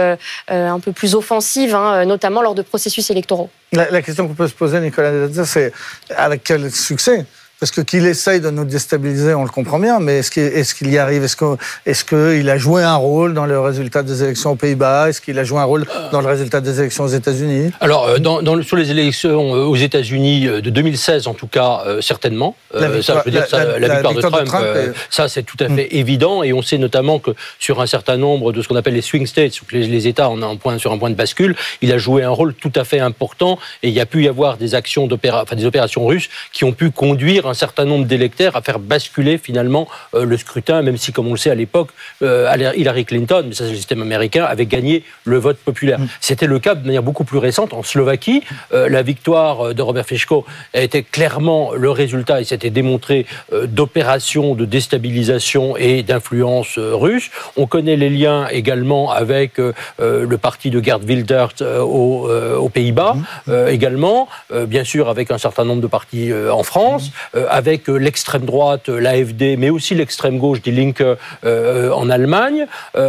un 0.49 0.81
peu 0.81 0.93
plus 0.93 1.15
offensive, 1.15 1.75
hein, 1.75 2.05
notamment 2.05 2.43
lors 2.43 2.55
de 2.55 2.63
processus 2.63 3.11
électoraux. 3.11 3.51
La, 3.73 4.03
question 4.03 4.29
qu'on 4.29 4.35
peut 4.35 4.49
se 4.49 4.55
poser, 4.55 4.81
Nicolas 4.81 5.29
c'est 5.45 5.73
à 6.17 6.37
quel 6.37 6.71
succès 6.71 7.27
parce 7.63 7.71
que 7.71 7.81
qu'il 7.81 8.07
essaye 8.07 8.41
de 8.41 8.51
nous 8.51 8.65
déstabiliser, 8.65 9.35
on 9.35 9.45
le 9.45 9.49
comprend 9.49 9.79
bien, 9.79 10.01
mais 10.01 10.19
est-ce 10.19 10.75
qu'il 10.75 10.91
y 10.91 10.99
arrive 10.99 11.23
Est-ce 11.23 12.05
qu'il 12.05 12.51
a 12.51 12.59
joué 12.59 12.83
un 12.83 12.97
rôle 12.97 13.35
dans 13.35 13.47
le 13.47 13.61
résultat 13.61 14.03
des 14.03 14.25
élections 14.25 14.51
aux 14.51 14.57
Pays-Bas? 14.57 15.11
Est-ce 15.11 15.21
qu'il 15.21 15.39
a 15.39 15.45
joué 15.45 15.61
un 15.61 15.65
rôle 15.65 15.87
dans 16.11 16.21
le 16.21 16.27
résultat 16.27 16.61
des 16.61 16.81
élections 16.81 17.05
aux 17.05 17.15
États-Unis? 17.21 17.71
Alors, 17.81 18.09
euh, 18.09 18.19
dans, 18.19 18.61
sur 18.65 18.77
les 18.77 18.91
élections 18.91 19.55
euh, 19.55 19.59
aux 19.61 19.77
États-Unis 19.77 20.49
euh, 20.49 20.61
de 20.61 20.71
2016, 20.71 21.29
en 21.29 21.35
tout 21.35 21.47
cas, 21.47 21.85
certainement. 22.01 22.57
La 22.75 22.89
victoire, 22.89 23.23
de 23.25 24.45
Trump, 24.45 24.67
ça 25.09 25.29
c'est 25.29 25.45
tout 25.45 25.59
à 25.61 25.69
fait 25.69 25.85
mm. 25.85 25.97
évident. 25.97 26.43
Et 26.43 26.53
on 26.53 26.63
sait 26.63 26.79
notamment 26.79 27.21
que 27.21 27.31
sur 27.61 27.81
un 27.81 27.87
certain 27.87 28.17
nombre 28.17 28.53
de 28.53 28.61
ce 28.61 28.67
qu'on 28.67 28.75
appelle 28.75 28.95
les 28.95 29.03
swing 29.03 29.25
states, 29.25 29.61
les, 29.71 29.87
les 29.87 30.09
États 30.09 30.31
on 30.31 30.43
a 30.43 30.47
un 30.47 30.57
point, 30.57 30.79
sur 30.79 30.91
un 30.91 30.99
point 30.99 31.11
de 31.11 31.15
bascule, 31.15 31.55
il 31.81 31.93
a 31.93 31.99
joué 31.99 32.25
un 32.25 32.31
rôle 32.31 32.55
tout 32.55 32.73
à 32.75 32.83
fait 32.83 32.99
important. 32.99 33.61
Et 33.85 33.89
il 33.89 33.95
y 33.95 34.01
a 34.01 34.07
pu 34.07 34.25
y 34.25 34.29
avoir 34.29 34.57
des 34.57 34.75
actions 34.75 35.09
enfin 35.13 35.55
des 35.55 35.65
opérations 35.65 36.05
russes 36.05 36.29
qui 36.53 36.65
ont 36.65 36.73
pu 36.73 36.91
conduire 36.91 37.52
un 37.53 37.55
certain 37.55 37.85
nombre 37.85 38.07
d'électeurs 38.07 38.57
à 38.57 38.63
faire 38.63 38.79
basculer 38.79 39.37
finalement 39.37 39.87
euh, 40.15 40.25
le 40.25 40.37
scrutin, 40.39 40.81
même 40.81 40.97
si, 40.97 41.13
comme 41.13 41.27
on 41.29 41.33
le 41.33 41.37
sait 41.37 41.51
à 41.51 41.55
l'époque, 41.55 41.91
euh, 42.23 42.73
Hillary 42.75 43.05
Clinton, 43.05 43.45
mais 43.47 43.55
ça 43.55 43.65
c'est 43.65 43.73
le 43.73 43.77
système 43.77 44.01
américain, 44.01 44.45
avait 44.45 44.65
gagné 44.65 45.05
le 45.25 45.37
vote 45.37 45.59
populaire. 45.59 45.99
Mm. 45.99 46.09
C'était 46.21 46.47
le 46.47 46.59
cas 46.59 46.75
de 46.75 46.87
manière 46.87 47.03
beaucoup 47.03 47.25
plus 47.25 47.37
récente 47.37 47.75
en 47.75 47.83
Slovaquie. 47.83 48.43
Euh, 48.73 48.89
la 48.89 49.03
victoire 49.03 49.75
de 49.75 49.83
Robert 49.83 50.07
Fico 50.07 50.47
était 50.73 51.03
clairement 51.03 51.73
le 51.75 51.91
résultat, 51.91 52.41
et 52.41 52.45
s'était 52.45 52.71
démontré, 52.71 53.27
d'opérations 53.65 54.55
de 54.55 54.65
déstabilisation 54.65 55.77
et 55.77 56.03
d'influence 56.03 56.79
russe. 56.79 57.31
On 57.57 57.67
connaît 57.67 57.97
les 57.97 58.09
liens 58.09 58.49
également 58.49 59.13
avec 59.13 59.59
le 59.59 60.37
parti 60.39 60.71
de 60.71 60.83
Gerd 60.83 61.05
Wildert 61.05 61.55
aux, 61.61 62.71
Pays-Bas, 62.73 63.17
mm. 63.47 63.69
également, 63.69 64.29
bien 64.75 64.85
sûr 64.85 65.09
avec 65.09 65.31
un 65.31 65.39
certain 65.39 65.65
nombre 65.65 65.83
de 65.83 65.87
partis 65.99 66.31
en 66.33 66.63
France. 66.63 67.11
Avec 67.49 67.89
l'extrême 67.89 68.45
droite, 68.45 68.89
l'AFD, 68.89 69.57
mais 69.59 69.71
aussi 69.71 69.95
l'extrême 69.95 70.39
gauche, 70.39 70.63
die 70.63 70.73
Linke 70.73 71.03
en 71.45 72.11
Allemagne. 72.11 72.67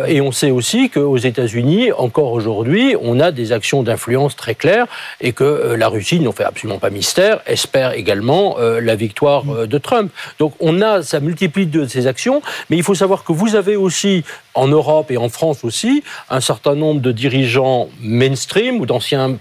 et 0.07 0.21
on 0.21 0.31
sait 0.31 0.51
aussi 0.51 0.89
qu'aux 0.89 1.17
États-Unis, 1.17 1.91
encore 1.91 2.31
aujourd'hui, 2.31 2.95
on 3.01 3.19
a 3.19 3.31
des 3.31 3.51
actions 3.51 3.83
d'influence 3.83 4.35
très 4.35 4.55
claires 4.55 4.87
et 5.21 5.31
que 5.31 5.75
la 5.77 5.87
Russie, 5.87 6.19
n'en 6.19 6.31
fait 6.31 6.43
absolument 6.43 6.79
pas 6.79 6.89
mystère, 6.89 7.41
espère 7.45 7.93
également 7.93 8.57
la 8.59 8.95
victoire 8.95 9.43
de 9.67 9.77
Trump. 9.77 10.11
Donc 10.39 10.53
on 10.59 10.81
a, 10.81 11.03
ça 11.03 11.19
multiplie 11.19 11.65
de 11.65 11.85
ces 11.85 12.07
actions, 12.07 12.41
mais 12.69 12.77
il 12.77 12.83
faut 12.83 12.95
savoir 12.95 13.23
que 13.23 13.31
vous 13.31 13.55
avez 13.55 13.75
aussi 13.75 14.23
en 14.53 14.67
Europe 14.67 15.11
et 15.11 15.17
en 15.17 15.29
France 15.29 15.63
aussi 15.63 16.03
un 16.29 16.41
certain 16.41 16.75
nombre 16.75 17.01
de 17.01 17.11
dirigeants 17.11 17.89
mainstream 18.01 18.79
ou 18.79 18.85
d'anciens 18.85 19.37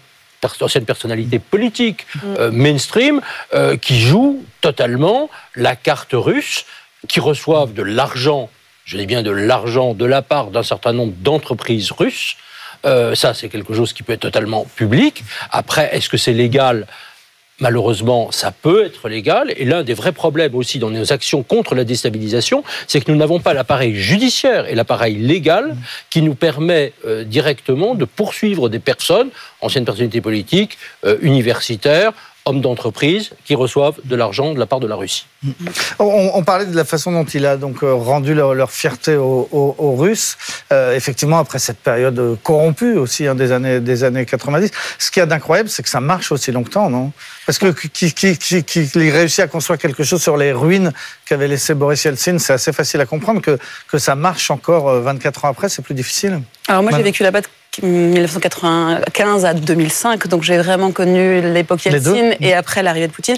d'anciennes 0.58 0.84
personnalités 0.84 1.38
politiques 1.38 2.06
mm. 2.14 2.18
euh, 2.38 2.50
mainstream 2.50 3.20
euh, 3.54 3.76
qui 3.76 4.00
jouent 4.00 4.44
totalement 4.60 5.30
la 5.54 5.76
carte 5.76 6.12
russe, 6.12 6.64
qui 7.08 7.20
reçoivent 7.20 7.72
de 7.72 7.82
l'argent, 7.82 8.50
je 8.84 8.96
dis 8.96 9.06
bien 9.06 9.22
de 9.22 9.30
l'argent 9.30 9.94
de 9.94 10.04
la 10.04 10.22
part 10.22 10.48
d'un 10.48 10.62
certain 10.62 10.92
nombre 10.92 11.14
d'entreprises 11.18 11.90
russes. 11.92 12.36
Euh, 12.84 13.14
ça, 13.14 13.32
c'est 13.32 13.48
quelque 13.48 13.74
chose 13.74 13.92
qui 13.92 14.02
peut 14.02 14.12
être 14.12 14.20
totalement 14.20 14.66
public. 14.76 15.22
Après, 15.50 15.94
est-ce 15.94 16.08
que 16.08 16.16
c'est 16.16 16.32
légal 16.32 16.86
malheureusement, 17.62 18.30
ça 18.32 18.50
peut 18.50 18.84
être 18.84 19.08
légal. 19.08 19.54
Et 19.56 19.64
l'un 19.64 19.84
des 19.84 19.94
vrais 19.94 20.12
problèmes 20.12 20.54
aussi 20.54 20.78
dans 20.80 20.90
nos 20.90 21.12
actions 21.12 21.42
contre 21.42 21.74
la 21.74 21.84
déstabilisation, 21.84 22.64
c'est 22.88 23.00
que 23.00 23.10
nous 23.10 23.16
n'avons 23.16 23.38
pas 23.38 23.54
l'appareil 23.54 23.94
judiciaire 23.94 24.66
et 24.66 24.74
l'appareil 24.74 25.14
légal 25.14 25.76
qui 26.10 26.22
nous 26.22 26.34
permet 26.34 26.92
euh, 27.06 27.24
directement 27.24 27.94
de 27.94 28.04
poursuivre 28.04 28.68
des 28.68 28.80
personnes, 28.80 29.30
anciennes 29.60 29.84
personnalités 29.84 30.20
politiques, 30.20 30.76
euh, 31.06 31.16
universitaires, 31.22 32.12
hommes 32.44 32.60
d'entreprise 32.60 33.30
qui 33.44 33.54
reçoivent 33.54 33.98
de 34.04 34.16
l'argent 34.16 34.52
de 34.52 34.58
la 34.58 34.66
part 34.66 34.80
de 34.80 34.86
la 34.86 34.96
Russie. 34.96 35.26
On, 35.98 36.42
parlait 36.44 36.66
de 36.66 36.76
la 36.76 36.84
façon 36.84 37.12
dont 37.12 37.24
il 37.24 37.46
a 37.46 37.56
donc 37.56 37.82
euh, 37.82 37.94
rendu 37.94 38.34
leur, 38.34 38.70
fierté 38.70 39.16
aux, 39.16 39.96
Russes, 39.98 40.36
euh, 40.72 40.94
effectivement 40.94 41.38
après 41.38 41.58
cette 41.58 41.78
période 41.78 42.38
corrompue 42.42 42.96
aussi 42.96 43.26
hein, 43.26 43.34
des 43.34 43.52
années 43.52 43.80
des 43.80 44.04
années 44.04 44.24
90. 44.24 44.70
Ce 44.98 45.10
qu'il 45.10 45.20
y 45.20 45.22
a 45.22 45.26
d'incroyable, 45.26 45.68
c'est 45.68 45.82
que 45.82 45.88
ça 45.88 46.00
marche 46.00 46.32
aussi 46.32 46.52
longtemps, 46.52 46.90
non? 46.90 47.12
Parce 47.46 47.58
que 47.58 47.66
qui, 47.66 48.12
qui, 48.12 48.36
qui, 48.36 49.10
réussit 49.10 49.40
à 49.40 49.48
construire 49.48 49.78
quelque 49.78 50.04
chose 50.04 50.22
sur 50.22 50.36
les 50.36 50.52
ruines 50.52 50.92
qu'avait 51.26 51.48
laissé 51.48 51.74
Boris 51.74 52.04
Yeltsin, 52.04 52.38
c'est 52.38 52.52
assez 52.52 52.72
facile 52.72 53.00
à 53.00 53.06
comprendre 53.06 53.40
que 53.40 53.58
que 53.88 53.98
ça 53.98 54.14
marche 54.14 54.50
encore 54.50 55.00
24 55.00 55.44
euh, 55.44 55.48
ans 55.48 55.50
après, 55.50 55.68
c'est 55.68 55.82
plus 55.82 55.94
difficile. 55.94 56.40
Alors 56.68 56.82
moi 56.82 56.92
j'ai 56.96 57.02
vécu 57.02 57.22
là-bas 57.22 57.42
1995 57.80 59.44
à 59.46 59.54
2005, 59.54 60.26
donc 60.28 60.42
j'ai 60.42 60.58
vraiment 60.58 60.92
connu 60.92 61.40
l'époque 61.40 61.84
Yeltsin 61.86 62.32
et 62.40 62.52
après 62.52 62.82
l'arrivée 62.82 63.06
de 63.08 63.12
Poutine. 63.12 63.36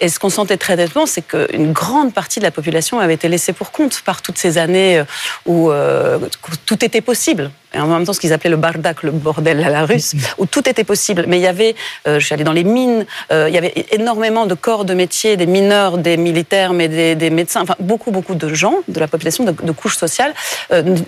Et 0.00 0.08
ce 0.08 0.18
qu'on 0.18 0.30
sentait 0.30 0.56
très 0.56 0.76
nettement, 0.76 1.04
c'est 1.04 1.20
qu'une 1.20 1.72
grande 1.72 2.14
partie 2.14 2.38
de 2.38 2.44
la 2.44 2.50
population 2.50 2.98
avait 2.98 3.14
été 3.14 3.28
laissée 3.28 3.52
pour 3.52 3.72
compte 3.72 4.00
par 4.00 4.22
toutes 4.22 4.38
ces 4.38 4.56
années 4.56 5.00
euh, 5.00 5.04
où, 5.44 5.70
euh, 5.70 6.18
tout 6.64 6.82
était 6.82 7.02
possible. 7.02 7.50
Et 7.74 7.78
en 7.78 7.86
même 7.86 8.06
temps, 8.06 8.14
ce 8.14 8.20
qu'ils 8.20 8.32
appelaient 8.32 8.50
le 8.50 8.56
bardak, 8.56 9.02
le 9.02 9.10
bordel 9.10 9.62
à 9.62 9.68
la 9.68 9.84
russe, 9.84 10.14
où 10.38 10.46
tout 10.46 10.66
était 10.66 10.84
possible. 10.84 11.26
Mais 11.28 11.38
il 11.38 11.42
y 11.42 11.46
avait, 11.46 11.74
euh, 12.08 12.18
je 12.18 12.24
suis 12.24 12.32
allée 12.32 12.44
dans 12.44 12.52
les 12.52 12.64
mines, 12.64 13.04
il 13.30 13.52
y 13.52 13.58
avait 13.58 13.74
énormément 13.90 14.46
de 14.46 14.54
corps 14.54 14.86
de 14.86 14.94
métier, 14.94 15.36
des 15.36 15.46
mineurs, 15.46 15.98
des 15.98 16.16
militaires, 16.16 16.72
mais 16.72 16.88
des, 16.88 17.30
médecins, 17.30 17.60
enfin 17.62 17.76
beaucoup, 17.80 18.12
beaucoup 18.12 18.34
de 18.34 18.54
gens 18.54 18.76
de 18.88 18.98
la 18.98 19.08
population, 19.08 19.44
de, 19.44 19.50
de 19.50 19.72
couches 19.72 19.96
sociales, 19.96 20.32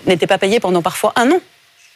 n'étaient 0.06 0.26
pas 0.26 0.38
payés 0.38 0.60
pendant 0.60 0.82
parfois 0.82 1.14
un 1.16 1.30
an 1.30 1.40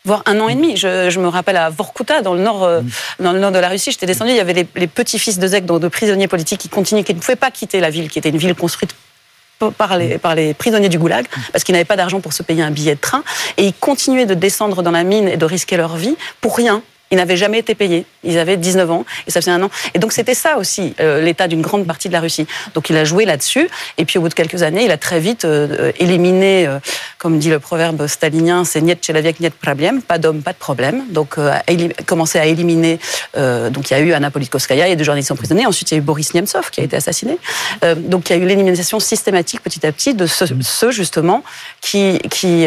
voire 0.05 0.22
un 0.26 0.38
an 0.40 0.48
et 0.48 0.55
demi. 0.55 0.76
Je, 0.76 1.18
me 1.18 1.28
rappelle 1.28 1.57
à 1.57 1.70
Vorkuta, 1.70 2.22
dans 2.22 2.34
le 2.34 2.42
nord, 2.42 2.64
euh, 2.64 2.80
mm. 2.80 2.90
dans 3.20 3.32
le 3.32 3.40
nord 3.40 3.53
de 3.53 3.59
la 3.59 3.68
Russie, 3.68 3.90
j'étais 3.90 4.07
descendu, 4.07 4.30
il 4.30 4.36
y 4.36 4.40
avait 4.40 4.66
les, 4.74 4.86
petits-fils 4.86 5.38
de 5.38 5.46
Zek, 5.46 5.66
donc 5.66 5.80
de 5.80 5.88
prisonniers 5.88 6.28
politiques 6.28 6.61
qui 6.61 6.68
continuaient, 6.68 7.05
qui 7.05 7.14
ne 7.14 7.20
pouvaient 7.20 7.36
pas 7.36 7.51
quitter 7.51 7.80
la 7.80 7.90
ville, 7.90 8.09
qui 8.09 8.18
était 8.18 8.30
une 8.30 8.38
ville 8.38 8.55
construite 8.55 8.94
par 9.76 9.98
les, 9.98 10.16
par 10.16 10.34
les 10.34 10.55
prisonniers 10.55 10.88
du 10.88 10.98
goulag, 10.98 11.26
parce 11.53 11.64
qu'ils 11.64 11.74
n'avaient 11.74 11.84
pas 11.84 11.96
d'argent 11.96 12.20
pour 12.20 12.32
se 12.32 12.42
payer 12.42 12.62
un 12.62 12.70
billet 12.70 12.94
de 12.94 13.01
train, 13.01 13.22
et 13.59 13.66
ils 13.66 13.74
continuaient 13.74 14.26
de 14.26 14.34
descendre 14.34 14.82
dans 14.82 14.90
la 14.90 15.05
mine 15.05 15.28
et 15.28 15.36
de 15.36 15.44
risquer 15.44 15.76
leur 15.76 15.96
vie 15.96 16.16
pour 16.40 16.57
rien, 16.57 16.82
ils 17.13 17.17
n'avaient 17.17 17.37
jamais 17.37 17.59
été 17.59 17.75
payés. 17.75 18.07
Ils 18.23 18.39
avaient 18.39 18.57
19 18.57 18.89
ans 18.89 19.05
et 19.27 19.33
ça 19.33 19.41
faisait 19.41 19.51
un 19.51 19.61
an. 19.65 19.71
Et 19.95 19.99
donc 19.99 20.13
c'était 20.13 20.37
ça 20.37 20.59
aussi 20.59 20.95
euh, 21.01 21.21
l'état 21.21 21.49
d'une 21.49 21.61
grande 21.61 21.85
partie 21.85 22.07
de 22.07 22.13
la 22.13 22.21
Russie. 22.21 22.47
Donc 22.75 22.89
il 22.89 22.97
a 22.97 23.05
joué 23.05 23.25
là-dessus. 23.25 23.69
Et 23.99 24.05
puis 24.05 24.19
au 24.19 24.23
bout 24.23 24.29
de 24.29 24.35
quelques 24.35 24.63
années, 24.63 24.85
il 24.85 24.93
a 24.93 24.97
très 24.97 25.19
vite 25.19 25.45
euh, 25.45 25.67
euh, 25.71 25.93
éliminé, 25.99 26.69
comme 27.19 27.41
dit 27.41 27.51
le 27.51 27.59
proverbe 27.59 28.07
stalinien, 28.07 28.65
c'est 28.65 28.81
niet 28.81 29.05
chelaviek, 29.05 29.41
niet 29.41 29.53
problem, 29.61 30.03
pas 30.03 30.19
d'homme, 30.19 30.41
pas 30.43 30.53
de 30.53 30.59
problème. 30.59 31.03
Donc 31.11 31.37
a 31.39 31.63
commencé 32.07 32.39
à 32.39 32.47
éliminer. 32.47 33.01
donc 33.35 33.91
il 33.91 33.95
y 33.95 33.97
a 33.97 34.01
eu 34.01 34.13
Anna 34.13 34.31
Politkovskaya, 34.31 34.87
il 34.87 34.91
y 34.91 34.93
a 34.93 34.97
deux 34.97 35.05
journalistes 35.05 35.33
emprisonnés. 35.33 35.67
Ensuite 35.67 35.91
il 35.91 35.95
y 35.95 35.97
a 35.97 35.99
eu 35.99 36.03
Boris 36.03 36.33
Nemtsov 36.33 36.71
qui 36.71 36.81
a 36.81 36.85
été 36.85 36.97
assassiné. 36.97 37.39
donc 37.97 38.31
il 38.31 38.37
y 38.37 38.39
a 38.39 38.43
eu 38.43 38.47
l'élimination 38.47 39.01
systématique 39.01 39.63
petit 39.63 39.85
à 39.85 39.91
petit 39.91 40.15
de 40.15 40.27
ceux, 40.27 40.93
justement 40.93 41.43
qui 41.81 42.19
qui, 42.31 42.67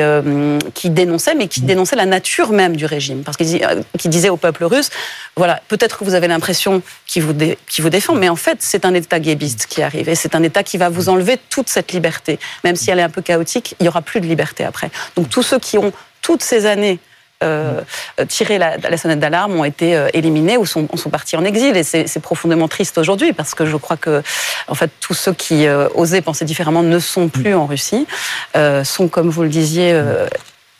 qui 0.73 0.89
dénonçaient, 0.89 1.35
mais 1.35 1.47
qui 1.47 1.61
dénonçaient 1.61 1.95
la 1.95 2.05
nature 2.05 2.51
même 2.51 2.75
du 2.75 2.85
régime, 2.85 3.23
parce 3.23 3.37
qu'ils 3.37 3.61
disaient 4.05 4.32
au 4.33 4.37
peuple 4.37 4.65
russe, 4.65 4.89
voilà, 5.35 5.61
peut-être 5.67 5.97
que 5.97 6.03
vous 6.03 6.13
avez 6.13 6.27
l'impression 6.27 6.81
qu'il 7.05 7.23
vous, 7.23 7.33
vous 7.33 7.89
défend, 7.89 8.15
mais 8.15 8.29
en 8.29 8.35
fait, 8.35 8.57
c'est 8.59 8.85
un 8.85 8.93
État 8.93 9.19
guébiste 9.19 9.67
qui 9.67 9.81
arrive. 9.81 10.09
Et 10.09 10.15
c'est 10.15 10.35
un 10.35 10.43
État 10.43 10.63
qui 10.63 10.77
va 10.77 10.89
vous 10.89 11.09
enlever 11.09 11.37
toute 11.49 11.69
cette 11.69 11.91
liberté. 11.91 12.39
Même 12.63 12.75
si 12.75 12.91
elle 12.91 12.99
est 12.99 13.03
un 13.03 13.09
peu 13.09 13.21
chaotique, 13.21 13.75
il 13.79 13.83
n'y 13.83 13.89
aura 13.89 14.01
plus 14.01 14.21
de 14.21 14.25
liberté 14.25 14.63
après. 14.63 14.91
Donc 15.15 15.29
tous 15.29 15.43
ceux 15.43 15.59
qui 15.59 15.77
ont 15.77 15.93
toutes 16.21 16.43
ces 16.43 16.65
années 16.65 16.99
euh, 17.43 17.81
tiré 18.29 18.57
la, 18.57 18.97
sonnette 18.97 19.19
d'alarme 19.19 19.59
ont 19.59 19.65
été 19.65 19.97
euh, 19.97 20.07
éliminés 20.13 20.55
ou 20.55 20.65
sont, 20.65 20.87
sont 20.95 21.09
partis 21.09 21.35
en 21.35 21.43
exil. 21.43 21.75
Et 21.75 21.83
c'est 21.83 22.19
profondément 22.21 22.67
triste 22.67 22.97
aujourd'hui 22.97 23.33
parce 23.33 23.53
que 23.53 23.65
je 23.65 23.75
crois 23.75 23.97
que, 23.97 24.23
en 24.67 24.75
fait, 24.75 24.91
tous 25.01 25.13
ceux 25.13 25.33
qui 25.33 25.67
euh, 25.67 25.89
osaient 25.95 26.21
penser 26.21 26.45
différemment 26.45 26.83
ne 26.83 26.99
sont 26.99 27.27
plus 27.27 27.53
en 27.53 27.65
Russie, 27.65 28.07
sont, 28.83 29.07
comme 29.07 29.29
vous 29.29 29.43
le 29.43 29.49
disiez, 29.49 29.99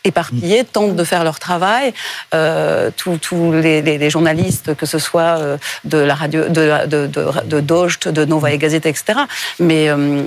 éparpillés, 0.04 0.64
tentent 0.64 0.96
de 0.96 1.04
faire 1.04 1.24
leur 1.24 1.40
travail. 1.40 1.94
Euh, 2.34 2.92
tous 2.96 3.52
les, 3.52 4.10
journalistes, 4.10 4.76
que 4.76 4.86
ce 4.86 5.00
soit 5.00 5.38
euh, 5.40 5.58
de 5.84 5.98
la 5.98 6.16
radio, 6.16 6.50
de, 6.50 6.88
de, 6.88 7.08
de, 7.08 7.60
de 7.60 8.12
de 8.12 8.26
Nova 8.26 8.52
et 8.52 8.58
Gazette, 8.58 8.86
etc. 8.86 9.20
Mais 9.60 9.90
euh, 9.90 10.24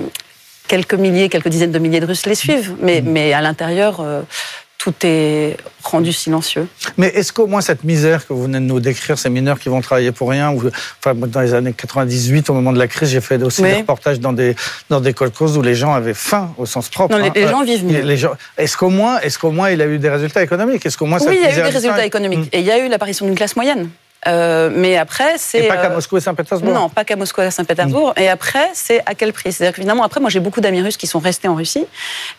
quelques 0.67 0.95
milliers, 0.95 1.29
quelques 1.29 1.49
dizaines 1.49 1.71
de 1.71 1.79
milliers 1.79 1.99
de 1.99 2.05
Russes 2.05 2.25
les 2.25 2.35
suivent. 2.35 2.75
Mais, 2.81 3.01
mais 3.01 3.33
à 3.33 3.41
l'intérieur, 3.41 4.03
tout 4.77 4.93
est 5.03 5.57
rendu 5.83 6.13
silencieux. 6.13 6.67
Mais 6.97 7.07
est-ce 7.07 7.33
qu'au 7.33 7.47
moins 7.47 7.61
cette 7.61 7.83
misère 7.83 8.27
que 8.27 8.33
vous 8.33 8.43
venez 8.43 8.59
de 8.59 8.65
nous 8.65 8.79
décrire, 8.79 9.17
ces 9.17 9.29
mineurs 9.29 9.59
qui 9.59 9.69
vont 9.69 9.81
travailler 9.81 10.11
pour 10.11 10.29
rien, 10.29 10.51
ou, 10.51 10.61
enfin, 10.99 11.15
dans 11.15 11.41
les 11.41 11.53
années 11.53 11.73
98, 11.73 12.49
au 12.49 12.53
moment 12.53 12.71
de 12.71 12.79
la 12.79 12.87
crise, 12.87 13.09
j'ai 13.09 13.21
fait 13.21 13.41
aussi 13.41 13.63
des 13.63 13.75
reportages 13.75 14.19
dans 14.19 14.33
des, 14.33 14.55
dans 14.89 15.01
des 15.01 15.13
où 15.55 15.61
les 15.61 15.75
gens 15.75 15.93
avaient 15.93 16.13
faim 16.13 16.53
au 16.57 16.65
sens 16.65 16.89
propre. 16.89 17.17
Non, 17.17 17.31
les, 17.33 17.43
hein. 17.43 17.49
gens 17.49 17.63
vivent 17.63 17.85
mieux. 17.85 18.17
est-ce 18.57 18.77
qu'au 18.77 18.89
moins, 18.89 19.19
est 19.19 19.35
qu'au 19.37 19.51
moins 19.51 19.69
il 19.71 19.81
a 19.81 19.87
eu 19.87 19.97
des 19.97 20.09
résultats 20.09 20.43
économiques? 20.43 20.85
Est-ce 20.85 20.97
qu'au 20.97 21.05
moins 21.05 21.19
Oui, 21.27 21.37
il 21.39 21.41
y 21.41 21.45
a 21.45 21.51
eu 21.51 21.55
des 21.55 21.61
résultats 21.61 22.05
économiques. 22.05 22.39
Mmh. 22.39 22.49
Et 22.53 22.59
il 22.59 22.65
y 22.65 22.71
a 22.71 22.77
eu 22.77 22.87
l'apparition 22.87 23.25
d'une 23.25 23.35
classe 23.35 23.55
moyenne. 23.55 23.89
Euh, 24.25 24.69
mais 24.73 24.97
après, 24.97 25.37
c'est. 25.37 25.65
Et 25.65 25.67
pas 25.67 25.77
qu'à 25.77 25.91
euh, 25.91 25.95
Moscou 25.95 26.17
et 26.17 26.21
Saint-Pétersbourg 26.21 26.73
Non, 26.73 26.89
pas 26.89 27.05
qu'à 27.05 27.15
Moscou 27.15 27.41
et 27.41 27.51
Saint-Pétersbourg. 27.51 28.13
Mm. 28.17 28.21
Et 28.21 28.29
après, 28.29 28.69
c'est 28.73 29.01
à 29.05 29.13
quel 29.15 29.31
prix? 29.31 29.51
C'est-à-dire 29.51 29.75
qu'évidemment, 29.75 30.03
après, 30.03 30.19
moi, 30.19 30.29
j'ai 30.29 30.39
beaucoup 30.39 30.61
d'amis 30.61 30.81
russes 30.81 30.97
qui 30.97 31.07
sont 31.07 31.19
restés 31.19 31.47
en 31.47 31.55
Russie. 31.55 31.85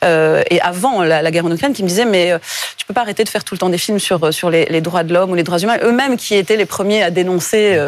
Euh, 0.05 0.43
et 0.51 0.61
avant 0.61 1.03
la, 1.03 1.31
guerre 1.31 1.47
en 1.47 1.53
Ukraine, 1.53 1.73
qui 1.73 1.83
me 1.83 1.89
disasaient 1.89 2.09
Mais 2.09 2.33
tu 2.77 2.87
peux 2.87 2.95
pas 2.95 3.03
arrêter 3.03 3.25
de 3.25 3.29
faire 3.29 3.45
tout 3.45 3.55
le 3.55 3.59
temps 3.59 3.69
des 3.69 3.79
films 3.79 3.99
sur, 3.99 4.33
sur 4.35 4.51
les, 4.51 4.81
droits 4.81 5.05
de 5.05 5.15
l'homme 5.15 5.31
ou 5.31 5.35
les 5.35 5.43
droits 5.43 5.59
humains. 5.59 5.79
Eux-mêmes 5.83 6.17
qui 6.17 6.35
étaient 6.35 6.57
les 6.57 6.67
premiers 6.67 7.03
à 7.03 7.11
dénoncer 7.11 7.79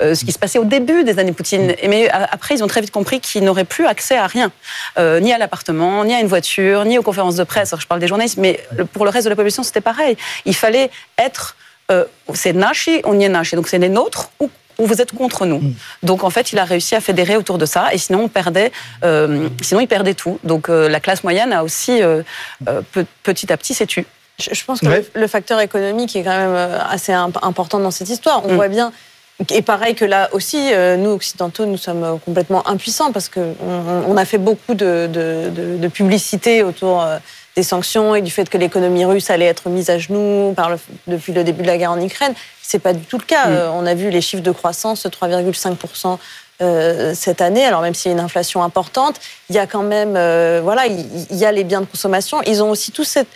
ce 0.00 0.24
qui 0.24 0.32
se 0.32 0.38
passait 0.38 0.58
au 0.58 0.64
début 0.64 1.04
des 1.04 1.18
années 1.18 1.32
Poutine. 1.32 1.74
Et 1.80 1.88
mais 1.88 2.08
après, 2.08 2.54
ils 2.54 2.62
ont 2.62 2.66
très 2.66 2.80
vite 2.80 2.90
compris 2.90 3.20
qu'ils 3.20 3.44
n'auraient 3.44 3.64
plus 3.64 3.86
accès 3.86 4.16
à 4.16 4.26
rien. 4.26 4.50
ni 4.98 5.32
à 5.32 5.38
l'appartement, 5.38 6.04
ni 6.04 6.14
à 6.14 6.20
une 6.20 6.28
voiture, 6.28 6.84
ni 6.84 6.98
aux 6.98 7.02
conférences 7.02 7.36
de 7.36 7.44
presse. 7.44 7.72
Alors, 7.72 7.80
je 7.80 7.86
parle 7.86 8.00
des 8.00 8.08
journalistes, 8.08 8.38
mais 8.38 8.60
pour 8.92 9.04
le 9.04 9.10
reste 9.10 9.24
de 9.24 9.30
la 9.30 9.36
population, 9.36 9.62
c'était 9.62 9.80
pareil. 9.80 10.16
Il 10.44 10.54
fallait 10.54 10.90
être 11.18 11.56
euh, 11.90 12.04
c'est 12.32 12.52
nashi, 12.52 13.00
on 13.04 13.18
y 13.18 13.24
est 13.24 13.28
nashi. 13.28 13.56
Donc 13.56 13.68
c'est 13.68 13.78
les 13.78 13.88
nôtres 13.88 14.30
ou, 14.40 14.50
vous 14.78 15.00
êtes 15.00 15.12
contre 15.12 15.46
nous. 15.46 15.60
Mm. 15.60 15.74
Donc 16.02 16.24
en 16.24 16.30
fait, 16.30 16.52
il 16.52 16.58
a 16.58 16.64
réussi 16.64 16.96
à 16.96 17.00
fédérer 17.00 17.36
autour 17.36 17.58
de 17.58 17.66
ça. 17.66 17.94
Et 17.94 17.98
sinon, 17.98 18.24
on 18.24 18.28
perdait, 18.28 18.72
euh, 19.04 19.48
sinon 19.60 19.80
il 19.80 19.86
perdait 19.86 20.14
tout. 20.14 20.40
Donc 20.42 20.68
euh, 20.68 20.88
la 20.88 20.98
classe 20.98 21.22
moyenne 21.22 21.52
a 21.52 21.62
aussi 21.62 22.00
petit 23.22 23.52
à 23.52 23.56
petit 23.56 23.74
s'est 23.74 23.86
tue. 23.86 24.06
Je 24.38 24.64
pense 24.64 24.80
que 24.80 25.04
le 25.14 25.26
facteur 25.28 25.60
économique 25.60 26.16
est 26.16 26.24
quand 26.24 26.36
même 26.36 26.80
assez 26.90 27.12
important 27.12 27.78
dans 27.78 27.92
cette 27.92 28.08
histoire. 28.08 28.44
On 28.44 28.52
mm. 28.52 28.56
voit 28.56 28.68
bien 28.68 28.92
et 29.50 29.62
pareil 29.62 29.96
que 29.96 30.04
là 30.04 30.28
aussi, 30.32 30.70
nous 30.98 31.10
occidentaux, 31.10 31.66
nous 31.66 31.76
sommes 31.76 32.20
complètement 32.24 32.68
impuissants 32.68 33.10
parce 33.10 33.28
qu'on 33.28 33.54
on 34.06 34.16
a 34.16 34.24
fait 34.24 34.38
beaucoup 34.38 34.74
de, 34.74 35.08
de, 35.12 35.76
de 35.76 35.88
publicité 35.88 36.62
autour 36.62 37.04
des 37.56 37.62
sanctions 37.62 38.14
et 38.14 38.22
du 38.22 38.30
fait 38.30 38.48
que 38.48 38.58
l'économie 38.58 39.04
russe 39.04 39.30
allait 39.30 39.46
être 39.46 39.68
mise 39.68 39.90
à 39.90 39.98
genoux 39.98 40.52
par 40.56 40.72
depuis 41.06 41.32
le 41.32 41.44
début 41.44 41.62
de 41.62 41.66
la 41.66 41.78
guerre 41.78 41.92
en 41.92 42.00
Ukraine. 42.00 42.34
C'est 42.62 42.80
pas 42.80 42.92
du 42.92 43.04
tout 43.04 43.18
le 43.18 43.24
cas. 43.24 43.46
Mm. 43.46 43.52
Euh, 43.52 43.70
on 43.72 43.86
a 43.86 43.94
vu 43.94 44.10
les 44.10 44.20
chiffres 44.20 44.42
de 44.42 44.50
croissance, 44.50 45.06
3,5% 45.06 46.18
euh, 46.62 47.14
cette 47.14 47.40
année. 47.40 47.64
Alors 47.64 47.82
même 47.82 47.94
s'il 47.94 48.10
y 48.10 48.14
a 48.14 48.18
une 48.18 48.24
inflation 48.24 48.62
importante, 48.62 49.20
il 49.50 49.56
y 49.56 49.58
a 49.58 49.66
quand 49.66 49.82
même, 49.82 50.14
euh, 50.16 50.60
voilà, 50.62 50.86
il, 50.86 51.36
y 51.36 51.44
a 51.44 51.52
les 51.52 51.64
biens 51.64 51.80
de 51.80 51.86
consommation. 51.86 52.42
Ils 52.42 52.62
ont 52.62 52.70
aussi 52.70 52.90
toute 52.90 53.06
cette 53.06 53.28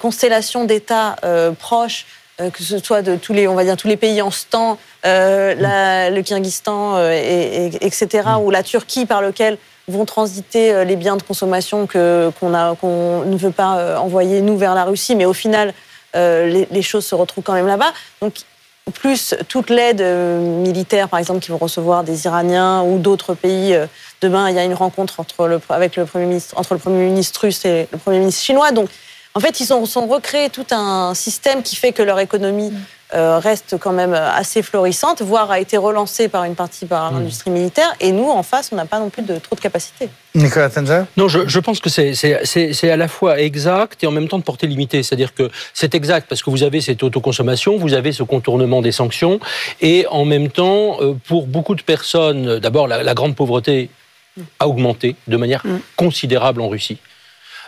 constellation 0.00 0.64
d'États 0.64 1.16
proches 1.58 2.06
que 2.52 2.64
ce 2.64 2.78
soit 2.78 3.02
de 3.02 3.14
tous 3.14 3.32
les, 3.32 3.46
on 3.46 3.54
va 3.54 3.62
dire, 3.62 3.76
tous 3.76 3.86
les 3.86 3.96
pays 3.96 4.20
en 4.20 4.32
stand, 4.32 4.76
le 5.04 6.20
Kyrgyzstan, 6.22 6.98
et, 7.12 7.70
etc., 7.80 8.08
mm. 8.26 8.38
ou 8.38 8.50
la 8.50 8.62
Turquie 8.64 9.06
par 9.06 9.22
lequel 9.22 9.58
vont 9.88 10.04
transiter 10.04 10.84
les 10.84 10.96
biens 10.96 11.16
de 11.16 11.22
consommation 11.22 11.86
qu'on, 11.86 12.54
a, 12.54 12.74
qu'on 12.76 13.24
ne 13.24 13.36
veut 13.36 13.50
pas 13.50 13.98
envoyer, 13.98 14.40
nous, 14.40 14.56
vers 14.56 14.74
la 14.74 14.84
Russie, 14.84 15.14
mais 15.14 15.24
au 15.24 15.32
final, 15.32 15.74
les, 16.14 16.66
les, 16.70 16.82
choses 16.82 17.04
se 17.04 17.14
retrouvent 17.14 17.44
quand 17.44 17.52
même 17.52 17.66
là-bas. 17.66 17.92
Donc, 18.22 18.34
plus 18.92 19.34
toute 19.48 19.70
l'aide 19.70 20.00
euh, 20.00 20.38
militaire, 20.38 21.08
par 21.08 21.18
exemple, 21.18 21.40
qu'ils 21.40 21.52
vont 21.52 21.58
recevoir 21.58 22.04
des 22.04 22.26
Iraniens 22.26 22.82
ou 22.82 22.98
d'autres 22.98 23.34
pays. 23.34 23.74
Euh, 23.74 23.86
demain, 24.20 24.50
il 24.50 24.56
y 24.56 24.58
a 24.58 24.64
une 24.64 24.74
rencontre 24.74 25.20
entre 25.20 25.46
le, 25.46 25.60
avec 25.70 25.96
le 25.96 26.04
Premier 26.04 26.26
ministre, 26.26 26.58
entre 26.58 26.74
le 26.74 26.80
Premier 26.80 27.06
ministre 27.06 27.40
russe 27.40 27.64
et 27.64 27.88
le 27.90 27.98
Premier 27.98 28.18
ministre 28.18 28.42
chinois. 28.42 28.72
Donc, 28.72 28.90
en 29.34 29.40
fait, 29.40 29.60
ils 29.60 29.72
ont, 29.72 29.86
sont 29.86 30.06
recréés 30.06 30.50
tout 30.50 30.66
un 30.70 31.14
système 31.14 31.62
qui 31.62 31.76
fait 31.76 31.92
que 31.92 32.02
leur 32.02 32.20
économie 32.20 32.72
euh, 32.72 33.03
reste 33.14 33.76
quand 33.78 33.92
même 33.92 34.14
assez 34.14 34.62
florissante, 34.62 35.22
voire 35.22 35.50
a 35.50 35.60
été 35.60 35.76
relancée 35.76 36.28
par 36.28 36.44
une 36.44 36.54
partie 36.54 36.86
par 36.86 37.12
hmm. 37.12 37.18
l'industrie 37.18 37.50
militaire. 37.50 37.94
Et 38.00 38.12
nous, 38.12 38.28
en 38.28 38.42
face, 38.42 38.70
on 38.72 38.76
n'a 38.76 38.86
pas 38.86 38.98
non 38.98 39.10
plus 39.10 39.22
de 39.22 39.38
trop 39.38 39.56
de 39.56 39.60
capacité. 39.60 40.08
Nicolas 40.34 40.68
Tenzer 40.68 41.06
Non, 41.16 41.28
je, 41.28 41.46
je, 41.46 41.60
pense 41.60 41.80
que 41.80 41.88
c'est 41.88 42.90
à 42.90 42.96
la 42.96 43.08
fois 43.08 43.40
exact 43.40 44.02
et 44.02 44.06
en 44.06 44.10
même 44.10 44.28
temps 44.28 44.38
de 44.38 44.42
portée 44.42 44.66
limitée. 44.66 45.02
C'est-à-dire 45.02 45.34
que 45.34 45.50
c'est 45.72 45.94
exact 45.94 46.28
parce 46.28 46.42
que 46.42 46.50
vous 46.50 46.62
avez 46.62 46.80
cette 46.80 47.02
autoconsommation, 47.02 47.76
vous 47.76 47.94
avez 47.94 48.12
ce 48.12 48.22
contournement 48.22 48.82
des 48.82 48.92
sanctions, 48.92 49.38
et 49.80 50.06
en 50.10 50.24
même 50.24 50.50
temps, 50.50 50.96
euh, 51.00 51.14
pour 51.26 51.46
beaucoup 51.46 51.74
de 51.74 51.82
personnes, 51.82 52.58
d'abord, 52.58 52.88
la, 52.88 53.02
la, 53.02 53.14
grande 53.14 53.36
pauvreté 53.36 53.90
a 54.58 54.66
augmenté 54.66 55.16
de 55.28 55.36
manière 55.36 55.62
hmm. 55.64 55.78
considérable 55.96 56.60
en 56.60 56.68
Russie. 56.68 56.98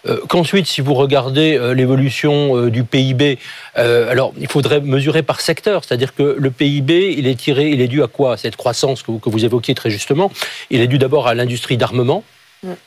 Euh, 0.06 0.20
qu'ensuite, 0.28 0.66
si 0.66 0.80
vous 0.80 0.94
regardez 0.94 1.56
euh, 1.56 1.74
l'évolution 1.74 2.56
euh, 2.56 2.70
du 2.70 2.84
PIB, 2.84 3.38
alors 3.74 4.32
il 4.38 4.48
faudrait 4.48 4.80
mesurer 4.80 5.22
par 5.22 5.40
secteur, 5.40 5.84
c'est-à-dire 5.84 6.14
que 6.14 6.36
le 6.38 6.50
PIB, 6.50 7.14
il 7.18 7.26
est 7.26 7.34
tiré, 7.34 7.68
il 7.68 7.80
est 7.80 7.88
dû 7.88 8.02
à 8.02 8.06
quoi? 8.06 8.36
Cette 8.36 8.56
croissance 8.56 9.02
que 9.02 9.10
vous, 9.28 9.44
évoquiez 9.44 9.74
très 9.74 9.90
justement, 9.90 10.32
il 10.70 10.80
est 10.80 10.86
dû 10.86 10.98
d'abord 10.98 11.28
à 11.28 11.34
l'industrie 11.34 11.76
d'armement, 11.76 12.24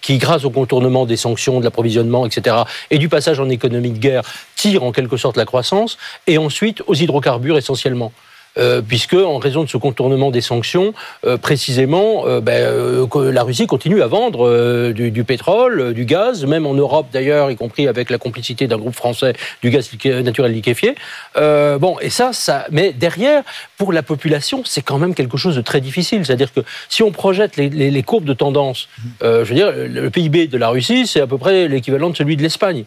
qui, 0.01 0.17
grâce 0.17 0.45
au 0.45 0.49
contournement 0.49 1.05
des 1.05 1.15
sanctions, 1.15 1.59
de 1.59 1.63
l'approvisionnement, 1.65 2.25
etc., 2.25 2.55
et 2.89 2.97
du 2.97 3.07
passage 3.07 3.39
en 3.39 3.49
économie 3.49 3.91
de 3.91 3.99
guerre, 3.99 4.23
tire 4.55 4.83
en 4.83 4.91
quelque 4.91 5.15
sorte 5.15 5.37
la 5.37 5.45
croissance, 5.45 5.97
et 6.25 6.39
ensuite 6.39 6.81
aux 6.87 6.95
hydrocarbures 6.95 7.57
essentiellement. 7.57 8.11
Euh, 8.57 8.81
puisque 8.81 9.13
en 9.13 9.37
raison 9.37 9.63
de 9.63 9.69
ce 9.69 9.77
contournement 9.77 10.31
des 10.31 10.41
sanctions, 10.41 10.93
euh, 11.25 11.37
précisément, 11.37 12.25
euh, 12.25 12.41
ben, 12.41 13.07
la 13.31 13.43
Russie 13.43 13.67
continue 13.67 14.01
à 14.01 14.07
vendre 14.07 14.91
du, 14.91 15.23
pétrole, 15.23 15.93
du 15.93 16.05
gaz, 16.05 16.45
même 16.45 16.65
en 16.65 16.73
Europe 16.73 17.07
d'ailleurs, 17.13 17.51
y 17.51 17.55
compris 17.55 17.87
avec 17.87 18.09
la 18.09 18.17
complicité 18.17 18.67
d'un 18.67 18.77
groupe 18.77 18.95
français 18.95 19.33
du 19.61 19.69
gaz 19.69 19.89
naturel 20.23 20.51
liquéfié. 20.51 20.95
bon, 21.35 21.97
et 22.01 22.09
ça, 22.09 22.33
ça, 22.33 22.65
mais 22.71 22.93
derrière, 22.93 23.43
pour 23.77 23.93
la 23.93 24.03
population, 24.03 24.63
c'est 24.65 24.81
quand 24.81 24.97
même 24.97 25.13
quelque 25.13 25.37
chose 25.37 25.55
de 25.55 25.61
très 25.61 25.81
difficile. 25.81 26.25
C'est-à-dire 26.25 26.51
que 26.53 26.61
si 26.89 27.03
on 27.03 27.11
projette 27.11 27.57
les, 27.57 28.03
courbes 28.03 28.25
de 28.25 28.33
tendance, 28.33 28.89
je 29.21 29.43
veux 29.43 29.55
dire, 29.55 29.71
le 29.71 30.09
PIB 30.09 30.47
de 30.47 30.57
la 30.57 30.69
Russie, 30.69 31.07
c'est 31.07 31.21
à 31.21 31.27
peu 31.27 31.37
près 31.37 31.67
l'équivalent 31.67 32.09
de 32.09 32.17
celui 32.17 32.35
de 32.35 32.41
l'Espagne. 32.41 32.85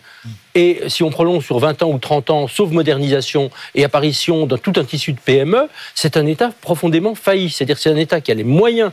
Et 0.54 0.82
si 0.88 1.02
on 1.02 1.10
prolonge 1.10 1.44
sur 1.44 1.58
20 1.58 1.82
ans 1.82 1.90
ou 1.90 1.98
30 1.98 2.30
ans, 2.30 2.48
sauf 2.48 2.70
modernisation 2.70 3.50
et 3.74 3.84
apparition 3.84 4.46
dans 4.46 4.58
tout 4.58 4.72
un 4.76 4.84
tissu 4.84 5.12
de 5.12 5.18
PME, 5.18 5.68
c'est 5.94 6.16
un 6.16 6.26
État 6.26 6.52
profondément 6.60 7.14
failli. 7.14 7.50
C'est-à-dire 7.50 7.78
c'est 7.78 7.90
un 7.90 7.96
État 7.96 8.20
qui 8.20 8.30
a 8.30 8.34
les 8.34 8.44
moyens 8.44 8.92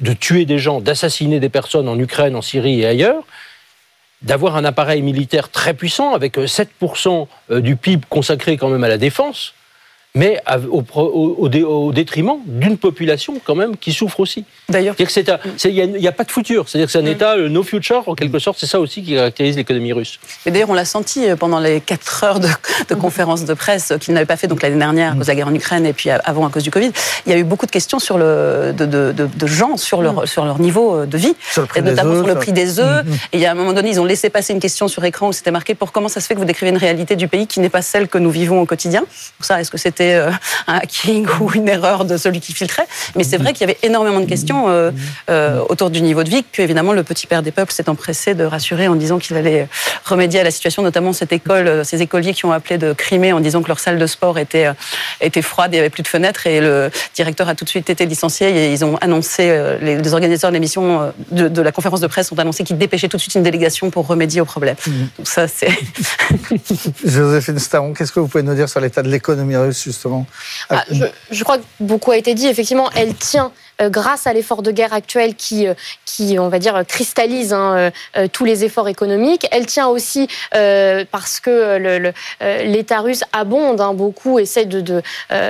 de 0.00 0.12
tuer 0.12 0.44
des 0.44 0.58
gens, 0.58 0.80
d'assassiner 0.80 1.40
des 1.40 1.48
personnes 1.48 1.88
en 1.88 1.98
Ukraine, 1.98 2.36
en 2.36 2.42
Syrie 2.42 2.80
et 2.80 2.86
ailleurs, 2.86 3.22
d'avoir 4.22 4.56
un 4.56 4.64
appareil 4.64 5.02
militaire 5.02 5.48
très 5.48 5.74
puissant 5.74 6.14
avec 6.14 6.36
7% 6.36 7.28
euh, 7.50 7.60
du 7.60 7.76
PIB 7.76 8.04
consacré 8.08 8.56
quand 8.56 8.68
même 8.68 8.84
à 8.84 8.88
la 8.88 8.98
défense, 8.98 9.54
mais 10.14 10.40
au, 10.70 11.92
détriment 11.92 12.38
d'une 12.46 12.76
population 12.76 13.40
quand 13.44 13.54
même 13.54 13.76
qui 13.76 13.92
souffre 13.92 14.20
aussi. 14.20 14.44
D'ailleurs, 14.68 14.94
il 14.98 15.92
n'y 15.98 16.08
a, 16.08 16.12
pas 16.12 16.24
de 16.24 16.30
futur. 16.30 16.68
C'est-à-dire 16.68 16.86
que 16.86 16.92
c'est 16.92 16.98
un 16.98 17.06
État 17.06 17.36
no 17.36 17.62
future 17.62 18.02
en 18.06 18.14
quelque 18.14 18.38
sorte. 18.38 18.58
C'est 18.58 18.66
ça 18.66 18.80
aussi 18.80 19.02
qui 19.02 19.14
caractérise 19.14 19.56
l'économie 19.56 19.92
russe. 19.92 20.18
Et 20.46 20.50
d'ailleurs, 20.50 20.70
on 20.70 20.74
l'a 20.74 20.84
senti 20.84 21.28
euh, 21.28 21.36
pendant 21.36 21.60
les 21.60 21.80
quatre 21.80 22.24
heures 22.24 22.40
de, 22.40 22.48
de 22.88 22.94
conférence 22.94 23.44
de 23.44 23.54
presse 23.54 23.92
qu'il 24.00 24.14
n'avait 24.14 24.26
pas 24.26 24.36
fait 24.36 24.46
donc 24.46 24.62
l'année 24.62 24.78
dernière 24.78 25.12
à 25.12 25.16
cause 25.16 25.26
de 25.26 25.32
la 25.32 25.36
guerre 25.36 25.48
en 25.48 25.54
Ukraine 25.54 25.86
et 25.86 25.92
puis 25.92 26.10
avant 26.10 26.46
à 26.46 26.50
cause 26.50 26.62
du 26.62 26.70
Covid. 26.70 26.90
Il 27.26 27.32
y 27.32 27.34
a 27.34 27.38
eu 27.38 27.44
beaucoup 27.44 27.66
de 27.66 27.70
questions 27.70 27.98
sur 27.98 28.18
le 28.18 28.72
de, 28.76 28.86
de, 28.86 29.12
de 29.12 29.46
gens 29.46 29.76
sur 29.76 30.02
leur 30.02 30.26
sur 30.26 30.44
leur 30.44 30.58
niveau 30.58 30.94
euh, 30.94 31.06
de 31.06 31.18
vie, 31.18 31.34
et 31.76 31.80
notamment 31.80 32.16
sur 32.16 32.26
le 32.26 32.34
prix 32.34 32.52
des 32.52 32.80
œufs. 32.80 33.04
Et 33.32 33.38
il 33.38 33.40
y 33.40 33.46
a 33.46 33.52
un 33.52 33.54
moment 33.54 33.72
donné, 33.72 33.90
ils 33.90 34.00
ont 34.00 34.04
laissé 34.04 34.30
passer 34.30 34.52
une 34.52 34.60
question 34.60 34.88
sur 34.88 35.04
écran 35.04 35.28
où 35.28 35.32
c'était 35.32 35.50
marqué 35.50 35.74
pour 35.74 35.92
comment 35.92 36.08
ça 36.08 36.20
se 36.20 36.26
fait 36.26 36.34
que 36.34 36.40
vous 36.40 36.44
décrivez 36.44 36.70
une 36.70 36.78
réalité 36.78 37.16
du 37.16 37.28
pays 37.28 37.46
qui 37.46 37.60
n'est 37.60 37.68
pas 37.68 37.82
celle 37.82 38.08
que 38.08 38.18
nous 38.18 38.30
vivons 38.30 38.60
au 38.60 38.66
quotidien? 38.66 39.04
Pour 39.36 39.46
ça, 39.46 39.60
est-ce 39.60 39.70
que 39.70 39.78
c'était 39.98 40.14
euh, 40.14 40.30
un 40.68 40.74
hacking 40.74 41.26
ou 41.40 41.50
une 41.52 41.68
erreur 41.68 42.04
de 42.04 42.16
celui 42.16 42.40
qui 42.40 42.52
filtrait. 42.52 42.86
Mais 43.16 43.24
c'est 43.24 43.36
vrai 43.36 43.52
qu'il 43.52 43.62
y 43.62 43.70
avait 43.70 43.78
énormément 43.82 44.20
de 44.20 44.26
questions 44.26 44.68
euh, 44.68 44.92
euh, 45.28 45.60
autour 45.68 45.90
du 45.90 46.00
niveau 46.02 46.22
de 46.22 46.30
vie 46.30 46.44
que, 46.44 46.62
évidemment, 46.62 46.92
le 46.92 47.02
petit 47.02 47.26
père 47.26 47.42
des 47.42 47.50
peuples 47.50 47.72
s'est 47.72 47.88
empressé 47.88 48.34
de 48.34 48.44
rassurer 48.44 48.86
en 48.86 48.94
disant 48.94 49.18
qu'il 49.18 49.36
allait 49.36 49.68
remédier 50.04 50.40
à 50.40 50.44
la 50.44 50.50
situation, 50.50 50.82
notamment 50.82 51.12
cette 51.12 51.32
école, 51.32 51.84
ces 51.84 52.00
écoliers 52.00 52.32
qui 52.32 52.44
ont 52.44 52.52
appelé 52.52 52.78
de 52.78 52.92
Crimée 52.92 53.32
en 53.32 53.40
disant 53.40 53.62
que 53.62 53.68
leur 53.68 53.80
salle 53.80 53.98
de 53.98 54.06
sport 54.06 54.38
était, 54.38 54.68
était 55.20 55.42
froide 55.42 55.72
et 55.72 55.76
il 55.76 55.78
n'y 55.78 55.80
avait 55.80 55.90
plus 55.90 56.04
de 56.04 56.08
fenêtres. 56.08 56.46
Et 56.46 56.60
le 56.60 56.90
directeur 57.14 57.48
a 57.48 57.54
tout 57.54 57.64
de 57.64 57.70
suite 57.70 57.90
été 57.90 58.06
licencié 58.06 58.48
et 58.48 58.72
ils 58.72 58.84
ont 58.84 58.96
annoncé, 58.98 59.76
les, 59.80 60.14
organisateurs 60.14 60.50
de 60.50 60.54
l'émission 60.54 61.12
de, 61.30 61.48
de, 61.48 61.62
la 61.62 61.72
conférence 61.72 62.00
de 62.00 62.06
presse 62.06 62.30
ont 62.32 62.38
annoncé 62.38 62.64
qu'ils 62.64 62.78
dépêchaient 62.78 63.08
tout 63.08 63.16
de 63.16 63.22
suite 63.22 63.34
une 63.34 63.42
délégation 63.42 63.90
pour 63.90 64.06
remédier 64.06 64.40
au 64.40 64.44
problème. 64.44 64.76
Mmh. 64.86 64.92
Donc 65.18 65.28
ça, 65.28 65.48
c'est... 65.48 65.70
Joséphine 67.04 67.58
Staron, 67.58 67.92
qu'est-ce 67.92 68.12
que 68.12 68.20
vous 68.20 68.28
pouvez 68.28 68.44
nous 68.44 68.54
dire 68.54 68.68
sur 68.68 68.80
l'état 68.80 69.02
de 69.02 69.08
l'économie 69.08 69.56
russe, 69.56 69.87
ah, 70.70 70.84
je, 71.30 71.44
crois 71.44 71.58
que 71.58 71.64
beaucoup 71.80 72.10
a 72.10 72.16
été 72.16 72.34
dit. 72.34 72.46
Effectivement, 72.46 72.90
elle 72.94 73.14
tient 73.14 73.52
grâce 73.86 74.26
à 74.26 74.32
l'effort 74.32 74.62
de 74.62 74.70
guerre 74.70 74.92
actuel 74.92 75.34
qui, 75.34 75.66
euh, 75.66 75.74
qui 76.04 76.38
on 76.38 76.48
va 76.48 76.58
dire, 76.58 76.82
cristallise 76.86 77.52
hein, 77.52 77.90
euh, 78.16 78.28
tous 78.32 78.44
les 78.44 78.64
efforts 78.64 78.88
économiques. 78.88 79.46
Elle 79.50 79.66
tient 79.66 79.88
aussi 79.88 80.28
parce 80.50 81.40
que 81.40 82.12
l'État 82.64 83.00
russe 83.00 83.22
abonde 83.32 83.80
hein, 83.80 83.94
beaucoup, 83.94 84.38
essaie 84.38 84.64
de, 84.64 84.80
de, 84.80 85.02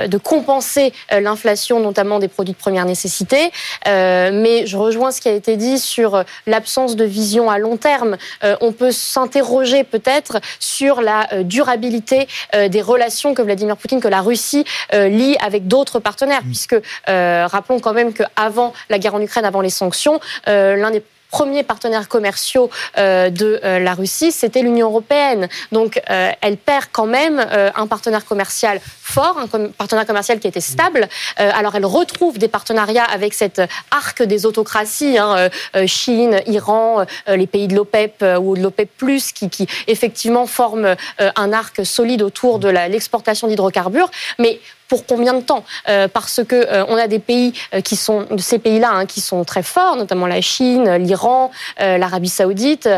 de 0.07 0.17
compenser 0.17 0.93
l'inflation, 1.11 1.79
notamment 1.79 2.19
des 2.19 2.27
produits 2.27 2.53
de 2.53 2.59
première 2.59 2.85
nécessité. 2.85 3.51
mais 3.85 4.65
je 4.65 4.77
rejoins 4.77 5.11
ce 5.11 5.21
qui 5.21 5.29
a 5.29 5.33
été 5.33 5.57
dit 5.57 5.79
sur 5.79 6.23
l'absence 6.45 6.95
de 6.95 7.05
vision 7.05 7.49
à 7.49 7.57
long 7.57 7.77
terme. 7.77 8.17
on 8.61 8.71
peut 8.71 8.91
s'interroger 8.91 9.83
peut-être 9.83 10.39
sur 10.59 11.01
la 11.01 11.27
durabilité 11.43 12.27
des 12.53 12.81
relations 12.81 13.33
que 13.33 13.41
Vladimir 13.41 13.77
Poutine, 13.77 14.01
que 14.01 14.07
la 14.07 14.21
Russie 14.21 14.65
lie 14.93 15.37
avec 15.41 15.67
d'autres 15.67 15.99
partenaires, 15.99 16.43
puisque 16.43 16.75
rappelons 17.07 17.79
quand 17.79 17.93
même 17.93 18.13
que 18.13 18.18
avant 18.35 18.73
la 18.89 18.99
guerre 18.99 19.15
en 19.15 19.21
Ukraine, 19.21 19.45
avant 19.45 19.61
les 19.61 19.69
sanctions, 19.69 20.19
euh, 20.47 20.75
l'un 20.75 20.91
des 20.91 21.03
premiers 21.31 21.61
partenaires 21.61 22.07
commerciaux 22.07 22.71
euh, 22.97 23.29
de 23.29 23.59
euh, 23.63 23.77
la 23.77 23.93
Russie, 23.93 24.31
c'était 24.31 24.63
l'Union 24.63 24.87
européenne. 24.87 25.47
Donc, 25.71 26.01
elle 26.07 26.57
perd 26.57 26.85
quand 26.91 27.05
même 27.05 27.39
un 27.75 27.85
partenaire 27.85 28.25
commercial 28.25 28.81
fort, 28.83 29.37
un 29.37 29.67
partenaire 29.69 30.07
commercial 30.07 30.39
qui 30.39 30.47
était 30.47 30.61
stable. 30.61 31.07
alors, 31.37 31.75
elle 31.75 31.85
retrouve 31.85 32.39
des 32.39 32.47
partenariats 32.47 33.03
avec 33.03 33.33
cet 33.33 33.61
arc 33.91 34.23
des 34.23 34.45
autocraties, 34.45 35.17
hein, 35.17 35.49
Chine, 35.85 36.41
Iran, 36.47 37.05
les 37.27 37.47
pays 37.47 37.67
de 37.67 37.75
l'OPEP 37.75 38.23
ou 38.41 38.55
de 38.55 38.61
l'OPEP+, 38.61 38.89
qui, 39.35 39.49
qui 39.49 39.67
effectivement 39.87 40.47
forment 40.47 40.95
un 41.19 41.53
arc 41.53 41.85
solide 41.85 42.21
autour 42.21 42.59
de 42.59 42.69
l'exportation 42.69 43.47
d'hydrocarbures. 43.47 44.09
Mais 44.39 44.59
pour 44.89 45.05
combien 45.05 45.33
de 45.33 45.41
temps 45.41 45.63
euh, 45.87 46.09
Parce 46.09 46.41
que 46.45 46.55
euh, 46.55 46.83
on 46.89 46.97
a 46.97 47.07
des 47.07 47.19
pays 47.19 47.53
euh, 47.73 47.79
qui 47.79 47.95
sont 47.95 48.25
ces 48.37 48.59
pays-là 48.59 48.89
hein, 48.91 49.05
qui 49.05 49.21
sont 49.21 49.45
très 49.45 49.63
forts, 49.63 49.95
notamment 49.95 50.27
la 50.27 50.41
Chine, 50.41 50.95
l'Iran, 50.95 51.51
l'Arabie 51.77 52.29
Saoudite. 52.29 52.89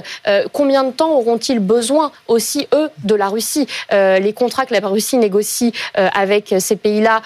combien 0.54 0.86
de 0.86 0.92
temps 0.92 1.12
auront-ils 1.12 1.60
besoin 1.60 2.12
aussi 2.28 2.68
eux 2.74 2.90
de 3.04 3.16
la 3.16 3.28
Russie 3.28 3.68
Les 3.92 4.34
contrats 4.34 4.66
que 4.66 4.74
la 4.74 4.88
Russie 4.88 5.18
négocie 5.18 5.74
avec 5.96 6.56
ces 6.60 6.78
pays-là 6.78 7.22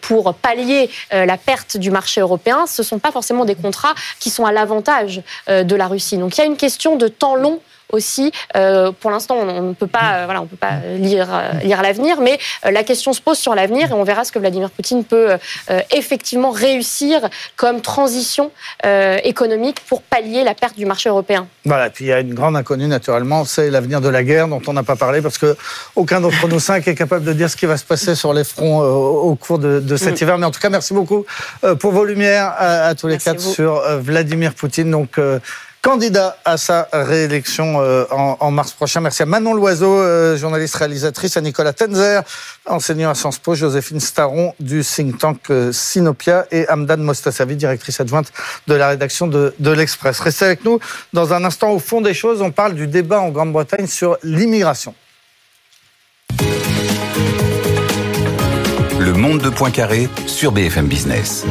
pour 0.00 0.34
pallier 0.34 0.90
la 1.12 1.36
perte 1.36 1.76
du 1.76 1.90
marché 1.92 2.20
européen, 2.20 2.66
ce 2.66 2.82
sont 2.82 2.98
pas 2.98 3.12
forcément 3.12 3.44
des 3.44 3.54
contrats 3.54 3.94
qui 4.18 4.30
sont 4.30 4.44
à 4.44 4.52
l'avantage 4.52 5.22
de 5.46 5.76
la 5.76 5.86
Russie. 5.86 6.18
Donc 6.18 6.36
il 6.36 6.40
y 6.40 6.44
a 6.44 6.46
une 6.46 6.56
question 6.56 6.96
de 6.96 7.06
temps 7.06 7.36
long 7.36 7.60
aussi. 7.90 8.32
Euh, 8.56 8.92
pour 8.92 9.10
l'instant, 9.10 9.36
on 9.36 9.62
ne 9.62 9.74
peut 9.74 9.86
pas, 9.86 10.14
euh, 10.14 10.24
voilà, 10.24 10.42
on 10.42 10.46
peut 10.46 10.56
pas 10.56 10.80
lire, 10.96 11.28
euh, 11.30 11.52
lire 11.64 11.82
l'avenir, 11.82 12.20
mais 12.20 12.38
la 12.64 12.82
question 12.82 13.12
se 13.12 13.20
pose 13.20 13.38
sur 13.38 13.54
l'avenir 13.54 13.90
et 13.90 13.94
on 13.94 14.04
verra 14.04 14.24
ce 14.24 14.32
que 14.32 14.38
Vladimir 14.38 14.70
Poutine 14.70 15.04
peut 15.04 15.30
effectivement 15.94 16.50
réussir 16.50 17.28
comme 17.56 17.80
transition 17.80 18.50
économique 19.24 19.80
pour 19.86 20.02
pallier 20.02 20.44
la 20.44 20.54
perte 20.54 20.76
du 20.76 20.86
marché 20.86 21.08
européen. 21.08 21.46
Voilà, 21.64 21.88
et 21.88 21.90
puis 21.90 22.06
il 22.06 22.08
y 22.08 22.12
a 22.12 22.20
une 22.20 22.34
grande 22.34 22.56
inconnue 22.56 22.86
naturellement, 22.86 23.44
c'est 23.44 23.70
l'avenir 23.70 24.00
de 24.00 24.08
la 24.08 24.22
guerre 24.24 24.48
dont 24.48 24.62
on 24.66 24.72
n'a 24.72 24.82
pas 24.82 24.96
parlé 24.96 25.20
parce 25.22 25.38
que 25.38 25.56
aucun 25.94 26.20
d'entre 26.20 26.48
nous 26.48 26.60
cinq 26.60 26.88
est 26.88 26.94
capable 26.94 27.24
de 27.24 27.32
dire 27.32 27.50
ce 27.50 27.56
qui 27.56 27.66
va 27.66 27.76
se 27.76 27.84
passer 27.84 28.14
sur 28.14 28.32
les 28.32 28.44
fronts 28.44 28.80
au 28.80 29.34
cours 29.34 29.58
de, 29.58 29.96
cet 29.96 30.20
mm. 30.20 30.24
hiver. 30.24 30.38
Mais 30.38 30.46
en 30.46 30.50
tout 30.50 30.60
cas, 30.60 30.70
merci 30.70 30.94
beaucoup 30.94 31.24
pour 31.78 31.92
vos 31.92 32.04
lumières 32.04 32.54
à, 32.58 32.94
tous 32.94 33.08
les 33.08 33.18
quatre 33.18 33.40
sur 33.40 33.82
Vladimir 33.98 34.54
Poutine. 34.54 34.90
Donc 34.90 35.18
candidat 35.82 36.36
à 36.44 36.56
sa 36.56 36.88
réélection 36.92 37.80
euh, 37.80 38.04
en, 38.10 38.50
mars 38.50 38.72
prochain. 38.72 39.00
Merci 39.00 39.22
à 39.22 39.26
Manon 39.26 39.54
Loiseau, 39.54 39.98
euh, 39.98 40.36
journaliste 40.36 40.76
réalisatrice, 40.76 41.36
à 41.36 41.40
Nicolas 41.40 41.72
Tenzer, 41.72 42.22
enseignant 42.66 43.10
à 43.10 43.14
Sciences 43.14 43.38
Po, 43.38 43.54
Joséphine 43.54 44.00
Staron 44.00 44.54
du 44.60 44.82
think 44.82 45.18
tank 45.18 45.38
euh, 45.50 45.72
Sinopia 45.72 46.46
et 46.50 46.68
Amdan 46.68 46.98
Mostasavi, 46.98 47.56
directrice 47.56 48.00
adjointe 48.00 48.32
de 48.66 48.74
la 48.74 48.88
rédaction 48.88 49.26
de, 49.26 49.54
de 49.58 49.70
l'Express. 49.70 50.20
Restez 50.20 50.44
avec 50.44 50.64
nous. 50.64 50.78
Dans 51.12 51.32
un 51.32 51.44
instant, 51.44 51.70
au 51.70 51.78
fond 51.78 52.00
des 52.00 52.14
choses, 52.14 52.42
on 52.42 52.50
parle 52.50 52.74
du 52.74 52.86
débat 52.86 53.20
en 53.20 53.30
Grande-Bretagne 53.30 53.86
sur 53.86 54.18
l'immigration. 54.22 54.94
Le 59.00 59.12
monde 59.12 59.40
de 59.40 59.48
Poincaré 59.48 60.08
sur 60.26 60.52
BFM 60.52 60.86
Business. 60.86 61.46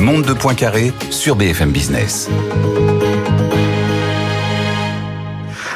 Monde 0.00 0.22
de 0.22 0.32
Poincaré 0.32 0.92
sur 1.10 1.34
BFM 1.34 1.72
Business. 1.72 2.30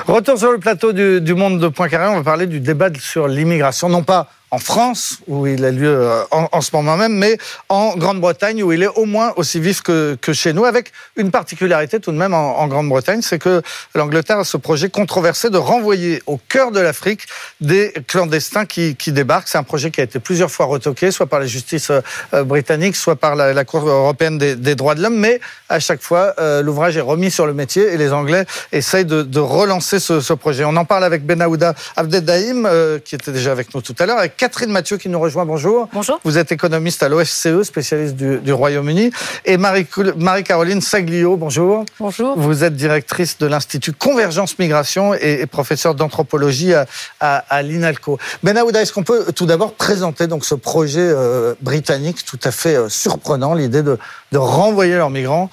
Retour 0.06 0.38
sur 0.38 0.52
le 0.52 0.58
plateau 0.58 0.92
du, 0.92 1.20
du 1.20 1.34
monde 1.34 1.58
de 1.58 1.66
Poincaré, 1.66 2.06
on 2.08 2.18
va 2.18 2.22
parler 2.22 2.46
du 2.46 2.60
débat 2.60 2.88
sur 2.98 3.26
l'immigration, 3.26 3.88
non 3.88 4.04
pas 4.04 4.28
en 4.52 4.58
France, 4.58 5.18
où 5.26 5.46
il 5.46 5.64
a 5.64 5.70
lieu 5.70 5.88
euh, 5.88 6.24
en, 6.30 6.60
ce 6.60 6.76
moment 6.76 6.98
même, 6.98 7.14
mais 7.14 7.38
en 7.70 7.96
Grande-Bretagne, 7.96 8.62
où 8.62 8.70
il 8.70 8.82
est 8.82 8.94
au 8.96 9.06
moins 9.06 9.32
aussi 9.36 9.58
vif 9.58 9.80
que, 9.80 10.18
chez 10.32 10.52
nous, 10.52 10.66
avec 10.66 10.92
une 11.16 11.30
particularité 11.30 12.00
tout 12.00 12.12
de 12.12 12.18
même 12.18 12.34
en, 12.34 12.66
Grande-Bretagne, 12.68 13.22
c'est 13.22 13.38
que 13.38 13.62
l'Angleterre 13.94 14.40
a 14.40 14.44
ce 14.44 14.58
projet 14.58 14.90
controversé 14.90 15.48
de 15.48 15.56
renvoyer 15.56 16.22
au 16.26 16.36
cœur 16.36 16.70
de 16.70 16.80
l'Afrique 16.80 17.26
des 17.62 17.94
clandestins 18.06 18.66
qui, 18.66 18.94
débarquent. 19.06 19.48
C'est 19.48 19.56
un 19.56 19.62
projet 19.62 19.90
qui 19.90 20.02
a 20.02 20.04
été 20.04 20.18
plusieurs 20.20 20.50
fois 20.50 20.66
retoqué, 20.66 21.10
soit 21.10 21.26
par 21.26 21.40
la 21.40 21.46
justice 21.46 21.90
euh, 21.90 22.44
britannique, 22.44 22.94
soit 22.94 23.16
par 23.16 23.34
la, 23.34 23.64
Cour 23.64 23.88
européenne 23.88 24.36
des, 24.36 24.74
droits 24.74 24.94
de 24.94 25.02
l'homme, 25.02 25.16
mais 25.16 25.40
à 25.70 25.80
chaque 25.80 26.02
fois, 26.02 26.34
euh, 26.38 26.60
l'ouvrage 26.60 26.96
est 26.98 27.00
remis 27.00 27.30
sur 27.30 27.46
le 27.46 27.54
métier 27.54 27.84
et 27.84 27.96
les 27.96 28.12
Anglais 28.12 28.44
essayent 28.70 29.06
de, 29.06 29.40
relancer 29.40 29.98
ce, 29.98 30.32
projet. 30.34 30.64
On 30.64 30.76
en 30.76 30.84
parle 30.84 31.04
avec 31.04 31.24
Benahouda 31.24 31.74
Abdedaïm, 31.96 32.68
qui 33.02 33.14
était 33.14 33.32
déjà 33.32 33.52
avec 33.52 33.74
nous 33.74 33.80
tout 33.80 33.94
à 33.98 34.04
l'heure, 34.04 34.18
avec 34.18 34.41
Catherine 34.42 34.72
Mathieu 34.72 34.96
qui 34.96 35.08
nous 35.08 35.20
rejoint. 35.20 35.44
Bonjour. 35.44 35.88
Bonjour. 35.92 36.18
Vous 36.24 36.36
êtes 36.36 36.50
économiste 36.50 37.04
à 37.04 37.08
l'OFCE, 37.08 37.62
spécialiste 37.62 38.16
du, 38.16 38.52
Royaume-Uni. 38.52 39.12
Et 39.44 39.56
Marie-Caroline 39.56 40.80
Saglio, 40.80 41.36
bonjour. 41.36 41.84
Bonjour. 42.00 42.36
Vous 42.36 42.64
êtes 42.64 42.74
directrice 42.74 43.38
de 43.38 43.46
l'Institut 43.46 43.92
Convergence 43.92 44.58
Migration 44.58 45.14
et, 45.14 45.46
professeur 45.46 45.94
d'anthropologie 45.94 46.72
à, 47.20 47.62
l'INALCO. 47.62 48.18
Ben 48.42 48.56
Aouda, 48.56 48.82
est-ce 48.82 48.92
qu'on 48.92 49.04
peut 49.04 49.26
tout 49.32 49.46
d'abord 49.46 49.74
présenter 49.74 50.26
donc 50.26 50.44
ce 50.44 50.56
projet 50.56 50.98
euh, 50.98 51.54
britannique 51.60 52.24
tout 52.24 52.40
à 52.42 52.50
fait 52.50 52.74
euh, 52.74 52.88
surprenant, 52.88 53.54
l'idée 53.54 53.84
de, 53.84 53.96
de 54.32 54.38
renvoyer 54.38 54.96
leurs 54.96 55.10
migrants 55.10 55.50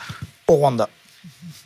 au 0.48 0.54
Rwanda? 0.54 0.90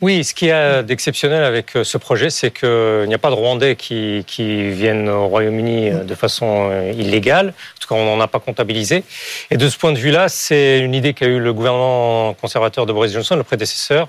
Oui, 0.00 0.24
ce 0.24 0.34
qui 0.34 0.48
est 0.48 0.82
d'exceptionnel 0.82 1.44
avec 1.44 1.76
euh, 1.76 1.84
ce 1.84 1.98
projet, 1.98 2.28
c'est 2.28 2.50
qu'il 2.50 3.06
n'y 3.06 3.14
a 3.14 3.18
pas 3.18 3.30
de 3.30 3.34
Rwandais 3.34 3.76
qui, 3.76 4.24
viennent 4.70 5.08
au 5.08 5.28
Royaume-Uni 5.28 5.90
euh, 5.90 6.04
de 6.04 6.14
façon 6.14 6.68
euh, 6.70 6.92
illégale. 6.92 7.48
En 7.48 7.80
tout 7.80 7.88
cas, 7.88 7.94
on 7.94 8.04
n'en 8.04 8.20
a 8.20 8.26
pas 8.26 8.40
comptabilisé. 8.40 9.04
Et 9.50 9.56
de 9.56 9.68
ce 9.68 9.78
point 9.78 9.92
de 9.92 9.98
vue-là, 9.98 10.28
c'est 10.28 10.80
une 10.80 10.94
idée 10.94 11.14
qu'a 11.14 11.26
eu 11.26 11.38
le 11.38 11.52
gouvernement 11.52 12.34
conservateur 12.34 12.86
de 12.86 12.92
Boris 12.92 13.12
Johnson, 13.12 13.36
le 13.36 13.44
prédécesseur, 13.44 14.08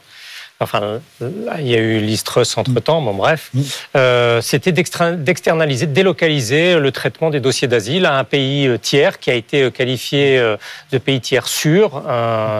enfin, 0.60 1.02
il 1.22 1.68
y 1.68 1.76
a 1.76 1.80
eu 1.80 2.00
l'Istrus 2.00 2.58
entre-temps, 2.58 3.02
bon 3.02 3.14
bref, 3.14 3.52
euh, 3.96 4.40
c'était 4.42 4.72
d'externaliser, 4.72 5.86
de 5.86 5.94
délocaliser 5.94 6.80
le 6.80 6.92
traitement 6.92 7.30
des 7.30 7.42
dossiers 7.42 7.68
d'asile 7.68 8.06
à 8.06 8.18
un 8.18 8.24
pays 8.24 8.68
euh, 8.68 8.78
tiers 8.78 9.20
qui 9.20 9.30
a 9.30 9.34
été 9.34 9.64
euh, 9.64 9.70
qualifié 9.70 10.42
de 10.92 10.98
pays 10.98 11.20
tiers 11.20 11.48
sûr, 11.48 12.04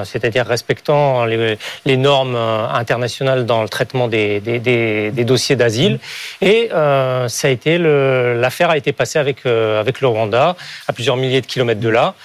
c'est-à-dire 0.06 0.46
respectant 0.46 1.26
les, 1.26 1.98
normes 1.98 2.36
internationales 2.36 3.46
dans 3.46 3.62
le 3.62 3.70
traitement 3.70 4.08
des, 4.08 4.40
des, 4.40 5.24
dossiers 5.24 5.56
d'asile. 5.56 6.00
Et 6.42 6.70
ça 6.72 7.48
a 7.48 7.50
été 7.50 7.78
l'affaire 7.78 8.70
a 8.70 8.78
été 8.78 8.92
passée 8.92 9.20
avec, 9.20 9.46
avec 9.46 10.02
le 10.02 10.08
Rwanda, 10.08 10.56
à 10.88 10.94
plusieurs 10.94 11.18
milliers 11.18 11.42
de 11.42 11.46
kilomètres 11.46 11.82
de 11.82 11.90
là. 11.90 12.16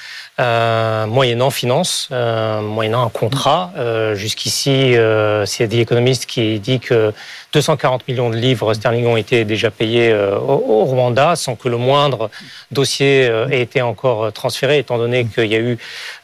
Euh, 0.41 1.05
moyennant 1.07 1.51
finance, 1.51 2.09
euh, 2.13 2.63
moyennant 2.63 3.05
un 3.05 3.11
contrat. 3.11 3.73
Euh, 3.77 4.15
Jusqu'ici, 4.15 4.97
euh, 4.97 5.45
c'est 5.45 5.69
The 5.69 5.75
Economist 5.75 6.25
qui 6.25 6.59
dit 6.61 6.81
que 6.81 7.13
240 7.53 8.09
millions 8.09 8.31
de 8.31 8.37
livres 8.37 8.73
sterling 8.73 9.07
ont 9.07 9.19
été 9.19 9.45
déjà 9.45 9.71
payés 9.71 10.15
au, 10.15 10.85
Rwanda 10.85 11.37
sans 11.37 11.57
que 11.57 11.69
le 11.69 11.77
moindre 11.77 12.31
dossier 12.71 13.29
ait 13.51 13.61
été 13.61 13.83
encore 13.83 14.33
transféré, 14.33 14.79
étant 14.79 14.99
donné 14.99 15.27
qu'il 15.27 15.47
y 15.47 15.57
a 15.57 15.59
eu 15.59 15.77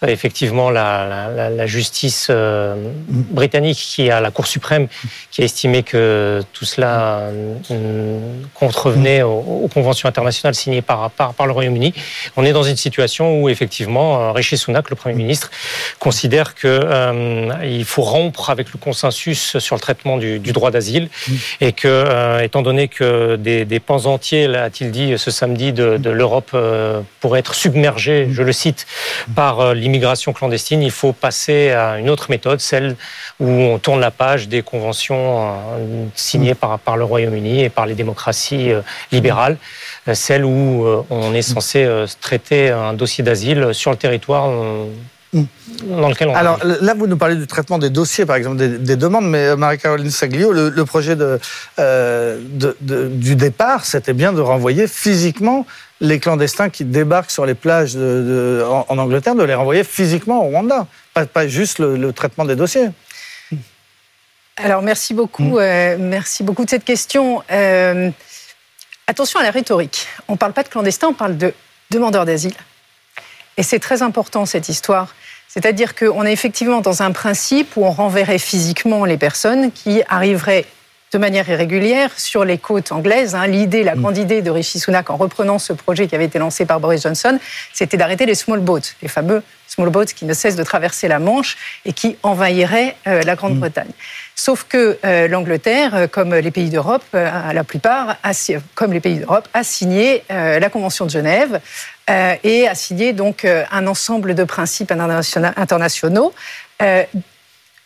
effectivement 0.06 0.70
la, 0.70 1.66
justice 1.66 2.30
britannique 2.30 3.78
qui 3.78 4.08
a 4.08 4.20
la 4.20 4.30
Cour 4.30 4.46
suprême 4.46 4.86
qui 5.32 5.42
a 5.42 5.44
estimé 5.44 5.82
que 5.82 6.42
tout 6.52 6.64
cela 6.64 7.22
contrevenait 8.54 9.22
aux, 9.22 9.68
conventions 9.74 10.08
internationales 10.08 10.54
signées 10.54 10.82
par, 10.82 11.10
par, 11.10 11.34
par 11.34 11.46
le 11.46 11.52
Royaume-Uni. 11.52 11.92
On 12.36 12.44
est 12.44 12.52
dans 12.52 12.62
une 12.62 12.76
situation 12.76 13.42
où 13.42 13.48
effectivement 13.48 14.05
Rishi 14.32 14.56
Sunak, 14.56 14.90
le 14.90 14.96
Premier 14.96 15.14
ministre, 15.14 15.50
considère 15.98 16.54
qu'il 16.54 17.84
faut 17.84 18.02
rompre 18.02 18.50
avec 18.50 18.72
le 18.72 18.78
consensus 18.78 19.58
sur 19.58 19.76
le 19.76 19.80
traitement 19.80 20.16
du 20.16 20.38
droit 20.52 20.70
d'asile 20.70 21.08
et 21.60 21.72
que, 21.72 21.88
euh, 21.88 22.40
étant 22.40 22.62
donné 22.62 22.88
que 22.88 23.36
des, 23.36 23.64
des 23.64 23.80
pans 23.80 24.06
entiers, 24.06 24.54
a-t-il 24.54 24.90
dit 24.90 25.18
ce 25.18 25.30
samedi, 25.30 25.72
de, 25.72 25.96
de 25.96 26.10
l'Europe 26.10 26.50
euh, 26.54 27.00
pourraient 27.20 27.40
être 27.40 27.54
submergés, 27.54 28.28
je 28.30 28.42
le 28.42 28.52
cite, 28.52 28.86
par 29.34 29.60
euh, 29.60 29.74
l'immigration 29.74 30.32
clandestine, 30.32 30.82
il 30.82 30.90
faut 30.90 31.12
passer 31.12 31.70
à 31.70 31.98
une 31.98 32.10
autre 32.10 32.30
méthode, 32.30 32.60
celle 32.60 32.96
où 33.40 33.48
on 33.48 33.78
tourne 33.78 34.00
la 34.00 34.10
page 34.10 34.48
des 34.48 34.62
conventions 34.62 35.54
signées 36.14 36.54
par, 36.54 36.78
par 36.78 36.96
le 36.96 37.04
Royaume-Uni 37.04 37.62
et 37.62 37.68
par 37.68 37.86
les 37.86 37.94
démocraties 37.94 38.70
libérales, 39.12 39.56
celle 40.14 40.44
où 40.44 40.86
on 41.10 41.34
est 41.34 41.42
censé 41.42 41.88
traiter 42.20 42.70
un 42.70 42.92
dossier 42.92 43.24
d'asile 43.24 43.70
sur 43.72 43.90
le 43.90 43.96
territoire 43.96 44.50
dans 45.32 46.08
lequel 46.08 46.28
on 46.28 46.34
Alors 46.34 46.58
là, 46.64 46.94
vous 46.94 47.06
nous 47.06 47.16
parlez 47.16 47.36
du 47.36 47.46
traitement 47.46 47.78
des 47.78 47.90
dossiers, 47.90 48.26
par 48.26 48.36
exemple, 48.36 48.56
des, 48.56 48.96
demandes, 48.96 49.28
mais 49.28 49.48
euh, 49.48 49.56
Marie-Caroline 49.56 50.10
Saglio, 50.10 50.52
le, 50.52 50.84
projet 50.84 51.16
euh, 51.18 52.40
de, 52.50 52.76
du 53.08 53.36
départ, 53.36 53.84
c'était 53.84 54.12
bien 54.12 54.32
de 54.32 54.40
renvoyer 54.40 54.86
physiquement 54.86 55.66
les 56.00 56.18
clandestins 56.20 56.68
qui 56.68 56.84
débarquent 56.84 57.30
sur 57.30 57.46
les 57.46 57.54
plages 57.54 57.96
en, 57.96 58.98
Angleterre, 58.98 59.34
de 59.34 59.44
les 59.44 59.54
renvoyer 59.54 59.84
physiquement 59.84 60.44
au 60.44 60.50
Rwanda, 60.50 60.86
pas, 61.14 61.48
juste 61.48 61.78
le, 61.78 62.12
traitement 62.12 62.44
des 62.44 62.56
dossiers. 62.56 62.88
Alors 64.58 64.80
merci 64.80 65.12
beaucoup, 65.12 65.58
euh, 65.58 65.96
merci 65.98 66.42
beaucoup 66.42 66.64
de 66.64 66.70
cette 66.70 66.84
question. 66.84 67.42
Attention 69.06 69.40
à 69.40 69.42
la 69.42 69.50
rhétorique. 69.50 70.06
On 70.28 70.32
ne 70.32 70.38
parle 70.38 70.52
pas 70.52 70.62
de 70.62 70.68
clandestins, 70.68 71.08
on 71.08 71.14
parle 71.14 71.36
de 71.36 71.54
demandeurs 71.90 72.24
d'asile. 72.24 72.54
Et 73.56 73.62
c'est 73.62 73.78
très 73.78 74.02
important 74.02 74.46
cette 74.46 74.68
histoire. 74.68 75.14
C'est-à-dire 75.48 75.94
qu'on 75.94 76.24
est 76.24 76.32
effectivement 76.32 76.80
dans 76.80 77.02
un 77.02 77.12
principe 77.12 77.76
où 77.76 77.84
on 77.84 77.90
renverrait 77.90 78.38
physiquement 78.38 79.04
les 79.04 79.16
personnes 79.16 79.72
qui 79.72 80.02
arriveraient 80.08 80.66
de 81.12 81.18
manière 81.18 81.48
irrégulière 81.48 82.10
sur 82.18 82.44
les 82.44 82.58
côtes 82.58 82.92
anglaises. 82.92 83.34
Hein. 83.34 83.46
L'idée, 83.46 83.84
la 83.84 83.94
mm. 83.94 84.00
grande 84.00 84.18
idée 84.18 84.42
de 84.42 84.50
Rishi 84.50 84.80
Sunak 84.80 85.08
en 85.08 85.16
reprenant 85.16 85.58
ce 85.58 85.72
projet 85.72 86.08
qui 86.08 86.14
avait 86.14 86.26
été 86.26 86.38
lancé 86.38 86.66
par 86.66 86.80
Boris 86.80 87.02
Johnson, 87.02 87.38
c'était 87.72 87.96
d'arrêter 87.96 88.26
les 88.26 88.34
small 88.34 88.60
boats, 88.60 88.80
les 89.00 89.08
fameux 89.08 89.42
small 89.76 89.90
boats 89.90 90.06
qui 90.06 90.24
ne 90.24 90.32
cessent 90.32 90.56
de 90.56 90.64
traverser 90.64 91.06
la 91.06 91.18
Manche 91.18 91.56
et 91.84 91.92
qui 91.92 92.16
envahiraient 92.22 92.96
euh, 93.06 93.22
la 93.22 93.36
Grande-Bretagne. 93.36 93.90
Sauf 94.34 94.64
que 94.68 94.98
euh, 95.04 95.28
l'Angleterre, 95.28 95.94
euh, 95.94 96.06
comme 96.06 96.34
les 96.34 96.50
pays 96.50 96.70
d'Europe, 96.70 97.04
la 97.12 97.64
plupart, 97.64 98.16
comme 98.74 98.92
les 98.92 99.00
pays 99.00 99.18
d'Europe, 99.18 99.48
a 99.52 99.62
signé 99.64 100.22
la 100.28 100.68
Convention 100.70 101.04
de 101.06 101.10
Genève 101.10 101.60
et 102.08 102.68
a 102.68 102.74
signé 102.74 103.12
donc 103.12 103.44
un 103.44 103.86
ensemble 103.86 104.34
de 104.34 104.44
principes 104.44 104.92
internationaux 104.92 106.32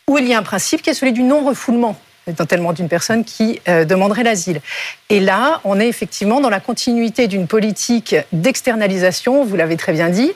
où 0.06 0.18
il 0.18 0.26
y 0.26 0.34
a 0.34 0.38
un 0.38 0.42
principe 0.42 0.82
qui 0.82 0.90
est 0.90 0.94
celui 0.94 1.12
du 1.12 1.22
non-refoulement 1.22 1.96
tellement 2.34 2.72
d'une 2.72 2.88
personne 2.88 3.24
qui 3.24 3.60
euh, 3.68 3.84
demanderait 3.84 4.22
l'asile. 4.22 4.60
Et 5.08 5.20
là, 5.20 5.60
on 5.64 5.78
est 5.80 5.88
effectivement 5.88 6.40
dans 6.40 6.50
la 6.50 6.60
continuité 6.60 7.28
d'une 7.28 7.46
politique 7.46 8.16
d'externalisation, 8.32 9.44
vous 9.44 9.56
l'avez 9.56 9.76
très 9.76 9.92
bien 9.92 10.08
dit, 10.08 10.32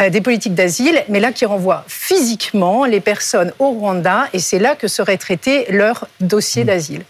euh, 0.00 0.10
des 0.10 0.20
politiques 0.20 0.54
d'asile, 0.54 1.02
mais 1.08 1.20
là 1.20 1.32
qui 1.32 1.44
renvoie 1.44 1.84
physiquement 1.88 2.84
les 2.84 3.00
personnes 3.00 3.52
au 3.58 3.70
Rwanda, 3.70 4.28
et 4.32 4.38
c'est 4.38 4.58
là 4.58 4.76
que 4.76 4.88
serait 4.88 5.18
traité 5.18 5.66
leur 5.70 6.06
dossier 6.20 6.64
mmh. 6.64 6.66
d'asile. 6.66 7.02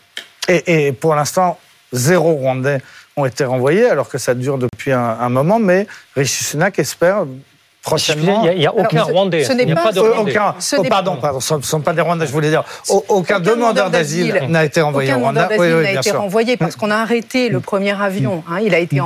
Et, 0.49 0.93
pour 0.93 1.15
l'instant, 1.17 1.59
zéro 1.93 2.33
Rwandais 2.35 2.81
ont 3.17 3.27
été 3.27 3.45
renvoyés, 3.45 3.87
alors 3.87 4.09
que 4.09 4.19
ça 4.19 4.35
dure 4.35 4.59
depuis 4.59 4.93
un, 4.93 5.01
un 5.01 5.29
moment, 5.29 5.59
mais 5.59 5.89
Rishi 6.15 6.45
Sunak 6.45 6.79
espère 6.79 7.25
prochainement. 7.87 8.45
Il 8.51 8.59
n'y 8.59 8.67
a, 8.67 8.75
aucun 8.75 9.05
Rwandais. 9.05 9.45
Ce 9.45 9.53
n'est 9.53 9.73
pas, 9.75 9.93
de 9.93 10.01
Aucun, 10.01 10.55
oh, 10.79 10.83
pardon, 10.89 11.17
pardon, 11.17 11.41
ce 11.41 11.55
ne 11.55 11.63
sont 11.63 11.81
pas 11.81 11.93
des 11.93 12.01
Rwandais, 12.01 12.27
je 12.27 12.33
voulais 12.33 12.51
dire. 12.51 12.65
Aucun, 13.09 13.39
demandeur 13.39 13.91
d'asile 13.91 14.43
n'a 14.49 14.65
été 14.65 14.81
renvoyé 14.81 15.15
au 15.15 15.19
Rwanda. 15.19 15.47
Aucun 15.47 15.55
demandeur 15.55 15.77
d'asile 15.79 15.95
n'a 15.95 16.01
été 16.01 16.11
renvoyé 16.11 16.57
parce 16.57 16.75
qu'on 16.75 16.91
a 16.91 16.97
arrêté 16.97 17.49
le 17.49 17.61
premier 17.61 18.01
avion. 18.01 18.43
Hein, 18.51 18.59
il 18.65 18.75
a 18.75 18.79
été 18.79 19.01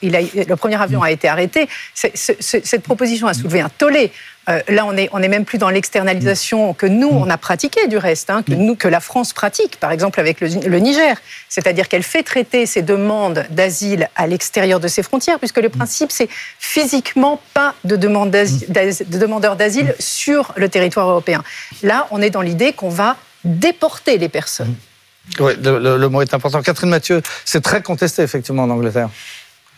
il 0.00 0.16
a, 0.16 0.20
le 0.20 0.56
premier 0.56 0.80
avion 0.80 1.02
a 1.02 1.10
été 1.10 1.28
arrêté. 1.28 1.68
cette 1.94 2.82
proposition 2.82 3.26
a 3.26 3.34
soulevé 3.34 3.60
un 3.60 3.68
tollé 3.68 4.10
Euh, 4.48 4.60
là, 4.68 4.84
on 4.86 4.96
est, 4.96 5.08
on 5.12 5.22
est 5.22 5.28
même 5.28 5.44
plus 5.44 5.58
dans 5.58 5.70
l'externalisation 5.70 6.74
que 6.74 6.86
nous, 6.86 7.08
on 7.08 7.30
a 7.30 7.38
pratiqué 7.38 7.86
du 7.86 7.96
reste, 7.96 8.28
hein, 8.30 8.42
que, 8.42 8.52
nous, 8.52 8.74
que 8.74 8.88
la 8.88 9.00
France 9.00 9.32
pratique, 9.32 9.78
par 9.78 9.92
exemple 9.92 10.18
avec 10.18 10.40
le, 10.40 10.78
Niger. 10.78 11.16
C'est-à-dire 11.48 11.88
qu'elle 11.88 12.02
fait 12.02 12.22
traiter 12.22 12.66
ses 12.66 12.82
demandes 12.82 13.44
d'asile 13.50 14.08
à 14.16 14.26
l'extérieur 14.26 14.80
de 14.80 14.88
ses 14.88 15.02
frontières, 15.02 15.38
puisque 15.38 15.58
le 15.58 15.68
principe, 15.68 16.10
c'est 16.10 16.28
physiquement 16.58 17.40
pas 17.54 17.74
de, 17.84 17.96
demande 17.96 18.30
de 18.30 19.18
demandeurs 19.18 19.56
d'asile 19.56 19.94
sur 19.98 20.52
le 20.56 20.68
territoire 20.68 21.08
européen. 21.08 21.44
Là, 21.82 22.08
on 22.10 22.20
est 22.20 22.30
dans 22.30 22.42
l'idée 22.42 22.72
qu'on 22.72 22.88
va 22.90 23.16
déporter 23.44 24.18
les 24.18 24.28
personnes. 24.28 24.74
Oui, 25.38 25.52
le, 25.62 26.06
mot 26.08 26.20
est 26.20 26.34
important. 26.34 26.62
Catherine 26.62 26.90
Mathieu, 26.90 27.22
c'est 27.44 27.60
très 27.60 27.80
contesté 27.80 28.22
effectivement 28.22 28.64
en 28.64 28.70
Angleterre. 28.70 29.08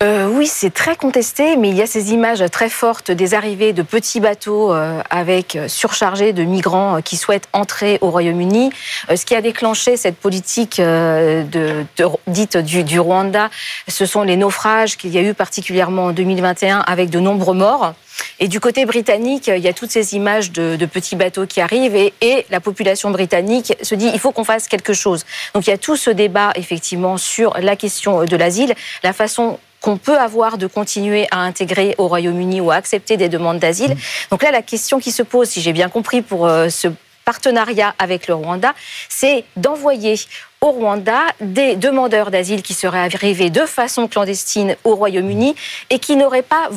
Euh, 0.02 0.28
oui, 0.28 0.48
c'est 0.48 0.74
très 0.74 0.96
contesté, 0.96 1.56
mais 1.56 1.68
il 1.68 1.76
y 1.76 1.82
a 1.82 1.86
ces 1.86 2.12
images 2.12 2.44
très 2.50 2.68
fortes 2.68 3.12
des 3.12 3.32
arrivées 3.32 3.72
de 3.72 3.82
petits 3.82 4.18
bateaux 4.18 4.72
euh, 4.72 5.00
avec 5.08 5.54
euh, 5.54 5.68
surchargés 5.68 6.32
de 6.32 6.42
migrants 6.42 7.00
qui 7.00 7.16
souhaitent 7.16 7.48
entrer 7.52 7.98
au 8.00 8.10
Royaume-Uni. 8.10 8.70
ce 9.14 9.24
qui 9.24 9.36
a 9.36 9.40
déclenché 9.40 9.96
cette 9.96 10.16
politique 10.16 10.80
de, 10.80 11.86
dite 12.26 12.56
du, 12.56 12.82
du, 12.82 12.98
Rwanda, 12.98 13.50
ce 13.86 14.04
sont 14.04 14.24
les 14.24 14.36
naufrages 14.36 14.96
qu'il 14.96 15.10
y 15.10 15.18
a 15.18 15.22
eu 15.22 15.32
particulièrement 15.32 16.06
en 16.06 16.10
2021 16.10 16.80
avec 16.80 17.08
de 17.08 17.20
nombreux 17.20 17.54
morts. 17.54 17.94
Et 18.40 18.48
du 18.48 18.58
côté 18.58 18.86
britannique, 18.86 19.46
il 19.46 19.62
y 19.62 19.68
a 19.68 19.72
toutes 19.72 19.90
ces 19.90 20.14
images 20.14 20.50
de, 20.50 20.86
petits 20.86 21.16
bateaux 21.16 21.46
qui 21.46 21.60
arrivent 21.60 21.94
et, 21.94 22.12
et, 22.20 22.46
la 22.50 22.60
population 22.60 23.10
britannique 23.10 23.74
se 23.80 23.94
dit 23.94 24.10
il 24.12 24.18
faut 24.18 24.32
qu'on 24.32 24.44
fasse 24.44 24.66
quelque 24.66 24.92
chose. 24.92 25.24
Donc 25.54 25.66
il 25.66 25.70
y 25.70 25.72
a 25.72 25.78
tout 25.78 25.96
ce 25.96 26.10
débat 26.10 26.50
effectivement 26.56 27.16
sur 27.16 27.54
la 27.60 27.76
question 27.76 28.24
de 28.24 28.36
l'asile, 28.36 28.74
la 29.02 29.12
façon 29.12 29.58
qu'on 29.84 29.98
peut 29.98 30.16
avoir 30.16 30.56
de 30.56 30.66
continuer 30.66 31.26
à 31.30 31.40
intégrer 31.40 31.94
au 31.98 32.08
Royaume-Uni 32.08 32.62
ou 32.62 32.70
à 32.70 32.76
accepter 32.76 33.18
des 33.18 33.28
demandes 33.28 33.58
d'asile. 33.58 33.90
Mmh. 33.90 33.98
Donc 34.30 34.42
là, 34.42 34.50
la 34.50 34.62
question 34.62 34.98
qui 34.98 35.12
se 35.12 35.22
pose, 35.22 35.46
si 35.50 35.60
j'ai 35.60 35.74
bien 35.74 35.90
compris, 35.90 36.22
pour 36.22 36.46
euh, 36.46 36.70
ce 36.70 36.88
partenariat 37.26 37.94
avec 37.98 38.26
le 38.26 38.32
Rwanda, 38.32 38.72
c'est 39.10 39.44
d'envoyer 39.56 40.14
au 40.62 40.70
Rwanda 40.70 41.20
des 41.42 41.76
demandeurs 41.76 42.30
d'asile 42.30 42.62
qui 42.62 42.72
seraient 42.72 43.10
arrivés 43.14 43.50
de 43.50 43.66
façon 43.66 44.08
clandestine 44.08 44.74
au 44.84 44.94
Royaume-Uni 44.94 45.54
et 45.90 45.98
qui 45.98 46.16
n'auraient 46.16 46.40
pas, 46.40 46.70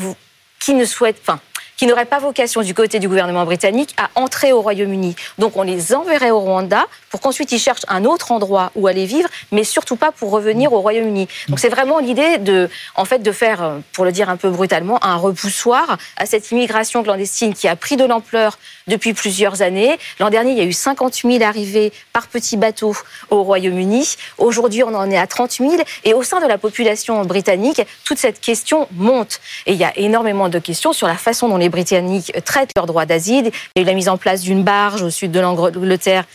qui 0.60 0.74
ne 0.74 0.84
souhaitent, 0.84 1.22
enfin, 1.22 1.40
qui 1.78 1.86
n'auraient 1.86 2.06
pas 2.06 2.20
vocation 2.20 2.62
du 2.62 2.74
côté 2.74 3.00
du 3.00 3.08
gouvernement 3.08 3.46
britannique 3.46 3.96
à 3.98 4.10
entrer 4.16 4.52
au 4.52 4.62
Royaume-Uni. 4.62 5.16
Donc 5.38 5.56
on 5.56 5.62
les 5.62 5.94
enverrait 5.94 6.32
au 6.32 6.40
Rwanda 6.40 6.86
pour 7.10 7.22
qu'ensuite 7.22 7.52
ils 7.52 7.60
cherchent 7.60 7.86
un 7.88 8.04
autre 8.04 8.32
endroit 8.32 8.72
où 8.76 8.88
aller 8.88 9.06
vivre, 9.06 9.30
mais 9.52 9.64
surtout 9.64 9.96
pas 9.96 10.12
pour 10.12 10.32
revenir 10.32 10.74
au 10.74 10.82
Royaume-Uni. 10.82 11.28
Donc 11.48 11.60
c'est 11.60 11.70
vraiment 11.70 12.00
l'idée 12.00 12.40
de, 12.40 12.70
en 12.96 13.06
fait, 13.06 13.20
de 13.20 13.32
faire, 13.32 13.74
pour 13.94 14.06
le 14.06 14.12
dire 14.12 14.30
un 14.30 14.38
peu 14.38 14.50
brutalement, 14.50 15.04
un 15.04 15.16
repoussoir 15.16 15.98
à 16.18 16.26
cette 16.26 16.52
immigration 16.52 17.04
clandestine 17.04 17.54
qui 17.54 17.68
a 17.68 17.76
pris 17.76 17.96
de 17.96 18.06
l'ampleur 18.06 18.58
depuis 18.88 19.14
plusieurs 19.14 19.62
années. 19.62 19.98
L'an 20.20 20.30
dernier, 20.30 20.52
il 20.52 20.58
y 20.58 20.62
a 20.62 20.66
eu 20.66 20.74
50 20.74 21.14
000 21.14 21.44
arrivées 21.44 21.92
par 22.14 22.28
petit 22.28 22.58
bateau 22.58 22.96
au 23.30 23.44
Royaume-Uni. 23.44 24.16
Aujourd'hui, 24.38 24.84
on 24.84 24.94
en 24.96 25.10
est 25.12 25.18
à 25.18 25.28
30 25.28 25.52
000. 25.52 25.72
Et 26.04 26.14
au 26.14 26.24
sein 26.24 26.40
de 26.40 26.48
la 26.48 26.58
population 26.58 27.24
britannique, 27.24 27.82
toute 28.04 28.18
cette 28.18 28.40
question 28.40 28.88
monte. 28.94 29.40
Et 29.66 29.74
il 29.74 29.78
y 29.78 29.84
a 29.84 29.96
énormément 29.98 30.50
de 30.50 30.60
questions 30.60 30.94
sur 30.94 31.08
la 31.08 31.16
façon 31.16 31.50
dont 31.50 31.58
les 31.58 31.67
Britanniques 31.70 32.32
traitent 32.46 32.72
leurs 32.76 32.86
droits 32.86 33.06
d'asile. 33.06 33.52
Il 33.76 33.80
y 33.80 33.80
a 33.80 33.82
eu 33.84 33.86
la 33.86 33.94
mise 33.94 34.10
en 34.10 34.18
place 34.18 34.42
d'une 34.42 34.64
barge 34.64 35.02
au 35.02 35.10
sud 35.10 35.32
de 35.32 35.40
l'Angleterre 35.40 36.26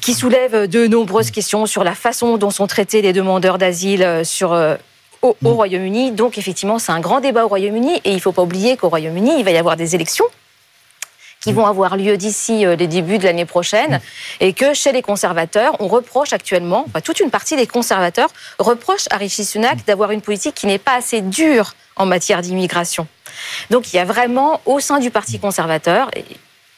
qui 0.00 0.14
soulève 0.14 0.66
de 0.66 0.86
nombreuses 0.86 1.30
questions 1.30 1.66
sur 1.66 1.84
la 1.84 1.94
façon 1.94 2.36
dont 2.36 2.50
sont 2.50 2.66
traités 2.66 3.02
les 3.02 3.12
demandeurs 3.12 3.58
d'asile 3.58 4.22
sur 4.24 4.52
euh, 4.52 4.76
au, 5.22 5.36
au 5.44 5.54
Royaume-Uni. 5.54 6.12
Donc 6.12 6.38
effectivement, 6.38 6.78
c'est 6.78 6.92
un 6.92 7.00
grand 7.00 7.20
débat 7.20 7.44
au 7.44 7.48
Royaume-Uni 7.48 8.00
et 8.04 8.10
il 8.10 8.16
ne 8.16 8.20
faut 8.20 8.32
pas 8.32 8.42
oublier 8.42 8.76
qu'au 8.76 8.88
Royaume-Uni, 8.88 9.38
il 9.38 9.44
va 9.44 9.50
y 9.50 9.56
avoir 9.58 9.76
des 9.76 9.94
élections 9.94 10.26
qui 11.40 11.52
vont 11.52 11.66
avoir 11.66 11.96
lieu 11.96 12.16
d'ici 12.16 12.66
euh, 12.66 12.76
les 12.76 12.86
débuts 12.86 13.18
de 13.18 13.24
l'année 13.24 13.46
prochaine, 13.46 14.00
et 14.40 14.52
que 14.52 14.74
chez 14.74 14.92
les 14.92 15.02
conservateurs, 15.02 15.74
on 15.80 15.88
reproche 15.88 16.32
actuellement, 16.32 16.84
toute 17.02 17.20
une 17.20 17.30
partie 17.30 17.56
des 17.56 17.66
conservateurs 17.66 18.28
reproche 18.58 19.06
à 19.10 19.16
Rishi 19.16 19.44
Sunak 19.44 19.84
d'avoir 19.86 20.10
une 20.10 20.20
politique 20.20 20.54
qui 20.54 20.66
n'est 20.66 20.78
pas 20.78 20.96
assez 20.96 21.22
dure 21.22 21.74
en 22.00 22.06
matière 22.06 22.40
d'immigration. 22.40 23.06
Donc 23.68 23.92
il 23.92 23.96
y 23.96 23.98
a 23.98 24.04
vraiment 24.04 24.60
au 24.64 24.80
sein 24.80 24.98
du 24.98 25.10
Parti 25.10 25.38
conservateur, 25.38 26.10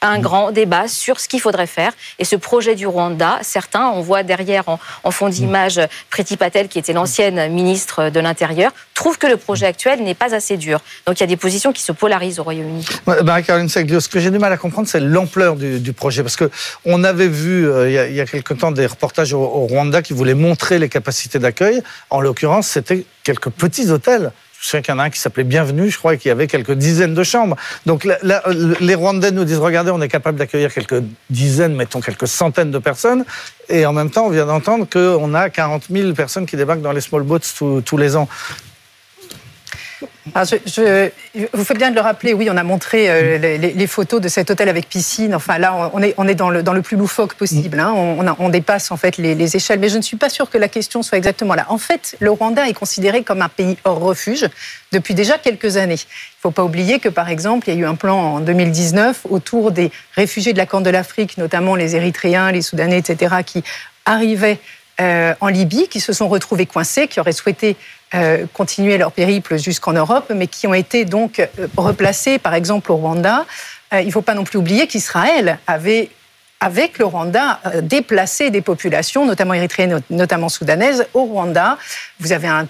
un 0.03 0.19
grand 0.19 0.51
débat 0.51 0.89
sur 0.89 1.21
ce 1.21 1.29
qu'il 1.29 1.41
faudrait 1.41 1.69
faire. 1.69 1.93
Et 2.19 2.25
ce 2.25 2.35
projet 2.35 2.75
du 2.75 2.89
Rwanda, 2.89 3.39
certains, 3.43 3.87
on 3.91 4.01
voit 4.01 4.25
derrière 4.25 4.65
en, 4.67 5.11
fond 5.13 5.29
d'image 5.29 5.81
Priti 6.11 6.37
Patel, 6.37 6.67
qui 6.67 6.81
était 6.81 6.93
l'ancienne 6.93 7.53
ministre 7.53 8.11
de 8.11 8.19
l'Intérieur, 8.19 8.73
trouvent 8.95 9.17
que 9.17 9.29
le 9.29 9.37
projet 9.37 9.67
actuel 9.67 10.03
n'est 10.03 10.15
pas 10.15 10.35
assez 10.35 10.57
dur. 10.57 10.81
Donc 11.07 11.19
il 11.19 11.21
y 11.21 11.25
a 11.25 11.29
des 11.29 11.37
positions 11.37 11.73
qui 11.73 11.83
se 11.83 11.93
polarisent 11.93 12.41
au 12.41 12.43
Royaume-Uni. 12.43 12.85
Marie-Caroline 13.07 13.69
Seglio, 13.69 14.01
ce 14.01 14.09
que 14.09 14.19
j'ai 14.19 14.33
du 14.33 14.41
mal 14.41 14.53
à 14.53 14.57
comprendre, 14.57 14.89
c'est 14.89 14.99
l'ampleur 14.99 15.55
du, 15.55 15.93
projet. 15.93 16.25
Parce 16.25 16.37
qu'on 16.37 17.05
avait 17.05 17.29
vu 17.29 17.69
euh, 17.69 18.09
il, 18.09 18.17
y 18.17 18.21
a, 18.21 18.27
quelque 18.27 18.55
temps 18.55 18.73
des 18.73 18.87
reportages 18.87 19.33
au 19.35 19.47
Rwanda 19.47 20.03
qui 20.03 20.15
voulaient 20.15 20.35
montrer 20.35 20.81
les 20.81 20.89
capacités 20.89 21.39
d'accueil. 21.39 21.81
En 22.11 22.21
l'occurrence, 22.21 22.67
c'était 22.67 23.05
quelques 23.23 23.51
petits 23.51 23.91
hôtels 23.91 24.33
sais 24.69 24.83
qu'il 24.83 24.93
y 24.93 24.97
en 24.97 24.99
a 24.99 25.05
un 25.05 25.11
qui 25.11 25.19
s'appelait 25.19 25.45
Bienvenue, 25.45 25.91
je 25.91 25.99
crois, 25.99 26.17
qu'il 26.17 26.29
y 26.29 26.33
avait 26.33 26.47
quelques 26.47 26.73
dizaines 26.73 27.15
de 27.15 27.23
chambres. 27.23 27.57
Donc 27.87 28.05
les 28.05 28.95
Rwandais 28.95 29.31
nous 29.31 29.45
disent, 29.45 29.59
regardez, 29.59 29.91
on 29.91 30.01
est 30.01 30.09
capable 30.09 30.39
d'accueillir 30.39 30.73
quelques 30.73 31.03
dizaines, 31.31 31.75
mettons 31.75 32.01
quelques 32.01 32.29
centaines 32.29 32.71
de 32.71 32.79
personnes. 32.79 33.25
Et 33.69 33.87
en 33.87 33.93
même 33.93 34.11
temps, 34.11 34.27
on 34.27 34.31
vient 34.31 34.47
d'entendre 34.47 34.87
qu'on 34.91 35.35
a 35.35 35.51
40 35.51 35.85
000 35.91 36.13
personnes 36.13 36.47
qui 36.47 36.57
débarquent 36.57 36.83
dans 36.83 36.93
les 36.93 37.01
small 37.01 37.23
boats 37.23 37.41
tous 37.85 37.97
les 37.97 38.17
ans. 38.17 38.29
Ah, 40.35 40.45
je, 40.45 41.11
vous 41.53 41.65
faites 41.65 41.79
bien 41.79 41.91
de 41.91 41.97
le 41.97 42.01
rappeler, 42.01 42.33
oui, 42.33 42.49
on 42.49 42.57
a 42.57 42.63
montré 42.63 43.11
euh, 43.11 43.39
les, 43.39 43.87
photos 43.89 44.21
de 44.21 44.29
cet 44.29 44.51
hôtel 44.51 44.69
avec 44.69 44.89
piscine. 44.89 45.35
Enfin, 45.35 45.59
là, 45.59 45.91
on 45.95 46.01
est, 46.01 46.15
on 46.17 46.29
est 46.29 46.37
dans, 46.37 46.49
le, 46.49 46.63
dans 46.63 46.73
le 46.73 46.83
plus 46.83 46.97
loufoque 46.97 47.35
possible. 47.35 47.81
Hein. 47.81 47.93
On, 47.93 48.25
on, 48.39 48.49
dépasse 48.49 48.93
en 48.93 48.97
fait 48.97 49.17
les, 49.17 49.57
échelles. 49.57 49.81
Mais 49.81 49.89
je 49.89 49.97
ne 49.97 50.03
suis 50.03 50.17
pas 50.17 50.29
sûre 50.29 50.49
que 50.49 50.59
la 50.59 50.69
question 50.69 51.03
soit 51.03 51.19
exactement 51.19 51.55
là. 51.55 51.67
En 51.69 51.79
fait, 51.79 52.17
le 52.21 52.31
Rwanda 52.31 52.69
est 52.69 52.73
considéré 52.73 53.25
comme 53.25 53.43
un 53.43 53.49
pays 53.49 53.77
hors 53.83 53.99
refuge 53.99 54.49
depuis 54.93 55.15
déjà 55.15 55.39
quelques 55.39 55.77
années. 55.77 55.95
Il 55.95 56.39
ne 56.39 56.41
faut 56.41 56.51
pas 56.53 56.63
oublier 56.63 57.01
que, 57.01 57.09
par 57.09 57.29
exemple, 57.29 57.69
il 57.69 57.75
y 57.75 57.77
a 57.79 57.81
eu 57.81 57.87
un 57.87 57.97
plan 57.97 58.35
en 58.35 58.41
2019 58.41 59.27
autour 59.29 59.73
des 59.73 59.91
réfugiés 60.15 60.53
de 60.53 60.59
la 60.59 60.67
Corne 60.67 60.85
de 60.85 60.91
l'Afrique, 60.91 61.37
notamment 61.37 61.75
les 61.75 61.97
Érythréens, 61.97 62.53
les 62.53 62.63
Soudanais, 62.63 62.99
etc., 62.99 63.37
qui 63.45 63.65
arrivaient 64.05 64.61
euh, 65.01 65.35
en 65.41 65.49
Libye, 65.49 65.89
qui 65.89 66.01
se 66.01 66.13
sont 66.13 66.29
retrouvés 66.29 66.67
coincés, 66.67 67.09
qui 67.09 67.19
auraient 67.19 67.33
souhaité 67.33 67.77
euh, 68.15 68.47
continuer 68.53 68.99
leur 68.99 69.13
périple 69.13 69.59
jusqu'en 69.59 69.95
Europe, 69.95 70.31
mais 70.35 70.47
qui 70.47 70.67
ont 70.67 70.75
été 70.75 71.07
donc 71.07 71.39
euh, 71.39 71.47
replacés, 71.77 72.39
par 72.39 72.55
exemple, 72.55 72.93
au 72.93 72.97
Rwanda. 72.97 73.47
il 73.93 74.07
ne 74.07 74.11
faut 74.11 74.23
pas 74.23 74.35
non 74.35 74.45
plus 74.45 74.59
oublier 74.59 74.87
qu'Israël 74.87 75.59
avait 75.67 76.11
avec 76.61 76.99
le 76.99 77.07
Rwanda, 77.07 77.59
déplacé 77.83 78.51
des 78.51 78.61
populations, 78.61 79.27
notamment 79.27 79.53
érythréennes, 79.53 80.01
notamment 80.11 80.49
soudanaises, 80.49 81.07
au 81.13 81.25
Rwanda. 81.25 81.77
Vous 82.21 82.31
avez 82.31 82.47
un, 82.47 82.69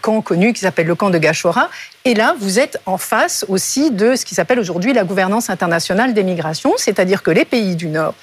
camp 0.00 0.22
connu 0.22 0.54
qui 0.54 0.60
s'appelle 0.60 0.86
le 0.86 0.94
camp 0.94 1.10
de 1.10 1.18
Gashora. 1.18 1.68
Et 2.06 2.14
là, 2.14 2.34
vous 2.40 2.58
êtes 2.58 2.80
en 2.86 2.96
face 2.96 3.44
aussi 3.48 3.90
de 3.90 4.16
ce 4.16 4.24
qui 4.24 4.34
s'appelle 4.34 4.58
aujourd'hui 4.58 4.94
la 4.94 5.04
gouvernance 5.04 5.50
internationale 5.50 6.14
des 6.14 6.22
migrations, 6.22 6.72
c'est-à-dire 6.78 7.22
que 7.22 7.30
les 7.30 7.44
pays 7.44 7.76
du 7.76 7.88
Nord, 7.88 8.14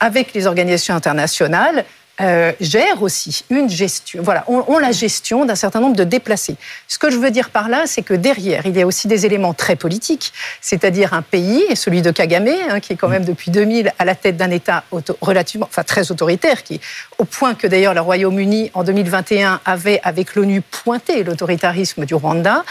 avec 0.00 0.34
les 0.34 0.48
organisations 0.48 0.96
internationales, 0.96 1.84
euh, 2.20 2.52
gère 2.60 3.02
aussi 3.02 3.44
une 3.50 3.68
gestion, 3.68 4.22
voilà, 4.22 4.44
ont, 4.48 4.78
la 4.78 4.92
gestion 4.92 5.44
d'un 5.44 5.54
certain 5.54 5.80
nombre 5.80 5.96
de 5.96 6.04
déplacés. 6.04 6.56
Ce 6.88 6.98
que 6.98 7.10
je 7.10 7.18
veux 7.18 7.30
dire 7.30 7.50
par 7.50 7.68
là, 7.68 7.82
c'est 7.86 8.02
que 8.02 8.14
derrière, 8.14 8.64
il 8.64 8.76
y 8.76 8.80
a 8.80 8.86
aussi 8.86 9.06
des 9.06 9.26
éléments 9.26 9.52
très 9.52 9.76
politiques, 9.76 10.32
c'est-à-dire 10.60 11.12
un 11.12 11.22
pays, 11.22 11.64
celui 11.74 12.00
de 12.00 12.10
Kagame, 12.10 12.48
hein, 12.70 12.80
qui 12.80 12.94
est 12.94 12.96
quand 12.96 13.08
même 13.08 13.24
depuis 13.24 13.50
2000 13.50 13.92
à 13.98 14.04
la 14.04 14.14
tête 14.14 14.36
d'un 14.36 14.50
État 14.50 14.84
relativement, 15.20 15.66
enfin 15.68 15.82
très 15.82 16.10
autoritaire, 16.10 16.62
qui, 16.62 16.80
au 17.18 17.24
point 17.24 17.54
que 17.54 17.66
d'ailleurs 17.66 17.94
le 17.94 18.00
Royaume-Uni 18.00 18.70
en 18.74 18.82
2021 18.82 19.60
avait, 19.64 20.00
avec 20.02 20.34
l'ONU, 20.36 20.62
pointé 20.62 21.22
l'autoritarisme 21.22 22.06
du 22.06 22.14
Rwanda, 22.14 22.64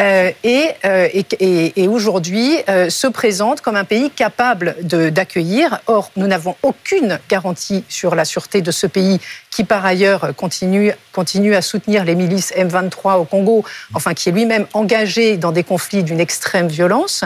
euh, 0.00 0.30
et, 0.44 0.68
euh, 0.84 1.08
et, 1.12 1.82
et, 1.82 1.88
aujourd'hui 1.88 2.58
euh, 2.68 2.88
se 2.88 3.08
présente 3.08 3.60
comme 3.60 3.74
un 3.74 3.84
pays 3.84 4.10
capable 4.10 4.76
d'accueillir. 4.82 5.80
Or, 5.86 6.12
nous 6.16 6.28
n'avons 6.28 6.54
aucune 6.62 7.18
garantie 7.28 7.84
sur 7.88 8.14
la 8.14 8.24
sûreté 8.24 8.60
de 8.60 8.70
ce 8.70 8.86
pays 8.86 9.20
qui 9.50 9.64
par 9.64 9.84
ailleurs 9.84 10.36
continue, 10.36 10.92
continue 11.12 11.56
à 11.56 11.62
soutenir 11.62 12.04
les 12.04 12.14
milices 12.14 12.52
M23 12.56 13.18
au 13.18 13.24
Congo, 13.24 13.64
enfin 13.92 14.14
qui 14.14 14.28
est 14.28 14.32
lui-même 14.32 14.66
engagé 14.72 15.36
dans 15.36 15.50
des 15.50 15.64
conflits 15.64 16.04
d'une 16.04 16.20
extrême 16.20 16.68
violence. 16.68 17.24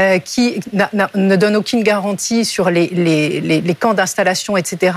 Euh, 0.00 0.18
qui 0.18 0.60
ne 0.72 1.36
donne 1.36 1.56
aucune 1.56 1.82
garantie 1.82 2.46
sur 2.46 2.70
les, 2.70 2.86
les, 2.86 3.60
les, 3.60 3.74
camps 3.74 3.92
d'installation, 3.92 4.56
etc. 4.56 4.96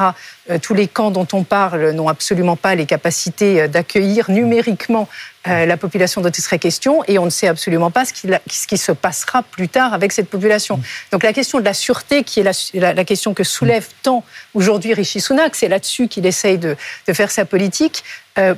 Euh, 0.50 0.60
tous 0.60 0.74
les 0.74 0.88
camps 0.88 1.12
dont 1.12 1.28
on 1.34 1.44
parle 1.44 1.92
n'ont 1.92 2.08
absolument 2.08 2.56
pas 2.56 2.74
les 2.76 2.86
capacités 2.86 3.64
euh, 3.64 3.68
d'accueillir 3.68 4.32
numériquement 4.32 5.10
la 5.46 5.76
population 5.76 6.22
dont 6.22 6.30
il 6.30 6.42
serait 6.42 6.58
question, 6.58 7.04
et 7.06 7.20
on 7.20 7.26
ne 7.26 7.30
sait 7.30 7.50
absolument 7.50 7.92
pas 7.92 8.06
ce 8.06 8.14
qui, 8.14 8.30
ce 8.50 8.66
qui, 8.66 8.78
se 8.78 8.94
passera 8.94 9.44
plus 9.44 9.68
tard 9.68 9.94
avec 9.94 10.14
cette 10.14 10.30
population. 10.30 10.80
Donc 11.12 11.22
la 11.22 11.34
question 11.34 11.60
de 11.60 11.66
la 11.66 11.74
sûreté, 11.74 12.24
qui 12.24 12.40
est 12.40 12.44
la, 12.44 12.94
la, 12.94 13.04
question 13.04 13.34
que 13.34 13.44
soulève 13.44 13.86
tant 14.04 14.24
aujourd'hui 14.54 14.94
Rishi 14.94 15.20
Sunak, 15.20 15.58
c'est 15.58 15.68
là-dessus 15.68 16.08
qu'il 16.08 16.26
essaye 16.26 16.58
de, 16.60 16.78
de, 17.10 17.14
faire 17.14 17.30
sa 17.30 17.44
politique, 17.44 18.06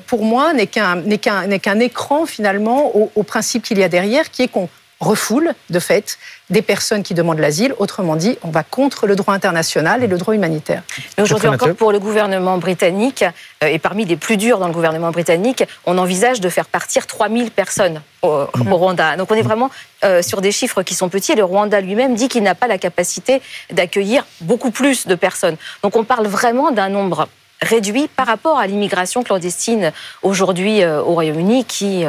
pour 0.05 0.25
moi, 0.25 0.53
n'est 0.53 0.67
qu'un 0.67 1.01
qu'un 1.17 1.79
écran 1.79 2.27
finalement 2.27 2.95
au, 2.95 3.11
au 3.15 3.23
principe 3.23 3.63
qu'il 3.63 3.79
y 3.79 3.83
a 3.83 3.89
derrière, 3.89 4.29
qui 4.29 4.43
est 4.43 4.47
qu'on 4.47 4.69
refoule, 4.99 5.53
de 5.69 5.79
fait, 5.79 6.17
des 6.49 6.61
personnes 6.61 7.03
qui 7.03 7.13
demandent 7.13 7.39
l'asile. 7.39 7.73
Autrement 7.79 8.15
dit, 8.15 8.37
on 8.43 8.49
va 8.49 8.63
contre 8.63 9.07
le 9.07 9.15
droit 9.15 9.33
international 9.33 10.03
et 10.03 10.07
le 10.07 10.17
droit 10.17 10.33
humanitaire. 10.33 10.83
Aujourd'hui 11.19 11.47
encore, 11.49 11.75
pour 11.75 11.91
le 11.91 11.99
gouvernement 11.99 12.57
britannique, 12.57 13.25
euh, 13.63 13.67
et 13.67 13.79
parmi 13.79 14.05
les 14.05 14.15
plus 14.15 14.37
durs 14.37 14.59
dans 14.59 14.67
le 14.67 14.73
gouvernement 14.73 15.11
britannique, 15.11 15.63
on 15.85 15.97
envisage 15.97 16.39
de 16.39 16.49
faire 16.49 16.65
partir 16.65 17.07
3000 17.07 17.51
personnes 17.51 18.01
au, 18.21 18.45
mmh. 18.55 18.73
Rwanda. 18.73 19.17
Donc 19.17 19.31
on 19.31 19.35
est 19.35 19.41
vraiment 19.41 19.69
euh, 20.03 20.21
sur 20.21 20.41
des 20.41 20.51
chiffres 20.51 20.81
qui 20.83 20.95
sont 20.95 21.09
petits. 21.09 21.33
Et 21.33 21.35
le 21.35 21.43
Rwanda 21.43 21.81
lui-même 21.81 22.15
dit 22.15 22.29
qu'il 22.29 22.43
n'a 22.43 22.55
pas 22.55 22.67
la 22.67 22.77
capacité 22.77 23.41
d'accueillir 23.71 24.25
beaucoup 24.41 24.71
plus 24.71 25.07
de 25.07 25.15
personnes. 25.15 25.57
Donc 25.83 25.95
on 25.95 26.03
parle 26.03 26.27
vraiment 26.27 26.71
d'un 26.71 26.89
nombre 26.89 27.27
réduit 27.61 28.07
par 28.07 28.27
rapport 28.27 28.59
à 28.59 28.67
l'immigration 28.67 29.23
clandestine 29.23 29.91
aujourd'hui 30.21 30.83
euh, 30.83 31.01
au 31.01 31.13
Royaume-Uni 31.13 31.65
qui 31.65 32.05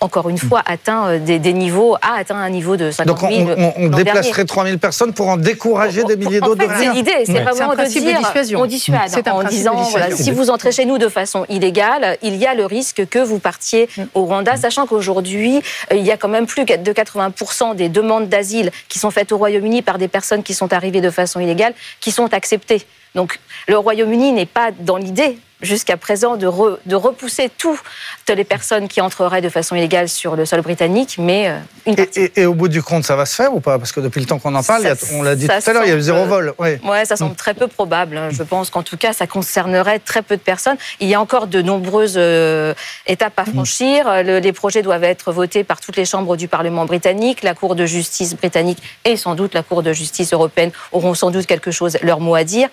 encore 0.00 0.28
une 0.28 0.38
fois, 0.38 0.62
atteint 0.66 1.08
euh, 1.08 1.18
des, 1.18 1.52
niveaux, 1.52 1.96
a 1.96 2.18
atteint 2.18 2.36
un 2.36 2.50
niveau 2.50 2.76
de 2.76 2.90
50 2.90 3.20
000. 3.20 3.44
Donc 3.44 3.58
on, 3.58 3.72
on 3.76 3.88
déplacerait 3.88 4.44
3 4.44 4.64
000 4.64 4.78
personnes 4.78 5.12
pour 5.12 5.28
en 5.28 5.36
décourager 5.36 6.04
des 6.04 6.16
milliers 6.16 6.40
d'autres 6.40 6.64
en 6.64 6.68
fait, 6.68 6.84
C'est 6.84 6.92
l'idée, 6.92 7.24
c'est 7.24 7.40
vraiment 7.40 7.74
de 7.74 7.84
dire, 7.84 8.60
on 8.60 8.66
dissuade 8.66 9.28
en 9.28 9.42
disant, 9.44 9.88
si 10.14 10.30
vous 10.30 10.50
entrez 10.50 10.72
chez 10.72 10.84
nous 10.84 10.98
de 10.98 11.08
façon 11.08 11.44
illégale, 11.48 12.16
il 12.22 12.36
y 12.36 12.46
a 12.46 12.54
le 12.54 12.66
risque 12.66 13.06
que 13.08 13.18
vous 13.18 13.38
partiez 13.38 13.88
mm. 13.96 14.02
au 14.14 14.24
Rwanda, 14.24 14.56
sachant 14.56 14.86
qu'aujourd'hui, 14.86 15.58
euh, 15.92 15.96
il 15.96 16.04
y 16.04 16.10
a 16.10 16.16
quand 16.16 16.28
même 16.28 16.46
plus 16.46 16.64
de 16.64 16.92
80% 16.92 17.74
des 17.76 17.88
demandes 17.88 18.28
d'asile 18.28 18.70
qui 18.88 18.98
sont 18.98 19.10
faites 19.10 19.32
au 19.32 19.38
Royaume-Uni 19.38 19.82
par 19.82 19.98
des 19.98 20.08
personnes 20.08 20.42
qui 20.42 20.54
sont 20.54 20.72
arrivées 20.72 21.00
de 21.00 21.10
façon 21.10 21.40
illégale, 21.40 21.74
qui 22.00 22.10
sont 22.10 22.32
acceptées. 22.32 22.82
Donc 23.14 23.38
le 23.66 23.76
Royaume-Uni 23.78 24.32
n'est 24.32 24.46
pas 24.46 24.70
dans 24.78 24.96
l'idée 24.96 25.38
jusqu'à 25.60 25.96
présent 25.96 26.36
de, 26.36 26.48
de, 26.86 26.94
repousser 26.94 27.50
toutes 27.56 27.80
les 28.28 28.44
personnes 28.44 28.88
qui 28.88 29.00
entreraient 29.00 29.40
de 29.40 29.48
façon 29.48 29.74
illégale 29.74 30.08
sur 30.08 30.36
le 30.36 30.46
sol 30.46 30.60
britannique, 30.60 31.16
mais 31.18 31.48
euh, 31.48 31.58
une 31.86 31.96
partie. 31.96 32.30
Et, 32.36 32.46
au 32.46 32.54
bout 32.54 32.68
du 32.68 32.82
compte, 32.82 33.04
ça 33.04 33.16
va 33.16 33.26
se 33.26 33.34
faire 33.34 33.52
ou 33.54 33.60
pas? 33.60 33.78
Parce 33.78 33.92
que 33.92 34.00
depuis 34.00 34.20
le 34.20 34.26
temps 34.26 34.38
qu'on 34.38 34.54
en 34.54 34.62
parle, 34.62 34.94
on 35.12 35.22
l'a 35.22 35.34
dit 35.34 35.46
tout 35.46 35.52
à 35.52 35.72
l'heure, 35.72 35.84
il 35.84 35.90
y 35.90 35.92
a 35.92 35.96
eu 35.96 36.00
zéro 36.00 36.24
vol. 36.26 36.54
Oui, 36.58 36.76
ouais, 36.84 37.04
ça 37.04 37.16
semble 37.16 37.34
très 37.34 37.54
peu 37.54 37.66
probable. 37.66 38.16
Hein. 38.16 38.28
Je 38.30 38.42
pense 38.42 38.70
qu'en 38.70 38.82
tout 38.82 38.96
cas, 38.96 39.12
ça 39.12 39.26
concernerait 39.26 39.98
très 39.98 40.22
peu 40.22 40.36
de 40.36 40.42
personnes. 40.42 40.76
Il 41.00 41.08
y 41.08 41.14
a 41.14 41.20
encore 41.20 41.46
de 41.46 41.60
nombreuses 41.60 42.14
euh, 42.16 42.74
étapes 43.06 43.38
à 43.38 43.42
mm. 43.42 43.52
franchir. 43.52 44.22
les 44.22 44.52
projets 44.52 44.82
doivent 44.82 45.04
être 45.04 45.32
votés 45.32 45.64
par 45.64 45.80
toutes 45.80 45.96
les 45.96 46.04
chambres 46.04 46.36
du 46.36 46.48
Parlement 46.48 46.84
britannique. 46.84 47.42
La 47.42 47.54
Cour 47.54 47.74
de 47.74 47.86
justice 47.86 48.36
britannique 48.36 48.78
et 49.04 49.16
sans 49.16 49.34
doute 49.34 49.54
la 49.54 49.62
Cour 49.62 49.82
de 49.82 49.92
justice 49.92 50.32
européenne 50.32 50.70
auront 50.92 51.14
sans 51.14 51.30
doute 51.30 51.46
quelque 51.46 51.70
chose, 51.70 51.98
leur 52.02 52.20
mot 52.20 52.34
à 52.34 52.44
dire 52.44 52.68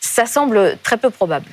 ça 0.00 0.26
semble 0.26 0.76
très 0.82 0.96
peu 0.96 1.10
probable. 1.10 1.46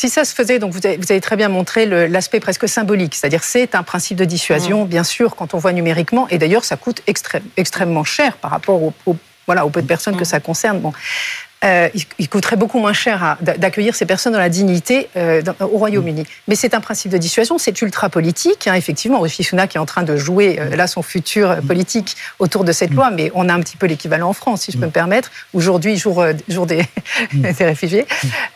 Si 0.00 0.08
ça 0.08 0.24
se 0.24 0.34
faisait, 0.34 0.58
donc 0.58 0.72
vous 0.72 0.86
avez, 0.86 1.20
très 1.20 1.36
bien 1.36 1.50
montré 1.50 1.84
l'aspect 1.84 2.40
presque 2.40 2.66
symbolique, 2.66 3.14
c'est-à-dire 3.14 3.44
c'est 3.44 3.74
un 3.74 3.82
principe 3.82 4.16
de 4.16 4.24
dissuasion, 4.24 4.86
mmh. 4.86 4.88
bien 4.88 5.04
sûr, 5.04 5.36
quand 5.36 5.52
on 5.52 5.58
voit 5.58 5.74
numériquement, 5.74 6.26
et 6.28 6.38
d'ailleurs 6.38 6.64
ça 6.64 6.78
coûte 6.78 7.02
extrêmement 7.06 8.02
cher 8.02 8.38
par 8.38 8.50
rapport 8.50 8.82
au, 8.82 8.94
voilà, 9.44 9.66
au 9.66 9.68
peu 9.68 9.82
de 9.82 9.86
personnes 9.86 10.16
que 10.16 10.22
mmh. 10.22 10.24
ça 10.24 10.40
concerne. 10.40 10.80
Bon. 10.80 10.94
Euh, 11.62 11.90
il, 12.18 12.28
coûterait 12.30 12.56
beaucoup 12.56 12.78
moins 12.78 12.94
cher 12.94 13.36
d'accueillir 13.42 13.94
ces 13.94 14.06
personnes 14.06 14.32
dans 14.32 14.38
la 14.38 14.48
dignité 14.48 15.10
euh, 15.16 15.42
au 15.60 15.76
Royaume-Uni. 15.76 16.24
Mais 16.48 16.54
c'est 16.54 16.72
un 16.72 16.80
principe 16.80 17.12
de 17.12 17.18
dissuasion, 17.18 17.58
c'est 17.58 17.82
ultra 17.82 18.08
politique. 18.08 18.66
Hein, 18.66 18.74
effectivement, 18.74 19.20
Rishi 19.20 19.44
Sunak 19.44 19.76
est 19.76 19.78
en 19.78 19.84
train 19.84 20.02
de 20.02 20.16
jouer 20.16 20.58
euh, 20.58 20.74
là 20.74 20.86
son 20.86 21.02
futur 21.02 21.56
politique 21.66 22.16
autour 22.38 22.64
de 22.64 22.72
cette 22.72 22.92
loi, 22.92 23.10
mais 23.10 23.30
on 23.34 23.50
a 23.50 23.52
un 23.52 23.60
petit 23.60 23.76
peu 23.76 23.84
l'équivalent 23.84 24.30
en 24.30 24.32
France, 24.32 24.62
si 24.62 24.72
je 24.72 24.78
peux 24.78 24.86
me 24.86 24.90
permettre. 24.90 25.30
Aujourd'hui, 25.52 25.98
jour, 25.98 26.24
jour 26.48 26.64
des, 26.64 26.82
des 27.34 27.64
réfugiés. 27.64 28.06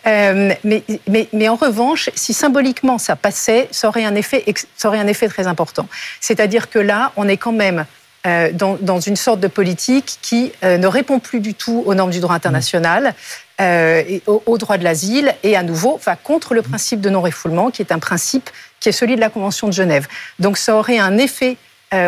mais, 0.07 0.59
mais, 0.65 1.29
mais, 1.35 1.49
en 1.49 1.57
revanche, 1.57 2.09
si 2.15 2.33
symboliquement 2.33 2.97
ça 2.97 3.17
passait, 3.17 3.69
ça 3.71 3.89
aurait 3.89 4.05
un 4.05 4.15
effet, 4.15 4.45
ça 4.79 4.89
aurait 4.89 5.01
un 5.01 5.09
effet 5.09 5.29
très 5.29 5.47
important. 5.47 5.87
C'est-à-dire 6.21 6.71
que 6.71 6.79
là, 6.79 7.13
on 7.17 7.29
est 7.29 7.37
quand 7.37 7.53
même 7.53 7.85
euh, 8.27 8.53
dans, 8.53 9.01
une 9.01 9.17
sorte 9.17 9.41
de 9.41 9.49
politique 9.49 10.19
qui 10.23 10.53
euh, 10.65 10.79
ne 10.79 10.87
répond 10.87 11.19
plus 11.19 11.41
du 11.41 11.53
tout 11.53 11.83
aux 11.85 11.95
normes 11.95 12.11
du 12.11 12.21
droit 12.21 12.35
international, 12.35 13.15
euh, 13.61 14.03
et 14.09 14.23
au, 14.27 14.57
droit 14.57 14.79
de 14.79 14.85
l'asile, 14.85 15.35
et 15.43 15.57
à 15.57 15.63
nouveau 15.63 16.01
va 16.03 16.17
contre 16.17 16.55
le 16.55 16.63
principe 16.63 17.03
de 17.03 17.11
non-refoulement, 17.11 17.71
qui 17.71 17.83
est 17.83 17.93
un 17.93 17.99
principe 17.99 18.49
qui 18.81 18.89
est 18.89 18.93
celui 18.93 19.17
de 19.17 19.21
la 19.21 19.29
Convention 19.29 19.67
de 19.67 19.75
Genève. 19.75 20.09
Donc 20.39 20.57
ça 20.57 20.75
aurait 20.75 20.99
un 20.99 21.19
effet 21.19 21.57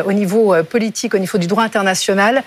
au 0.04 0.12
niveau 0.12 0.52
politique, 0.64 1.14
au 1.14 1.18
niveau 1.18 1.38
du 1.38 1.46
droit 1.46 1.62
international 1.62 2.42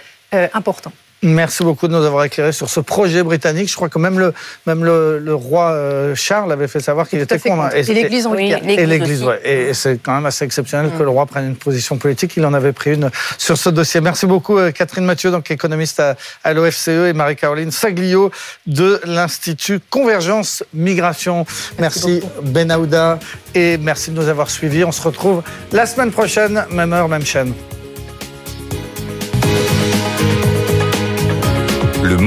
important. 0.53 0.91
Merci 1.21 1.63
beaucoup 1.63 1.89
de 1.89 1.93
nous 1.93 2.05
avoir 2.05 2.23
éclairé 2.23 2.53
sur 2.53 2.69
ce 2.69 2.79
projet 2.79 3.23
britannique. 3.23 3.69
Je 3.69 3.75
crois 3.75 3.89
que 3.89 3.99
même 3.99 4.17
le, 4.19 4.33
même 4.65 4.85
le, 4.85 5.33
roi 5.35 5.71
euh, 5.71 6.15
Charles 6.15 6.51
avait 6.51 6.69
fait 6.69 6.79
savoir 6.79 7.09
qu'il 7.09 7.19
était 7.19 7.37
contre. 7.39 7.75
Et, 7.75 7.83
l'Église 7.83 8.25
anglicane. 8.25 8.69
Et 8.69 8.85
l'Église, 8.85 9.23
oui. 9.23 9.33
Et 9.43 9.73
c'est 9.73 9.97
quand 10.01 10.13
même 10.13 10.25
assez 10.25 10.45
exceptionnel 10.45 10.91
que 10.97 11.03
le 11.03 11.09
roi 11.09 11.25
prenne 11.25 11.45
une 11.45 11.55
position 11.57 11.97
politique. 11.97 12.33
Il 12.37 12.45
en 12.45 12.53
avait 12.53 12.71
pris 12.71 12.93
une 12.93 13.09
sur 13.37 13.57
ce 13.57 13.69
dossier. 13.69 13.99
Merci 13.99 14.27
beaucoup, 14.27 14.57
euh, 14.57 14.71
Catherine 14.71 15.03
Mathieu, 15.03 15.29
donc 15.29 15.51
économiste 15.51 16.01
à, 16.43 16.53
l'OFCE, 16.53 16.87
et 16.87 17.13
Marie-Caroline 17.13 17.71
Saglio 17.71 18.31
de 18.65 19.01
l'Institut 19.05 19.79
Convergence 19.89 20.63
Migration. 20.73 21.45
Merci, 21.79 22.21
Ben 22.43 22.71
Aouda, 22.71 23.19
et 23.55 23.77
merci 23.77 24.11
de 24.11 24.15
nous 24.15 24.29
avoir 24.29 24.49
suivis. 24.49 24.85
On 24.85 24.93
se 24.93 25.01
retrouve 25.01 25.43
la 25.73 25.85
semaine 25.85 26.11
prochaine, 26.11 26.65
même 26.71 26.93
heure, 26.93 27.09
même 27.09 27.25
chaîne. 27.25 27.53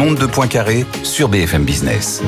Monde 0.05 0.19
de 0.19 0.27
Poincaré 0.27 0.85
sur 1.05 1.29
BFM 1.29 1.65
Business. 1.65 2.23